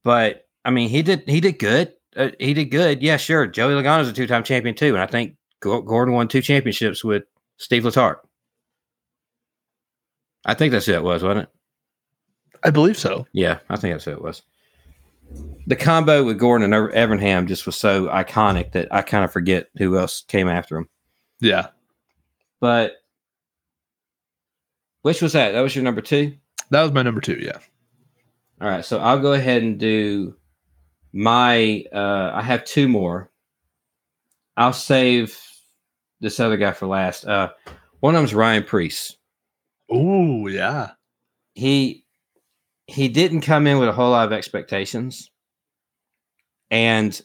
[0.04, 1.92] But I mean, he did he did good.
[2.16, 3.02] Uh, he did good.
[3.02, 3.46] Yeah, sure.
[3.46, 7.24] Joey Logano's a two-time champion too, and I think Go- Gordon won two championships with
[7.56, 8.18] Steve Letarte.
[10.44, 11.48] I think that's who it was, wasn't it?
[12.64, 13.26] I believe so.
[13.32, 14.42] Yeah, I think that's who it was.
[15.66, 19.32] The combo with Gordon and Ever- Evernham just was so iconic that I kind of
[19.32, 20.88] forget who else came after him.
[21.40, 21.68] Yeah.
[22.62, 22.92] But
[25.02, 25.50] which was that?
[25.50, 26.36] That was your number two?
[26.70, 27.38] That was my number two.
[27.40, 27.58] Yeah.
[28.60, 30.36] All right, so I'll go ahead and do
[31.12, 31.84] my.
[31.92, 33.32] Uh, I have two more.
[34.56, 35.36] I'll save
[36.20, 37.26] this other guy for last.
[37.26, 37.50] Uh,
[37.98, 39.16] one of them's Ryan Preece.
[39.90, 40.92] Oh yeah.
[41.54, 42.04] He
[42.86, 45.32] he didn't come in with a whole lot of expectations,
[46.70, 47.20] and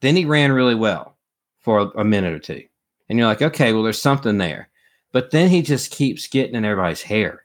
[0.00, 1.16] then he ran really well
[1.60, 2.64] for a, a minute or two,
[3.08, 4.68] and you're like, okay, well, there's something there,
[5.12, 7.44] but then he just keeps getting in everybody's hair.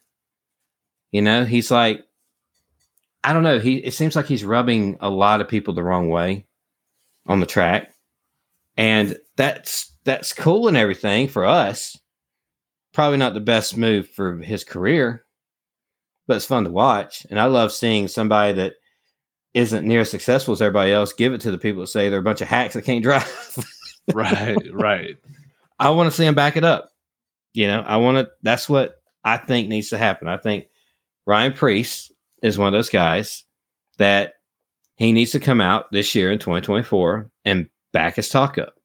[1.12, 2.04] You know, he's like,
[3.24, 3.60] I don't know.
[3.60, 6.46] He it seems like he's rubbing a lot of people the wrong way
[7.26, 7.94] on the track,
[8.78, 11.98] and that's that's cool and everything for us.
[12.94, 15.26] Probably not the best move for his career,
[16.28, 17.28] but it's fun to watch.
[17.30, 18.74] And I love seeing somebody that
[19.54, 22.20] isn't near as successful as everybody else give it to the people that say they're
[22.20, 23.58] a bunch of hacks that can't drive.
[24.14, 24.58] Right.
[24.72, 25.18] right.
[25.80, 26.92] I want to see him back it up.
[27.54, 28.32] You know, I want to.
[28.44, 30.28] That's what I think needs to happen.
[30.28, 30.68] I think
[31.26, 32.12] Ryan Preece
[32.42, 33.44] is one of those guys
[33.98, 34.36] that
[34.96, 38.76] he needs to come out this year in 2024 and back his talk up.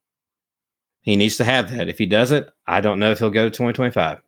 [1.01, 1.89] He needs to have that.
[1.89, 4.21] If he doesn't, I don't know if he'll go to 2025.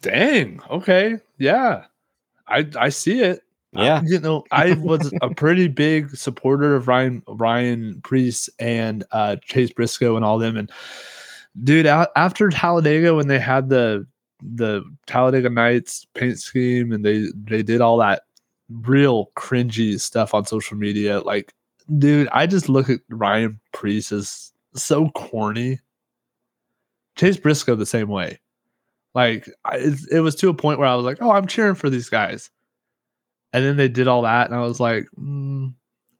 [0.00, 0.60] Dang.
[0.70, 1.18] Okay.
[1.38, 1.84] Yeah.
[2.46, 3.40] I I see it.
[3.72, 4.02] Yeah.
[4.04, 9.72] You know, I was a pretty big supporter of Ryan Ryan Preece and uh Chase
[9.72, 10.56] Briscoe and all them.
[10.56, 10.70] And
[11.62, 14.06] dude, after Talladega when they had the
[14.42, 18.22] the Talladega Nights paint scheme and they they did all that
[18.68, 21.54] real cringy stuff on social media, like
[21.98, 25.80] dude, I just look at Ryan Preece as so corny.
[27.16, 28.40] Chase Briscoe the same way.
[29.14, 31.76] Like I, it, it was to a point where I was like, "Oh, I'm cheering
[31.76, 32.50] for these guys,"
[33.52, 35.72] and then they did all that, and I was like, mm,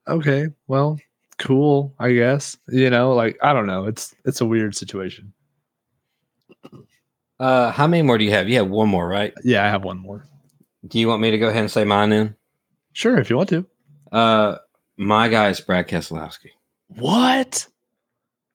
[0.07, 0.99] "Okay, well,
[1.39, 3.87] cool, I guess." You know, like I don't know.
[3.87, 5.33] It's it's a weird situation.
[7.41, 8.49] Uh, how many more do you have?
[8.49, 9.35] You have one more, right?
[9.43, 10.27] Yeah, I have one more.
[10.87, 12.37] Do you want me to go ahead and say mine then?
[12.93, 13.67] Sure, if you want to.
[14.13, 14.57] Uh,
[14.97, 16.51] my guy is Brad Keselowski.
[16.89, 17.67] What?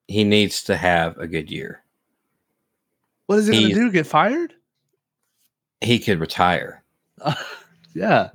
[0.08, 1.84] He needs to have a good year.
[3.26, 3.92] What is he going to do?
[3.92, 4.54] Get fired?
[5.82, 6.84] He could retire.
[7.94, 8.30] yeah.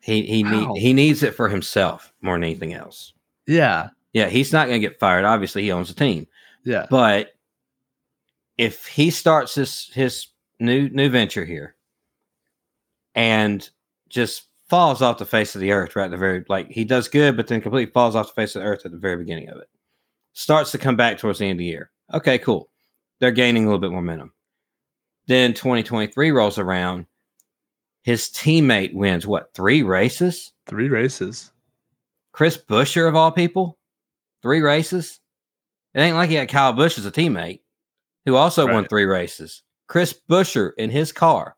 [0.00, 0.72] He he Wow.
[0.74, 3.12] need, he needs it for himself more than anything else.
[3.52, 3.90] Yeah.
[4.12, 5.24] Yeah, he's not going to get fired.
[5.24, 6.26] Obviously, he owns the team.
[6.64, 6.86] Yeah.
[6.90, 7.34] But
[8.58, 10.26] if he starts his his
[10.60, 11.74] new new venture here
[13.14, 13.68] and
[14.08, 17.08] just falls off the face of the earth right at the very like he does
[17.08, 19.48] good, but then completely falls off the face of the earth at the very beginning
[19.48, 19.68] of it,
[20.32, 21.90] starts to come back towards the end of the year.
[22.14, 22.68] Okay, cool.
[23.18, 24.32] They're gaining a little bit more momentum.
[25.26, 27.06] Then 2023 rolls around.
[28.02, 30.52] His teammate wins what three races?
[30.66, 31.51] Three races.
[32.32, 33.78] Chris Buescher of all people,
[34.42, 35.20] three races.
[35.94, 37.60] It ain't like he had Kyle Busch as a teammate,
[38.24, 39.62] who also won three races.
[39.86, 41.56] Chris Buescher in his car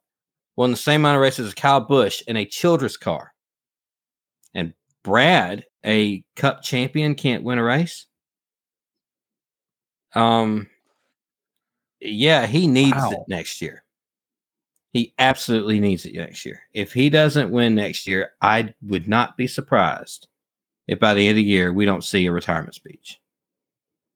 [0.57, 3.33] won the same amount of races as Kyle Busch in a Childress car.
[4.55, 4.75] And
[5.05, 8.07] Brad, a Cup champion, can't win a race.
[10.15, 10.69] Um,
[12.01, 13.85] yeah, he needs it next year.
[14.93, 16.63] He absolutely needs it next year.
[16.73, 20.29] If he doesn't win next year, I would not be surprised
[20.87, 23.21] if by the end of the year we don't see a retirement speech.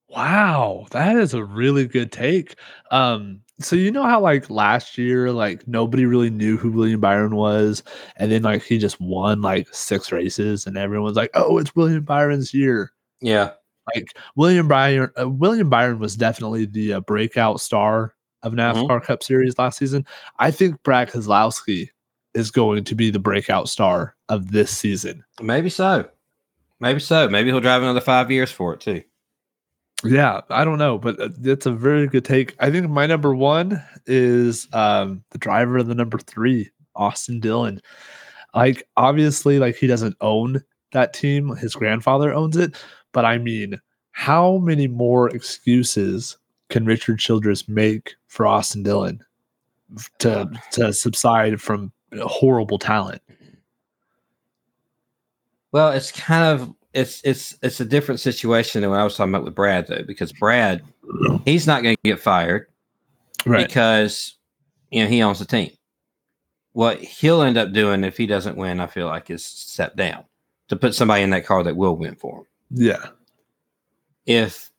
[0.08, 2.54] Wow, that is a really good take.
[2.90, 7.36] Um, so you know how like last year, like nobody really knew who William Byron
[7.36, 7.82] was,
[8.16, 12.04] and then like he just won like six races, and everyone's like, "Oh, it's William
[12.04, 13.52] Byron's year." Yeah.
[13.94, 19.22] Like William Byron, uh, William Byron was definitely the uh, breakout star of NASCAR Cup
[19.22, 20.06] Series last season.
[20.38, 21.88] I think Brad Keselowski
[22.34, 25.24] is going to be the breakout star of this season.
[25.40, 26.08] Maybe so.
[26.80, 27.28] Maybe so.
[27.28, 29.02] Maybe he'll drive another five years for it too.
[30.04, 32.54] Yeah, I don't know, but uh, it's a very good take.
[32.60, 37.80] I think my number one is um, the driver of the number three, Austin Dillon.
[38.54, 42.76] Like, obviously, like he doesn't own that team; his grandfather owns it.
[43.12, 43.80] But I mean,
[44.12, 46.38] how many more excuses
[46.70, 49.20] can Richard Childress make for Austin Dillon
[50.18, 51.90] to to subside from
[52.22, 53.22] horrible talent?
[55.72, 59.34] Well, it's kind of it's it's it's a different situation than what I was talking
[59.34, 60.82] about with Brad though, because Brad
[61.44, 62.66] he's not going to get fired
[63.66, 64.36] because
[64.90, 65.70] you know he owns the team.
[66.72, 70.24] What he'll end up doing if he doesn't win, I feel like, is step down
[70.68, 72.44] to put somebody in that car that will win for him.
[72.70, 73.06] Yeah,
[74.26, 74.70] If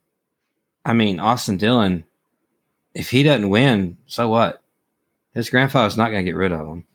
[0.85, 2.03] I mean Austin Dillon,
[2.93, 4.61] if he doesn't win, so what?
[5.33, 6.85] His grandfather's not going to get rid of him.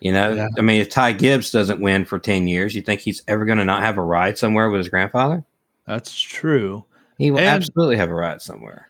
[0.00, 0.48] You know, Yeah.
[0.58, 3.58] I mean, if Ty Gibbs doesn't win for 10 years, you think he's ever going
[3.58, 5.44] to not have a ride somewhere with his grandfather?
[5.86, 6.84] that's true.
[7.18, 8.88] He will And- absolutely have a ride somewhere.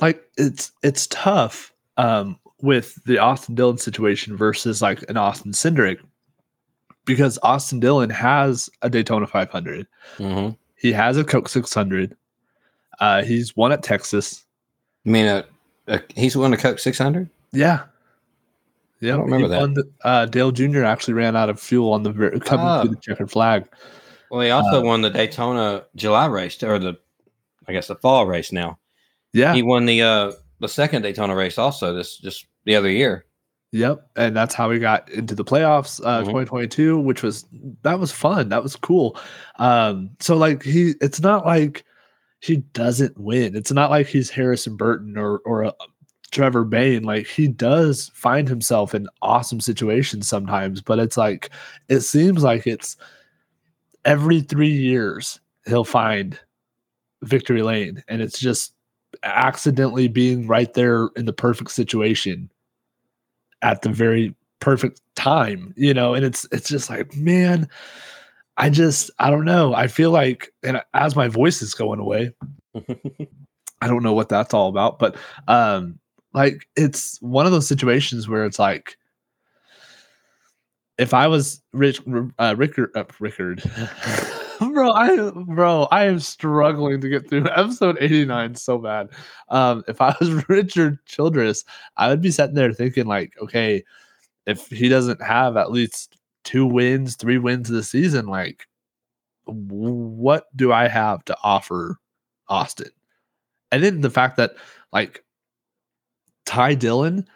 [0.00, 5.98] like it's it's tough um with the Austin Dillon situation versus like an Austin Cindric
[7.04, 9.86] because Austin Dillon has a Daytona 500.
[10.18, 12.16] hmm He has a Coke 600.
[13.00, 14.44] Uh he's won at Texas.
[15.04, 15.42] I mean, uh,
[15.88, 17.28] uh, he's won a Coke 600?
[17.52, 17.82] Yeah.
[19.00, 19.74] Yeah, I don't remember that.
[19.74, 19.92] that.
[20.04, 20.84] Uh, Dale Jr.
[20.84, 22.12] actually ran out of fuel on the
[22.44, 22.82] coming Oh.
[22.82, 23.66] through the checkered flag.
[24.30, 26.96] Well, he also Uh, won the Daytona July race, or the,
[27.68, 28.78] I guess, the fall race now.
[29.32, 29.54] Yeah.
[29.54, 33.26] He won the uh the second Daytona race also this just the other year.
[33.72, 36.26] Yep, and that's how we got into the playoffs uh Mhm.
[36.26, 37.44] 2022, which was
[37.82, 38.48] that was fun.
[38.48, 39.18] That was cool.
[39.58, 41.84] Um so like he it's not like
[42.40, 43.54] he doesn't win.
[43.54, 45.72] It's not like he's Harrison Burton or or uh,
[46.30, 47.04] Trevor Bayne.
[47.04, 51.50] Like he does find himself in awesome situations sometimes, but it's like
[51.88, 52.96] it seems like it's
[54.04, 56.38] every 3 years he'll find
[57.22, 58.72] victory lane and it's just
[59.22, 62.50] accidentally being right there in the perfect situation
[63.62, 67.68] at the very perfect time, you know, and it's it's just like, man,
[68.56, 69.74] I just I don't know.
[69.74, 72.32] I feel like and as my voice is going away,
[73.80, 75.16] I don't know what that's all about, but
[75.48, 75.98] um
[76.36, 78.98] like it's one of those situations where it's like
[80.98, 82.00] if I was Rich
[82.38, 83.62] uh Rickard uh, Rickard
[84.60, 89.08] bro I bro I am struggling to get through episode 89 so bad.
[89.48, 91.64] Um if I was Richard Childress,
[91.96, 93.82] I would be sitting there thinking like, okay,
[94.44, 98.66] if he doesn't have at least two wins, three wins this season, like
[99.46, 101.96] what do I have to offer
[102.48, 102.90] Austin?
[103.72, 104.56] And then the fact that
[104.92, 105.24] like
[106.46, 107.26] Ty Dillon,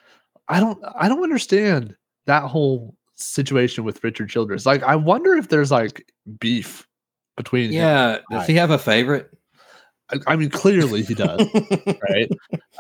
[0.49, 1.95] I don't I don't understand
[2.27, 4.65] that whole situation with Richard Childress.
[4.65, 6.89] Like I wonder if there's like beef
[7.37, 7.73] between.
[7.73, 9.31] Yeah, does he have a favorite?
[10.27, 11.47] I, mean, clearly he does,
[12.11, 12.29] right?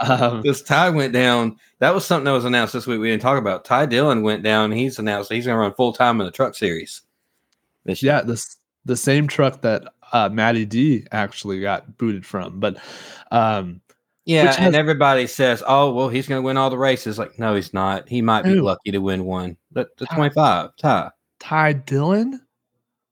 [0.00, 1.56] Um, Because Ty went down.
[1.78, 3.00] That was something that was announced this week.
[3.00, 3.64] We didn't talk about.
[3.64, 4.72] Ty Dillon went down.
[4.72, 7.02] He's announced he's going to run full time in the truck series.
[7.84, 12.78] This yeah, this the same truck that uh, Matty D actually got booted from, but
[13.30, 13.80] um,
[14.24, 14.54] yeah.
[14.58, 17.72] and everybody says, "Oh, well, he's going to win all the races." Like, no, he's
[17.74, 18.08] not.
[18.08, 18.62] He might be Who?
[18.62, 19.56] lucky to win one.
[19.72, 21.10] But the Ty- twenty five, Ty.
[21.38, 22.40] Ty Dillon.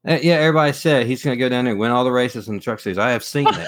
[0.07, 2.47] Uh, yeah, everybody said he's going to go down there and win all the races
[2.47, 2.97] in the truck series.
[2.97, 3.67] I have seen that.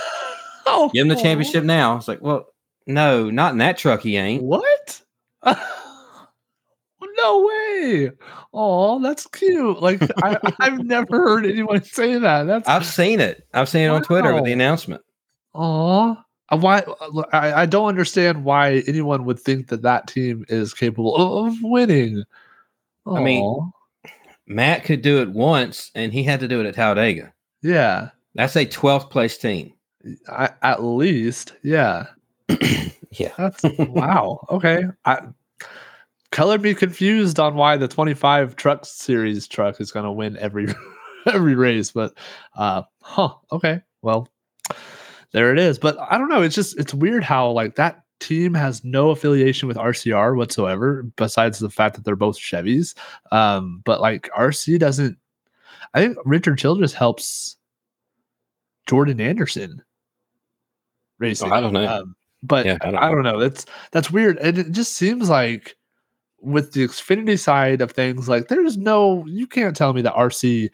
[0.66, 1.98] oh, Give him the championship now.
[1.98, 2.48] It's like, well,
[2.88, 4.02] no, not in that truck.
[4.02, 4.44] He ain't.
[4.44, 5.02] What?
[7.22, 8.12] no way!
[8.54, 9.82] Oh, that's cute.
[9.82, 12.44] Like I, I've never heard anyone say that.
[12.44, 13.48] That's I've seen it.
[13.54, 15.02] I've seen it on Twitter with the announcement.
[15.54, 16.18] Oh,
[16.58, 16.84] why?
[17.32, 22.24] I, I don't understand why anyone would think that that team is capable of winning.
[23.06, 23.72] I mean,
[24.48, 27.34] Matt could do it once, and he had to do it at Talladega.
[27.62, 29.74] yeah, That's a 12th place team.
[30.28, 32.08] I, at least, yeah.
[33.12, 33.34] Yeah.
[33.38, 34.46] That's wow.
[34.50, 35.22] Okay, I
[36.32, 40.68] colored me confused on why the 25 truck series truck is going to win every
[41.28, 42.14] every race, but
[42.56, 43.34] uh, huh.
[43.52, 44.28] Okay, well,
[45.32, 45.80] there it is.
[45.80, 46.42] But I don't know.
[46.42, 51.60] It's just it's weird how like that team has no affiliation with RCR whatsoever, besides
[51.60, 52.96] the fact that they're both Chevys.
[53.32, 55.18] Um, but like RC doesn't.
[55.94, 57.58] I think Richard Childress helps
[58.88, 59.82] Jordan Anderson
[61.20, 61.52] racing.
[61.52, 61.88] Oh, I don't know.
[61.88, 63.32] Um, but Yeah, I I don't don't, know.
[63.34, 63.40] know.
[63.40, 65.76] That's that's weird, and it just seems like
[66.40, 70.70] with the Xfinity side of things, like there's no you can't tell me that RC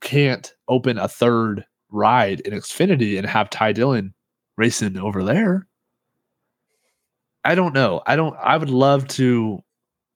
[0.00, 4.14] can't open a third ride in Xfinity and have Ty Dillon
[4.56, 5.66] racing over there.
[7.44, 8.02] I don't know.
[8.06, 8.36] I don't.
[8.42, 9.62] I would love to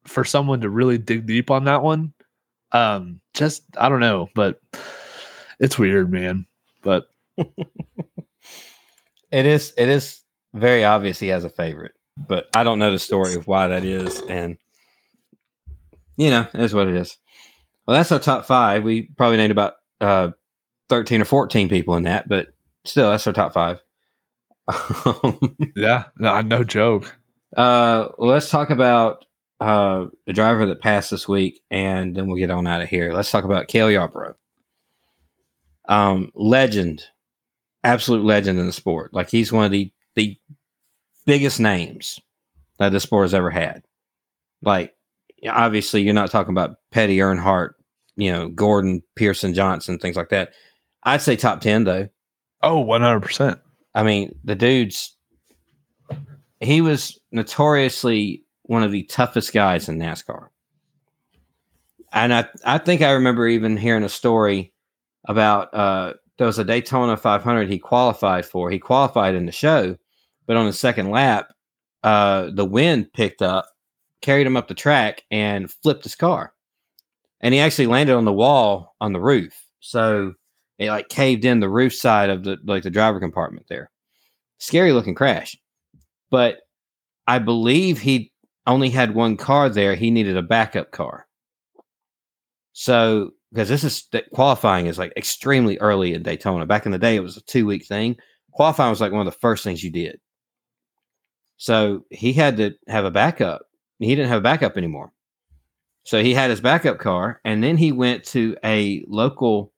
[0.07, 2.13] for someone to really dig deep on that one.
[2.73, 4.61] Um, just I don't know, but
[5.61, 6.47] it's weird, man.
[6.83, 7.09] But
[9.31, 10.21] It is it is
[10.55, 13.85] very obvious he has a favorite, but I don't know the story of why that
[13.85, 14.21] is.
[14.23, 14.57] And
[16.17, 17.17] you know, it is what it is.
[17.87, 18.85] Well, that's our top five.
[18.85, 20.31] We probably named about uh
[20.89, 22.49] 13 or 14 people in that, but
[22.85, 23.81] still that's our top five.
[25.77, 27.17] yeah, no, no joke.
[27.57, 29.25] uh let's talk about
[29.61, 33.13] uh the driver that passed this week and then we'll get on out of here.
[33.13, 34.37] Let's talk about Cale Yarborough.
[35.89, 37.05] Um legend,
[37.85, 39.15] absolute legend in the sport.
[39.15, 40.37] Like he's one of the the
[41.27, 42.19] biggest names
[42.79, 43.83] that the sport has ever had.
[44.63, 44.95] Like
[45.49, 47.71] obviously you're not talking about Petty Earnhardt,
[48.17, 50.51] you know, Gordon, Pearson, Johnson, things like that.
[51.07, 52.09] I'd say top 10 though.
[52.63, 53.59] Oh, 100%.
[53.95, 55.17] I mean, the dude's
[56.61, 60.49] he was notoriously one of the toughest guys in NASCAR.
[62.13, 64.73] And I, I think I remember even hearing a story
[65.29, 68.71] about uh, there was a Daytona 500 he qualified for.
[68.71, 69.97] He qualified in the show,
[70.47, 71.53] but on the second lap,
[72.03, 73.67] uh, the wind picked up,
[74.23, 76.53] carried him up the track, and flipped his car.
[77.41, 79.53] And he actually landed on the wall on the roof.
[79.81, 80.35] So
[80.79, 83.91] it like caved in the roof side of the like the driver compartment there.
[84.59, 85.57] Scary looking crash.
[86.31, 86.59] But
[87.27, 88.33] I believe he
[88.67, 89.95] only had one car there.
[89.95, 91.27] He needed a backup car.
[92.73, 96.67] So because this is qualifying is like extremely early in Daytona.
[96.67, 98.17] Back in the day, it was a two week thing.
[98.53, 100.21] Qualifying was like one of the first things you did.
[101.57, 103.63] So he had to have a backup.
[103.99, 105.13] He didn't have a backup anymore.
[106.05, 109.73] So he had his backup car, and then he went to a local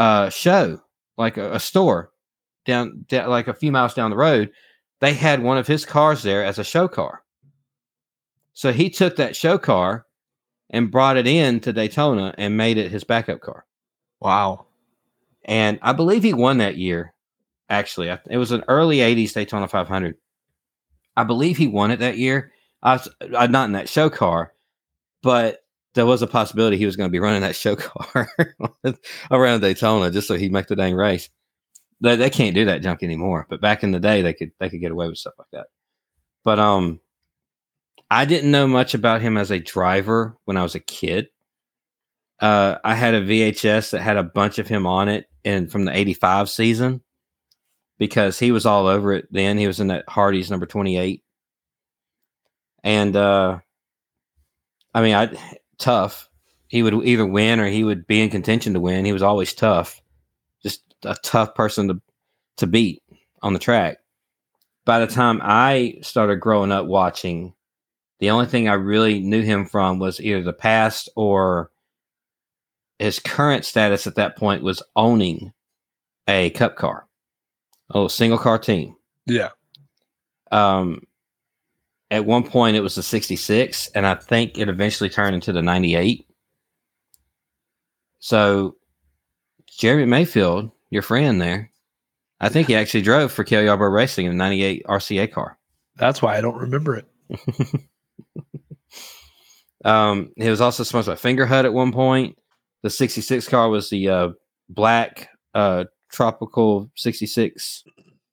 [0.00, 0.80] uh, show,
[1.18, 2.10] like a, a store
[2.64, 4.50] down, down, like a few miles down the road.
[5.00, 7.22] They had one of his cars there as a show car.
[8.54, 10.06] So he took that show car
[10.70, 13.66] and brought it in to Daytona and made it his backup car.
[14.20, 14.66] Wow.
[15.44, 17.12] And I believe he won that year.
[17.68, 20.16] Actually, it was an early '80s Daytona 500.
[21.16, 22.52] I believe he won it that year.
[22.82, 24.52] I was uh, not in that show car,
[25.22, 25.60] but
[25.94, 28.30] there was a possibility he was going to be running that show car
[29.30, 31.28] around Daytona just so he'd make the dang race.
[32.00, 33.46] They, they can't do that junk anymore.
[33.48, 35.66] But back in the day, they could they could get away with stuff like that.
[36.44, 37.00] But um,
[38.10, 41.28] I didn't know much about him as a driver when I was a kid.
[42.40, 45.84] Uh, I had a VHS that had a bunch of him on it, and from
[45.84, 47.02] the '85 season,
[47.98, 49.28] because he was all over it.
[49.30, 51.22] Then he was in that Hardee's number 28,
[52.82, 53.58] and uh,
[54.94, 56.28] I mean, I tough.
[56.68, 59.04] He would either win or he would be in contention to win.
[59.04, 60.00] He was always tough,
[60.62, 62.00] just a tough person to
[62.58, 63.02] to beat
[63.42, 63.98] on the track.
[64.84, 67.54] By the time I started growing up watching,
[68.18, 71.70] the only thing I really knew him from was either the past or
[72.98, 75.52] his current status at that point was owning
[76.28, 77.06] a cup car.
[77.92, 78.94] Oh, single car team.
[79.26, 79.48] Yeah.
[80.52, 81.02] Um,
[82.10, 85.62] at one point it was the 66, and I think it eventually turned into the
[85.62, 86.26] 98.
[88.18, 88.76] So,
[89.66, 91.70] Jeremy Mayfield, your friend there,
[92.40, 95.58] I think he actually drove for kelly Yarborough Racing in the 98 RCA car.
[95.96, 97.06] That's why I don't remember it.
[99.84, 102.36] Um, he was also sponsored by Fingerhut at one point.
[102.82, 104.28] The 66 car was the uh,
[104.68, 107.84] black uh, tropical 66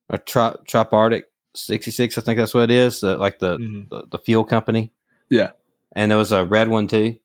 [0.10, 1.26] a trop, trop Arctic
[1.58, 2.18] 66.
[2.18, 3.04] I think that's what it is.
[3.04, 3.90] Uh, like the, Mhm.
[3.90, 4.92] the, the fuel company.
[5.30, 5.52] Yeah.
[5.94, 7.18] And there was a red one too.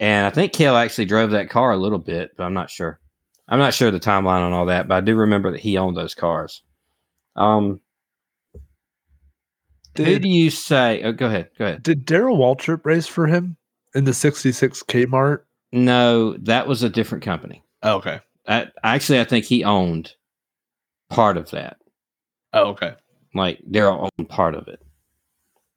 [0.00, 3.00] And I think Cale actually drove that car a little bit, but I'm not sure.
[3.48, 5.96] I'm not sure the timeline on all that, but I do remember that he owned
[5.96, 6.62] those cars.
[7.36, 7.80] Um,
[9.96, 11.02] who Did, do you say?
[11.02, 11.50] Oh, go ahead.
[11.58, 11.82] Go ahead.
[11.82, 13.56] did Darrell Waltrip race for him
[13.94, 15.40] in the 66 Kmart?
[15.72, 17.62] No, that was a different company.
[17.82, 18.20] Oh, okay.
[18.46, 20.12] I, actually, I think he owned
[21.08, 21.78] part of that.
[22.52, 22.94] Oh, okay.
[23.36, 24.80] Like Darrell owned part of it,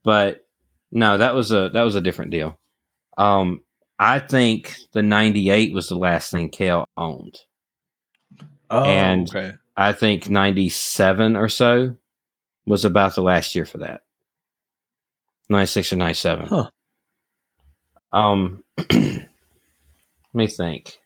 [0.02, 0.46] but
[0.90, 2.58] no, that was a that was a different deal.
[3.18, 3.60] Um,
[3.98, 7.38] I think the '98 was the last thing Cale owned.
[8.70, 9.52] Oh, And- okay.
[9.76, 11.96] I think '97 or so
[12.66, 14.02] was about the last year for that.
[15.48, 16.46] '96 or '97.
[16.46, 16.70] Huh.
[18.12, 19.26] Um, let
[20.34, 20.98] me think.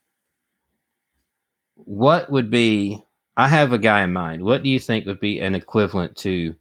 [1.76, 3.02] What would be?
[3.36, 4.42] I have a guy in mind.
[4.42, 6.54] What do you think would be an equivalent to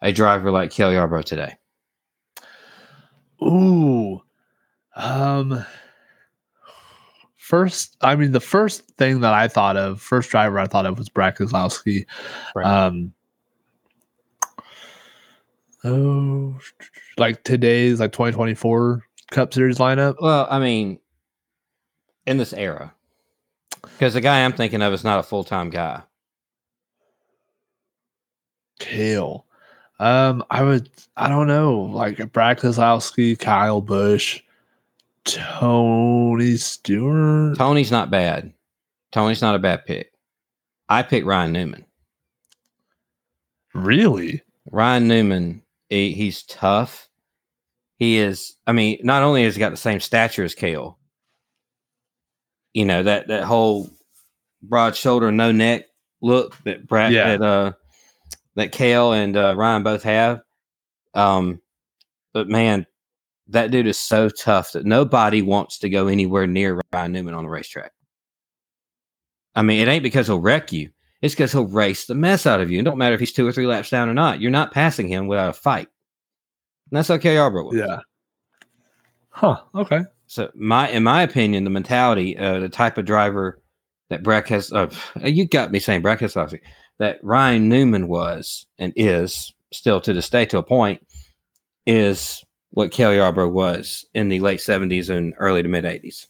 [0.00, 1.54] a driver like Kelly Yarborough today?
[3.42, 4.22] Ooh.
[4.96, 5.64] Um
[7.36, 10.98] first I mean the first thing that I thought of, first driver I thought of
[10.98, 12.06] was Brad Keselowski.
[12.54, 12.66] Right.
[12.66, 13.12] Um
[15.84, 16.58] Oh
[17.18, 20.16] like today's like 2024 Cup Series lineup.
[20.20, 20.98] Well, I mean,
[22.26, 22.94] in this era,
[23.82, 26.02] because the guy I'm thinking of is not a full time guy.
[28.78, 29.44] Cale.
[29.98, 34.40] Um, I would I don't know, like Brad Keselowski, Kyle Busch,
[35.24, 37.58] Tony Stewart.
[37.58, 38.52] Tony's not bad.
[39.10, 40.12] Tony's not a bad pick.
[40.88, 41.84] I picked Ryan Newman.
[43.74, 44.42] Really?
[44.70, 47.08] Ryan Newman, he, he's tough.
[47.96, 48.54] He is.
[48.66, 50.98] I mean, not only has he got the same stature as Cale,
[52.78, 53.90] you know that that whole
[54.62, 55.86] broad shoulder, no neck
[56.22, 57.36] look that Brad Yeah.
[57.36, 57.72] that uh
[58.54, 60.40] that Cale and uh, Ryan both have.
[61.14, 61.60] Um,
[62.32, 62.86] but man,
[63.48, 67.44] that dude is so tough that nobody wants to go anywhere near Ryan Newman on
[67.44, 67.92] the racetrack.
[69.56, 70.90] I mean, it ain't because he'll wreck you.
[71.20, 72.78] It's because he'll race the mess out of you.
[72.78, 74.40] It don't matter if he's two or three laps down or not.
[74.40, 75.88] You're not passing him without a fight.
[76.90, 77.16] And that's how.
[77.16, 77.76] Yarborough was.
[77.76, 78.00] Yeah.
[79.30, 79.62] Huh.
[79.74, 80.02] Okay.
[80.28, 83.60] So my, in my opinion, the mentality, uh, the type of driver
[84.10, 84.90] that Breck has, uh,
[85.22, 86.34] you got me saying Breck has
[86.98, 91.04] that Ryan Newman was and is still to this day to a point
[91.86, 96.28] is what Kelly Yarborough was in the late seventies and early to mid eighties.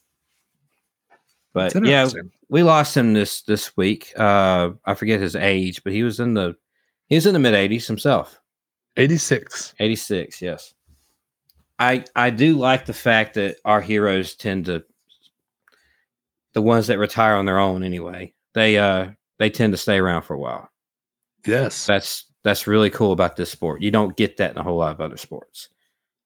[1.53, 2.09] But yeah,
[2.49, 4.13] we lost him this this week.
[4.17, 6.55] Uh, I forget his age, but he was in the
[7.09, 8.39] he was in the mid eighties himself.
[8.99, 9.75] 86.
[9.79, 10.75] 86, yes.
[11.79, 14.85] I I do like the fact that our heroes tend to
[16.55, 18.33] the ones that retire on their own anyway.
[18.55, 20.69] They uh they tend to stay around for a while.
[21.47, 21.87] Yes.
[21.87, 23.83] That's that's really cool about this sport.
[23.83, 25.69] You don't get that in a whole lot of other sports.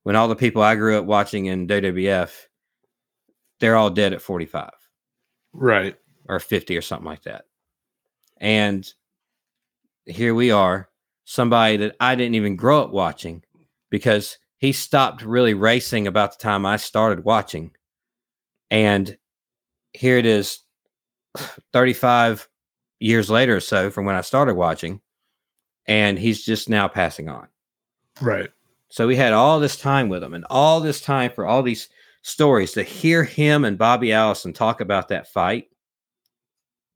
[0.05, 2.31] When all the people I grew up watching in WWF,
[3.61, 4.71] they're all dead at 45
[5.53, 5.97] Right.
[6.29, 7.45] or 50 or something like that.
[8.39, 8.91] And
[10.07, 10.89] here we are,
[11.25, 13.45] somebody that I didn't even grow up watching
[13.91, 17.73] because he stopped really racing about the time I started watching.
[18.71, 19.19] And
[19.93, 20.61] here it is
[21.73, 22.49] 35
[23.01, 25.01] years later or so from when I started watching.
[25.87, 27.49] And he's just now passing on.
[28.21, 28.51] Right.
[28.89, 31.89] So we had all this time with him and all this time for all these
[32.23, 35.71] stories to hear him and Bobby Allison talk about that fight.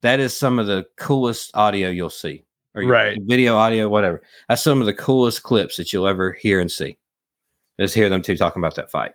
[0.03, 2.45] That is some of the coolest audio you'll see,
[2.77, 3.19] or Right.
[3.23, 4.23] video, audio, whatever.
[4.49, 6.97] That's some of the coolest clips that you'll ever hear and see.
[7.79, 9.13] Is hear them two talking about that fight.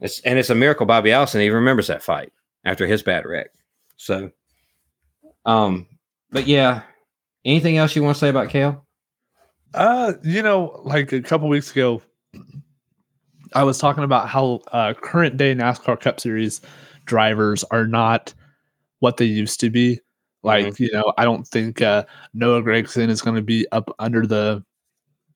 [0.00, 2.32] It's and it's a miracle Bobby Allison even remembers that fight
[2.64, 3.50] after his bad wreck.
[3.96, 4.30] So,
[5.44, 5.86] um,
[6.30, 6.82] but yeah,
[7.44, 8.84] anything else you want to say about Cale?
[9.72, 12.02] Uh, you know, like a couple weeks ago,
[13.54, 16.60] I was talking about how uh, current day NASCAR Cup Series
[17.04, 18.34] drivers are not
[18.98, 20.00] what they used to be.
[20.42, 24.26] Like, you know, I don't think uh, Noah Gragson is going to be up under
[24.26, 24.64] the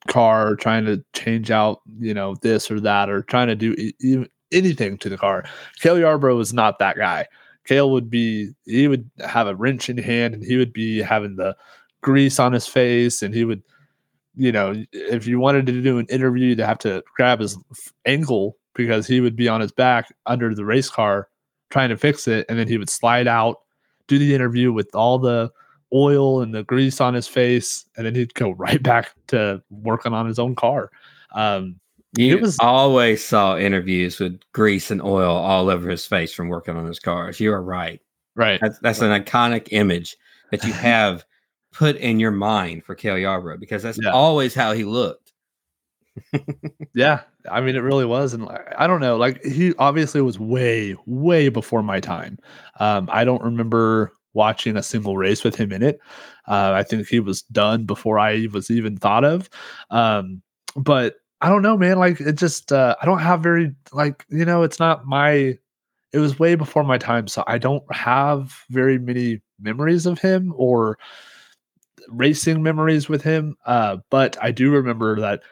[0.09, 4.27] car trying to change out, you know, this or that, or trying to do e-
[4.53, 5.45] anything to the car.
[5.81, 7.27] Kelly Yarborough is not that guy.
[7.67, 11.37] Cale would be he would have a wrench in hand and he would be having
[11.37, 11.57] the
[12.01, 13.63] grease on his face and he would
[14.35, 17.59] you know if you wanted to do an interview you'd have to grab his
[18.07, 21.29] ankle because he would be on his back under the race car
[21.69, 23.61] trying to fix it and then he would slide out
[24.07, 25.51] do the interview with all the
[25.93, 30.13] oil and the grease on his face and then he'd go right back to working
[30.13, 30.91] on his own car
[31.35, 31.77] um
[32.17, 36.77] You was- always saw interviews with grease and oil all over his face from working
[36.77, 37.39] on his cars.
[37.41, 38.01] You are right.
[38.35, 40.17] right That's, that's an iconic image
[40.51, 41.25] that you have
[41.73, 44.11] put in your mind for Cale Yarborough because that's Yeah.
[44.11, 45.33] always how he looked.
[46.95, 49.17] Yeah, I mean, it really was, and I don't know.
[49.17, 52.39] Like he obviously was way, way before my time.
[52.81, 56.01] Um, I don't remember watching a single race with him in it.
[56.47, 59.49] Uh, I think he was done before I was even thought of.
[59.91, 60.43] Um,
[60.77, 61.99] but I don't know, man.
[61.99, 65.59] Like it just, uh, I don't have very like you know, it's not my.
[66.13, 70.53] It was way before my time, so I don't have very many memories of him
[70.57, 70.99] or
[72.09, 73.57] racing memories with him.
[73.65, 75.43] Uh, but I do remember that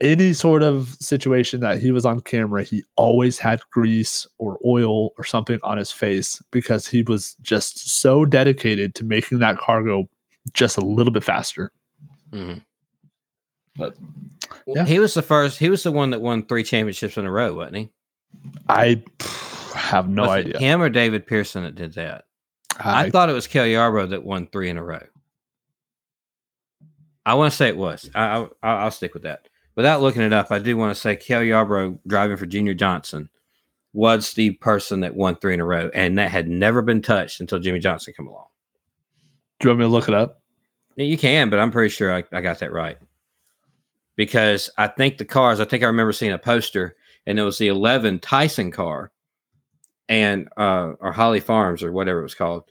[0.00, 5.10] any sort of situation that he was on camera, he always had grease or oil
[5.16, 9.82] or something on his face because he was just so dedicated to making that car
[9.82, 10.08] go
[10.52, 11.70] just a little bit faster.
[12.32, 12.62] Mhm.
[13.76, 13.96] But
[14.66, 14.84] Yeah.
[14.84, 15.58] He was the first.
[15.58, 17.90] He was the one that won three championships in a row, wasn't he?
[18.68, 20.58] I pff, have no Was it idea.
[20.58, 22.24] Him or David Pearson that did that?
[22.78, 25.02] I, I, thought it was Cale Yarborough that won three in a row.
[27.24, 28.10] I want to say it was.
[28.14, 29.48] I, I, I'll I'll stick with that.
[29.76, 33.28] Without looking it up, I do want to say Cale Yarborough driving for Junior Johnson
[33.92, 37.40] was the person that won three in a row, and that had never been touched
[37.40, 38.46] until Jimmie Johnson came along.
[39.60, 40.42] do you want me to look it up?
[40.96, 42.98] Yeah, You can, but I'm pretty sure I, I got that right.
[44.16, 46.96] Because I think the cars, I think I remember seeing a poster
[47.26, 49.10] and it was the 11 Tyson car
[50.08, 52.64] and, uh, or Holly Farms or whatever it was called.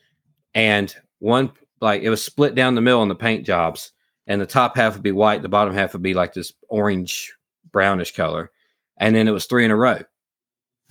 [0.54, 1.52] And one,
[1.82, 3.93] like, it was split down the middle on the paint jobs
[4.28, 7.34] and the top half would be white, the bottom half would be like this orange
[7.72, 8.52] brownish color.
[8.98, 10.00] And then it was three in a row.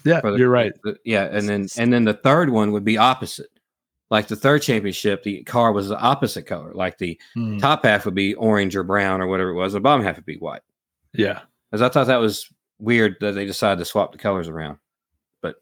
[0.05, 0.73] Yeah, the- you're right.
[0.83, 3.47] the- yeah, and then and then the third one would be opposite.
[4.11, 6.73] Like the third championship, the car was the opposite color.
[6.75, 9.73] Like the Hmm, top half would be orange or brown or whatever it was.
[9.73, 10.63] The bottom half would be white.
[11.15, 11.41] yeah.
[11.71, 14.77] Because I thought that was weird that they decided to swap the colors around.
[15.41, 15.55] But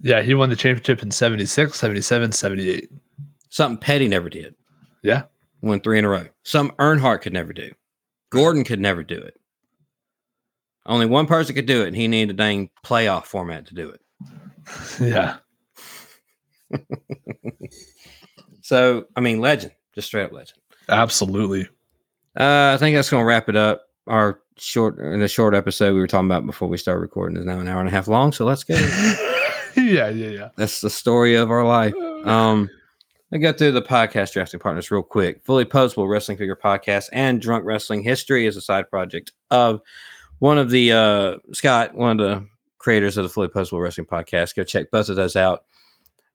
[0.00, 2.90] yeah, he won the championship in 76, 77, 78.
[3.50, 4.54] Something Petty never did.
[5.02, 5.24] Yeah.
[5.62, 6.26] Won three in a row.
[6.42, 7.70] Some Earnhardt could never do.
[8.30, 9.38] Gordon could never do it.
[10.86, 13.90] Only one person could do it, and he needed a dang playoff format to do
[13.90, 14.00] it.
[15.00, 15.36] Yeah.
[18.70, 20.60] So, I mean, legend, just straight up legend.
[20.88, 21.62] Absolutely.
[22.38, 23.82] Uh, I think that's going to wrap it up.
[24.06, 27.44] Our short, in the short episode we were talking about before we started recording is
[27.44, 28.30] now an hour and a half long.
[28.30, 28.74] So let's go.
[29.76, 30.48] yeah, yeah, yeah.
[30.56, 31.94] that's the story of our life.
[32.24, 32.70] Um,
[33.32, 35.44] I go through the podcast drafting partners real quick.
[35.44, 39.80] Fully Posable Wrestling Figure Podcast and Drunk Wrestling History is a side project of
[40.40, 42.46] one of the uh, Scott, one of the
[42.78, 44.56] creators of the Fully Posable Wrestling Podcast.
[44.56, 45.64] Go check both of those out.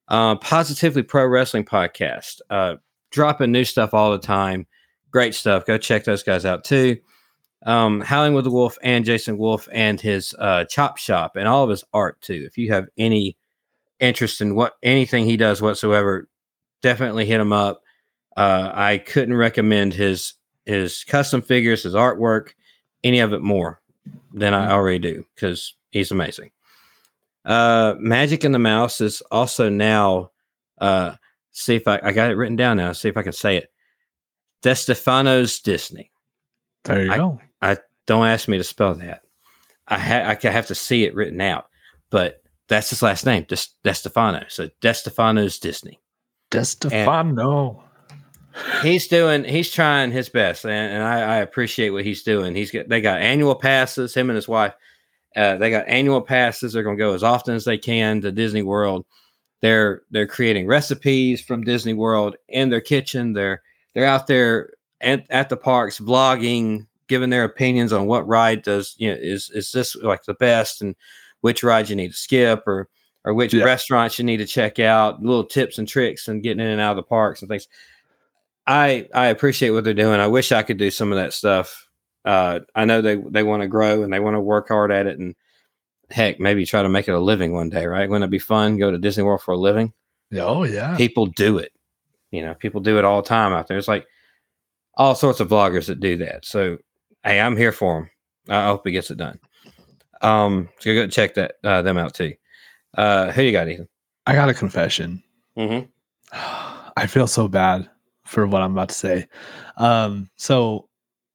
[0.07, 2.75] Uh, Positively Pro Wrestling Podcast, uh,
[3.11, 4.65] dropping new stuff all the time.
[5.11, 5.65] Great stuff.
[5.65, 6.97] Go check those guys out too.
[7.65, 11.65] Um, Howling with the Wolf and Jason Wolf and his uh, Chop Shop and all
[11.65, 12.43] of his art too.
[12.47, 13.35] If you have any
[13.99, 16.29] interest in what anything he does whatsoever,
[16.81, 17.81] definitely hit him up.
[18.37, 20.33] Uh, I couldn't recommend his
[20.65, 22.49] his custom figures, his artwork,
[23.03, 23.81] any of it more
[24.33, 26.51] than I already do because he's amazing.
[27.45, 30.31] Uh, Magic and the Mouse is also now.
[30.79, 31.15] Uh,
[31.51, 32.91] see if I, I got it written down now.
[32.91, 33.71] See if I can say it.
[34.63, 36.11] DeStefano's Disney.
[36.83, 37.39] There you I- go.
[38.07, 39.21] Don't ask me to spell that.
[39.87, 41.69] I, ha- I have to see it written out,
[42.11, 44.49] but that's his last name, Des- DeStefano.
[44.51, 45.99] So DeStefano's Disney.
[46.51, 47.81] Destefano.
[48.81, 52.55] He's doing, he's trying his best, and, and I, I appreciate what he's doing.
[52.55, 54.13] He's got, they got annual passes.
[54.13, 54.73] Him and his wife,
[55.35, 56.71] uh, they got annual passes.
[56.71, 59.05] They're going to go as often as they can to Disney World.
[59.61, 63.33] They're they're creating recipes from Disney World in their kitchen.
[63.33, 63.61] They're
[63.93, 68.95] they're out there at, at the parks vlogging, giving their opinions on what ride does
[68.97, 70.95] you know is is this like the best and
[71.41, 72.89] which ride you need to skip or
[73.25, 73.63] or which Yeah.
[73.65, 76.91] restaurants you need to check out, little tips and tricks and getting in and out
[76.91, 77.67] of the parks and things.
[78.67, 80.19] I I appreciate what they're doing.
[80.19, 81.87] I wish I could do some of that stuff.
[82.23, 85.05] Uh, I know they they want to grow and they want to work hard at
[85.07, 85.35] it and
[86.09, 88.09] heck, maybe try to make it a living one day, right?
[88.09, 88.77] Wouldn't it be fun?
[88.77, 89.93] Go to Disney World for a living.
[90.35, 90.95] Oh yeah.
[90.97, 91.71] People do it.
[92.31, 93.77] You know, people do it all the time out there.
[93.77, 94.07] It's like
[94.95, 96.45] all sorts of vloggers that do that.
[96.45, 96.77] So
[97.23, 98.09] hey, I'm here for them.
[98.49, 99.39] I hope he gets it done.
[100.21, 102.33] Um, so go check that uh, them out too.
[102.95, 103.87] Uh, who you got, Ethan?
[104.25, 105.21] I got a confession.
[105.57, 105.87] Mhm.
[106.31, 107.89] I feel so bad
[108.25, 109.27] for what I'm about to say.
[109.77, 110.87] Um, so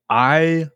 [0.08, 0.66] I,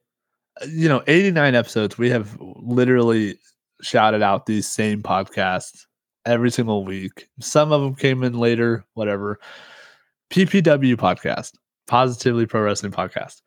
[0.68, 3.38] you know, 89 episodes, we have literally
[3.82, 5.86] shouted out these same podcasts
[6.26, 7.28] every single week.
[7.40, 9.38] Some of them came in later, whatever.
[10.30, 11.52] PPW podcast,
[11.86, 13.42] Positively Pro Wrestling Podcast.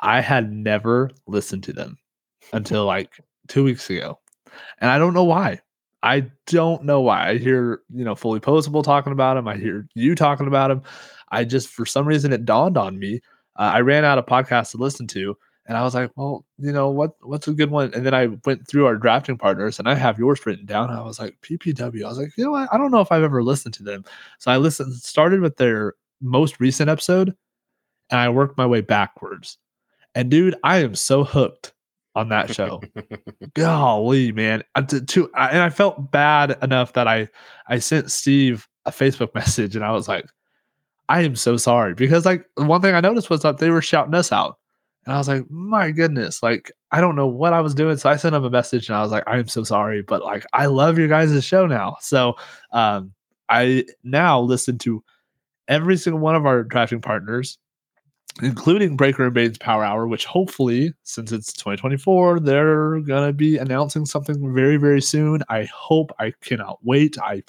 [0.00, 1.96] I had never listened to them
[2.52, 4.18] until like two weeks ago.
[4.80, 5.60] And I don't know why.
[6.04, 7.30] I don't know why.
[7.30, 9.48] I hear, you know, fully posable talking about him.
[9.48, 10.82] I hear you talking about him.
[11.30, 13.20] I just, for some reason, it dawned on me.
[13.56, 15.34] Uh, I ran out of podcasts to listen to,
[15.66, 17.92] and I was like, well, you know, what what's a good one?
[17.94, 20.90] And then I went through our drafting partners, and I have yours written down.
[20.90, 22.04] I was like, PPW.
[22.04, 22.68] I was like, you know what?
[22.72, 24.04] I don't know if I've ever listened to them.
[24.38, 27.34] So I listened, started with their most recent episode,
[28.10, 29.56] and I worked my way backwards.
[30.14, 31.73] And dude, I am so hooked
[32.14, 32.80] on that show.
[33.54, 34.62] Golly, man.
[34.74, 37.28] I, to, to, I, and I felt bad enough that I
[37.68, 40.26] I sent Steve a Facebook message and I was like,
[41.08, 44.14] I am so sorry because like one thing I noticed was that they were shouting
[44.14, 44.58] us out.
[45.04, 47.96] And I was like, my goodness, like I don't know what I was doing.
[47.98, 50.22] So I sent him a message and I was like, I am so sorry, but
[50.22, 51.96] like I love your guys' show now.
[52.00, 52.36] So
[52.72, 53.12] um
[53.48, 55.04] I now listen to
[55.68, 57.58] every single one of our drafting partners
[58.42, 64.06] including Breaker and Bane's Power Hour, which hopefully, since it's 2024, they're gonna be announcing
[64.06, 65.42] something very, very soon.
[65.48, 66.12] I hope.
[66.18, 67.16] I cannot wait.
[67.18, 67.42] I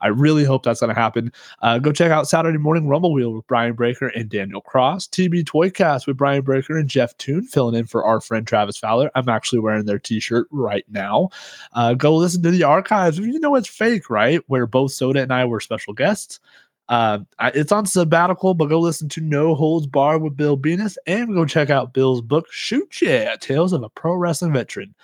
[0.00, 1.32] I really hope that's to happen.
[1.62, 5.08] Uh, go check out Saturday Morning Rumble Wheel with Brian Breaker and Daniel Cross.
[5.08, 9.10] TB Toycast with Brian Breaker and Jeff Toon filling in for our friend Travis Fowler.
[9.14, 11.30] I'm actually wearing their t-shirt right now.
[11.72, 13.18] Uh, go listen to the archives.
[13.18, 14.40] You know it's fake, right?
[14.46, 16.40] Where both Soda and I were special guests.
[16.88, 17.18] Uh,
[17.54, 21.44] it's on sabbatical, but go listen to No Holds Bar with Bill Venus and go
[21.44, 24.94] check out Bill's book, Shoot Yeah, Tales of a Pro Wrestling Veteran.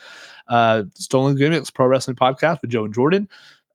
[0.48, 3.28] Uh, Stolen Gimmicks Pro Wrestling Podcast with Joe and Jordan.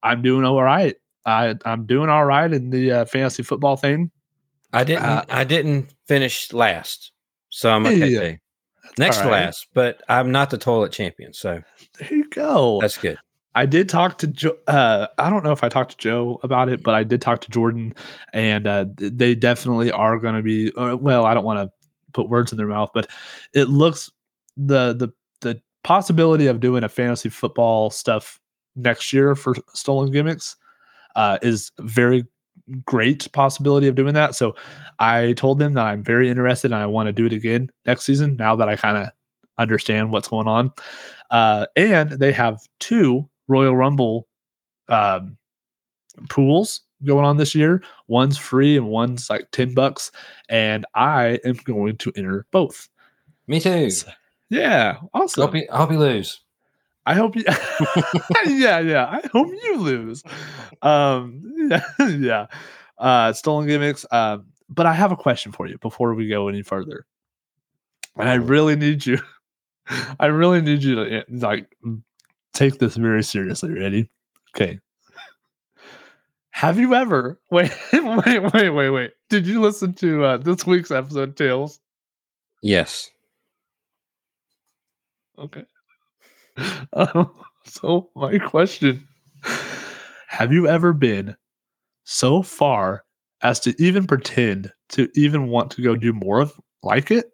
[0.04, 0.96] I'm doing all right.
[1.26, 4.10] I, I'm doing all right in the uh, fantasy football thing.
[4.72, 5.04] I didn't.
[5.04, 7.12] Uh, I didn't finish last,
[7.50, 8.08] so I'm okay.
[8.08, 8.36] Yeah.
[8.98, 11.62] Next to last, but I'm not the toilet champion, so
[12.00, 12.80] There you go.
[12.82, 13.18] that's good.
[13.58, 14.56] I did talk to Joe.
[14.68, 17.42] Uh, I don't know if I talked to Joe about it, but I did talk
[17.42, 17.96] to Jordan,
[18.32, 20.72] and uh, they definitely are going to be.
[20.78, 21.74] Uh, well, I don't want to
[22.14, 23.10] put words in their mouth, but
[23.56, 24.12] it looks
[24.58, 25.10] the the
[25.42, 28.40] the possibility of doing a fantasy football stuff
[28.76, 30.56] next year for stolen gimmicks
[31.16, 32.26] uh, is very
[32.86, 34.36] great possibility of doing that.
[34.36, 34.56] So
[35.00, 38.04] I told them that I'm very interested and I want to do it again next
[38.04, 38.36] season.
[38.36, 39.10] Now that I kind of
[39.58, 40.72] understand what's going on,
[41.32, 44.28] uh, and they have two Royal Rumble
[44.90, 45.38] um,
[46.30, 47.84] pools going on this year.
[48.08, 50.12] One's free and one's like 10 bucks.
[50.50, 52.90] And I am going to enter both.
[53.48, 53.90] Me too.
[54.50, 54.98] Yeah.
[55.14, 55.44] Awesome.
[55.44, 56.42] Hope you, I hope you lose.
[57.06, 57.44] I hope you
[58.46, 59.06] Yeah, yeah.
[59.06, 60.24] I hope you lose.
[60.82, 62.48] Um yeah, yeah.
[62.98, 64.06] Uh stolen gimmicks.
[64.12, 67.06] Um, but I have a question for you before we go any further.
[68.18, 69.20] And I really need you.
[70.20, 71.74] I really need you to eh, like
[72.58, 73.72] take this very seriously.
[73.72, 74.10] Ready?
[74.56, 74.80] Okay.
[76.52, 79.12] Have you ever wait, wait, wait, wait, wait?
[79.30, 81.80] Did you listen to uh, this week's episode, Tails?
[82.62, 83.10] Yes.
[85.38, 85.64] Okay.
[86.94, 87.30] Um,
[87.66, 89.08] so my question:
[90.28, 91.36] Have you ever been
[92.04, 93.04] so far
[93.44, 97.32] as to even pretend to even want to go do more of like it?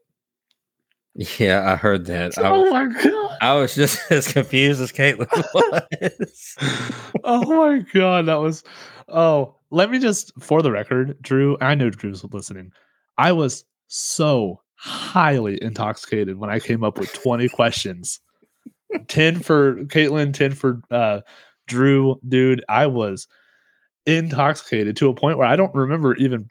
[1.16, 2.38] Yeah, I heard that.
[2.38, 3.23] I, Oh my god!
[3.44, 6.56] I was just as confused as Caitlin was.
[7.26, 8.64] oh my god, that was.
[9.10, 11.57] Oh, let me just, for the record, Drew.
[11.60, 12.72] I know Drew's listening.
[13.18, 18.22] I was so highly intoxicated when I came up with twenty questions.
[19.10, 21.20] ten for Caitlin, ten for uh,
[21.68, 22.22] Drew.
[22.26, 23.28] Dude, I was
[24.06, 26.49] intoxicated to a point where I don't remember even.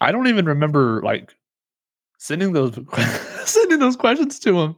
[0.00, 1.34] I don't even remember like
[2.18, 2.78] sending those
[3.44, 4.76] sending those questions to him,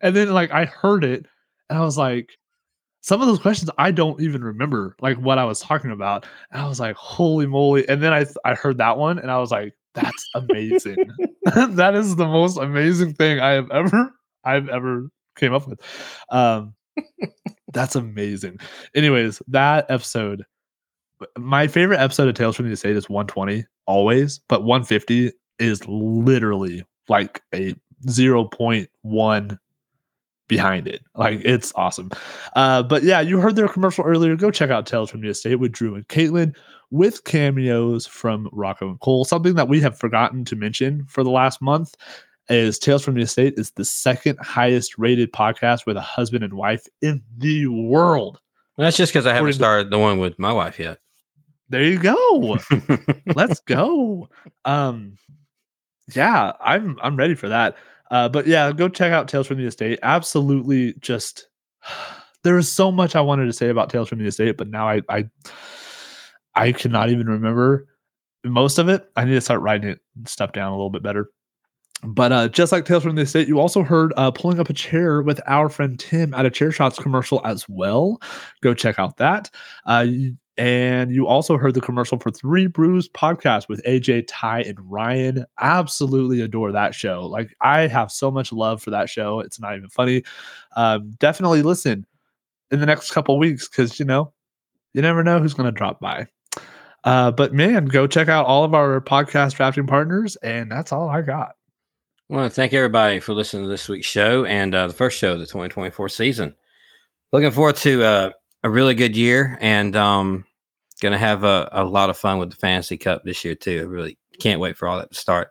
[0.00, 1.26] and then like I heard it,
[1.68, 2.30] and I was like
[3.00, 6.26] some of those questions I don't even remember like what I was talking about.
[6.50, 7.88] And I was like, holy moly.
[7.88, 10.96] And then I I heard that one and I was like, that's amazing.
[11.44, 14.12] that is the most amazing thing I have ever
[14.44, 15.80] I've ever came up with.
[16.30, 16.74] Um
[17.72, 18.58] that's amazing.
[18.94, 20.44] Anyways, that episode
[21.36, 26.84] my favorite episode of Tales from the Estate is 120 always, but 150 is literally
[27.08, 27.74] like a
[28.06, 29.58] 0.1
[30.48, 31.02] behind it.
[31.14, 32.10] Like it's awesome.
[32.56, 34.34] Uh, but yeah, you heard their commercial earlier.
[34.34, 36.56] Go check out Tales from the Estate with Drew and Caitlin
[36.90, 39.24] with cameos from Rocco and Cole.
[39.24, 41.94] Something that we have forgotten to mention for the last month
[42.48, 46.54] is Tales from the Estate is the second highest rated podcast with a husband and
[46.54, 48.40] wife in the world.
[48.78, 50.98] That's just because I haven't started the one with my wife yet.
[51.68, 52.58] There you go.
[53.34, 54.30] Let's go.
[54.64, 55.18] Um,
[56.14, 57.76] yeah, I'm I'm ready for that.
[58.10, 59.98] Uh, but yeah, go check out Tales from the Estate.
[60.02, 61.48] Absolutely, just
[62.44, 64.88] there is so much I wanted to say about Tales from the Estate, but now
[64.88, 65.28] I I
[66.54, 67.86] I cannot even remember
[68.44, 69.10] most of it.
[69.16, 71.30] I need to start writing it stuff down a little bit better.
[72.04, 74.72] But uh, just like Tales from the Estate, you also heard uh, pulling up a
[74.72, 78.20] chair with our friend Tim at a Chair Shots commercial as well.
[78.62, 79.50] Go check out that.
[79.84, 80.06] Uh,
[80.58, 85.46] and you also heard the commercial for Three Brews podcast with AJ, Ty, and Ryan.
[85.60, 87.26] Absolutely adore that show.
[87.26, 89.40] Like I have so much love for that show.
[89.40, 90.24] It's not even funny.
[90.76, 92.04] Um, definitely listen
[92.70, 94.32] in the next couple weeks because you know
[94.94, 96.26] you never know who's going to drop by.
[97.04, 101.08] Uh, but man, go check out all of our podcast drafting partners, and that's all
[101.08, 101.54] I got.
[102.30, 105.18] I want to thank everybody for listening to this week's show and uh, the first
[105.18, 106.54] show of the 2024 season.
[107.32, 108.30] Looking forward to uh,
[108.64, 110.44] a really good year and um,
[110.98, 113.80] going to have a, a lot of fun with the Fantasy Cup this year, too.
[113.80, 115.50] I really can't wait for all that to start.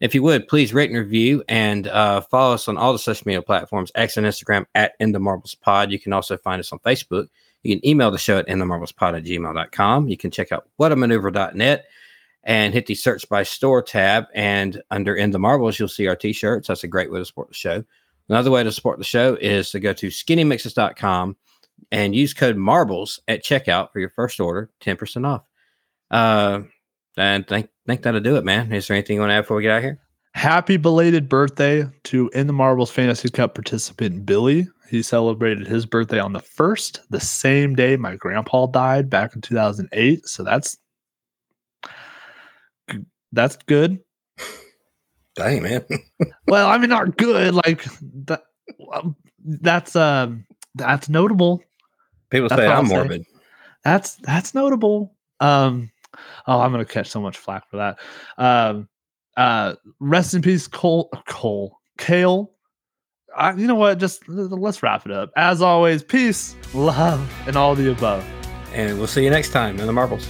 [0.00, 3.26] If you would, please rate and review and uh, follow us on all the social
[3.26, 5.90] media platforms, X and Instagram at In the Marbles Pod.
[5.90, 7.28] You can also find us on Facebook.
[7.62, 10.08] You can email the show at inthemarblespod at gmail.com.
[10.08, 11.86] You can check out whatamaneuver.net
[12.44, 14.26] and hit the search by store tab.
[14.34, 16.68] And under In the Marbles, you'll see our t shirts.
[16.68, 17.82] That's a great way to support the show.
[18.28, 21.36] Another way to support the show is to go to skinnymixes.com
[21.92, 25.42] and use code marbles at checkout for your first order, 10% off.
[26.10, 26.60] Uh,
[27.16, 28.72] and think think that'll do it, man.
[28.72, 30.00] Is there anything you want to add before we get out here?
[30.34, 34.66] Happy belated birthday to In the Marbles Fantasy Cup participant Billy.
[34.90, 39.40] He celebrated his birthday on the first, the same day my grandpa died back in
[39.42, 40.26] 2008.
[40.26, 40.76] So that's
[43.32, 44.00] that's good.
[45.36, 45.84] Dang, man.
[46.46, 47.54] Well, I mean, not good.
[47.54, 47.84] Like
[48.26, 48.42] that.
[48.92, 50.44] um, That's um,
[50.74, 51.62] that's notable.
[52.34, 53.24] People That's say I'm morbid.
[53.84, 55.14] That's that's notable.
[55.38, 55.92] Um,
[56.48, 57.98] oh, I'm gonna catch so much flack for that.
[58.38, 58.88] Um,
[59.36, 61.10] uh, rest in peace, Cole.
[61.28, 62.50] Cole, Kale.
[63.36, 63.98] I, you know what?
[63.98, 65.30] Just let's wrap it up.
[65.36, 68.26] As always, peace, love, and all the above.
[68.72, 70.26] And we'll see you next time in the marbles.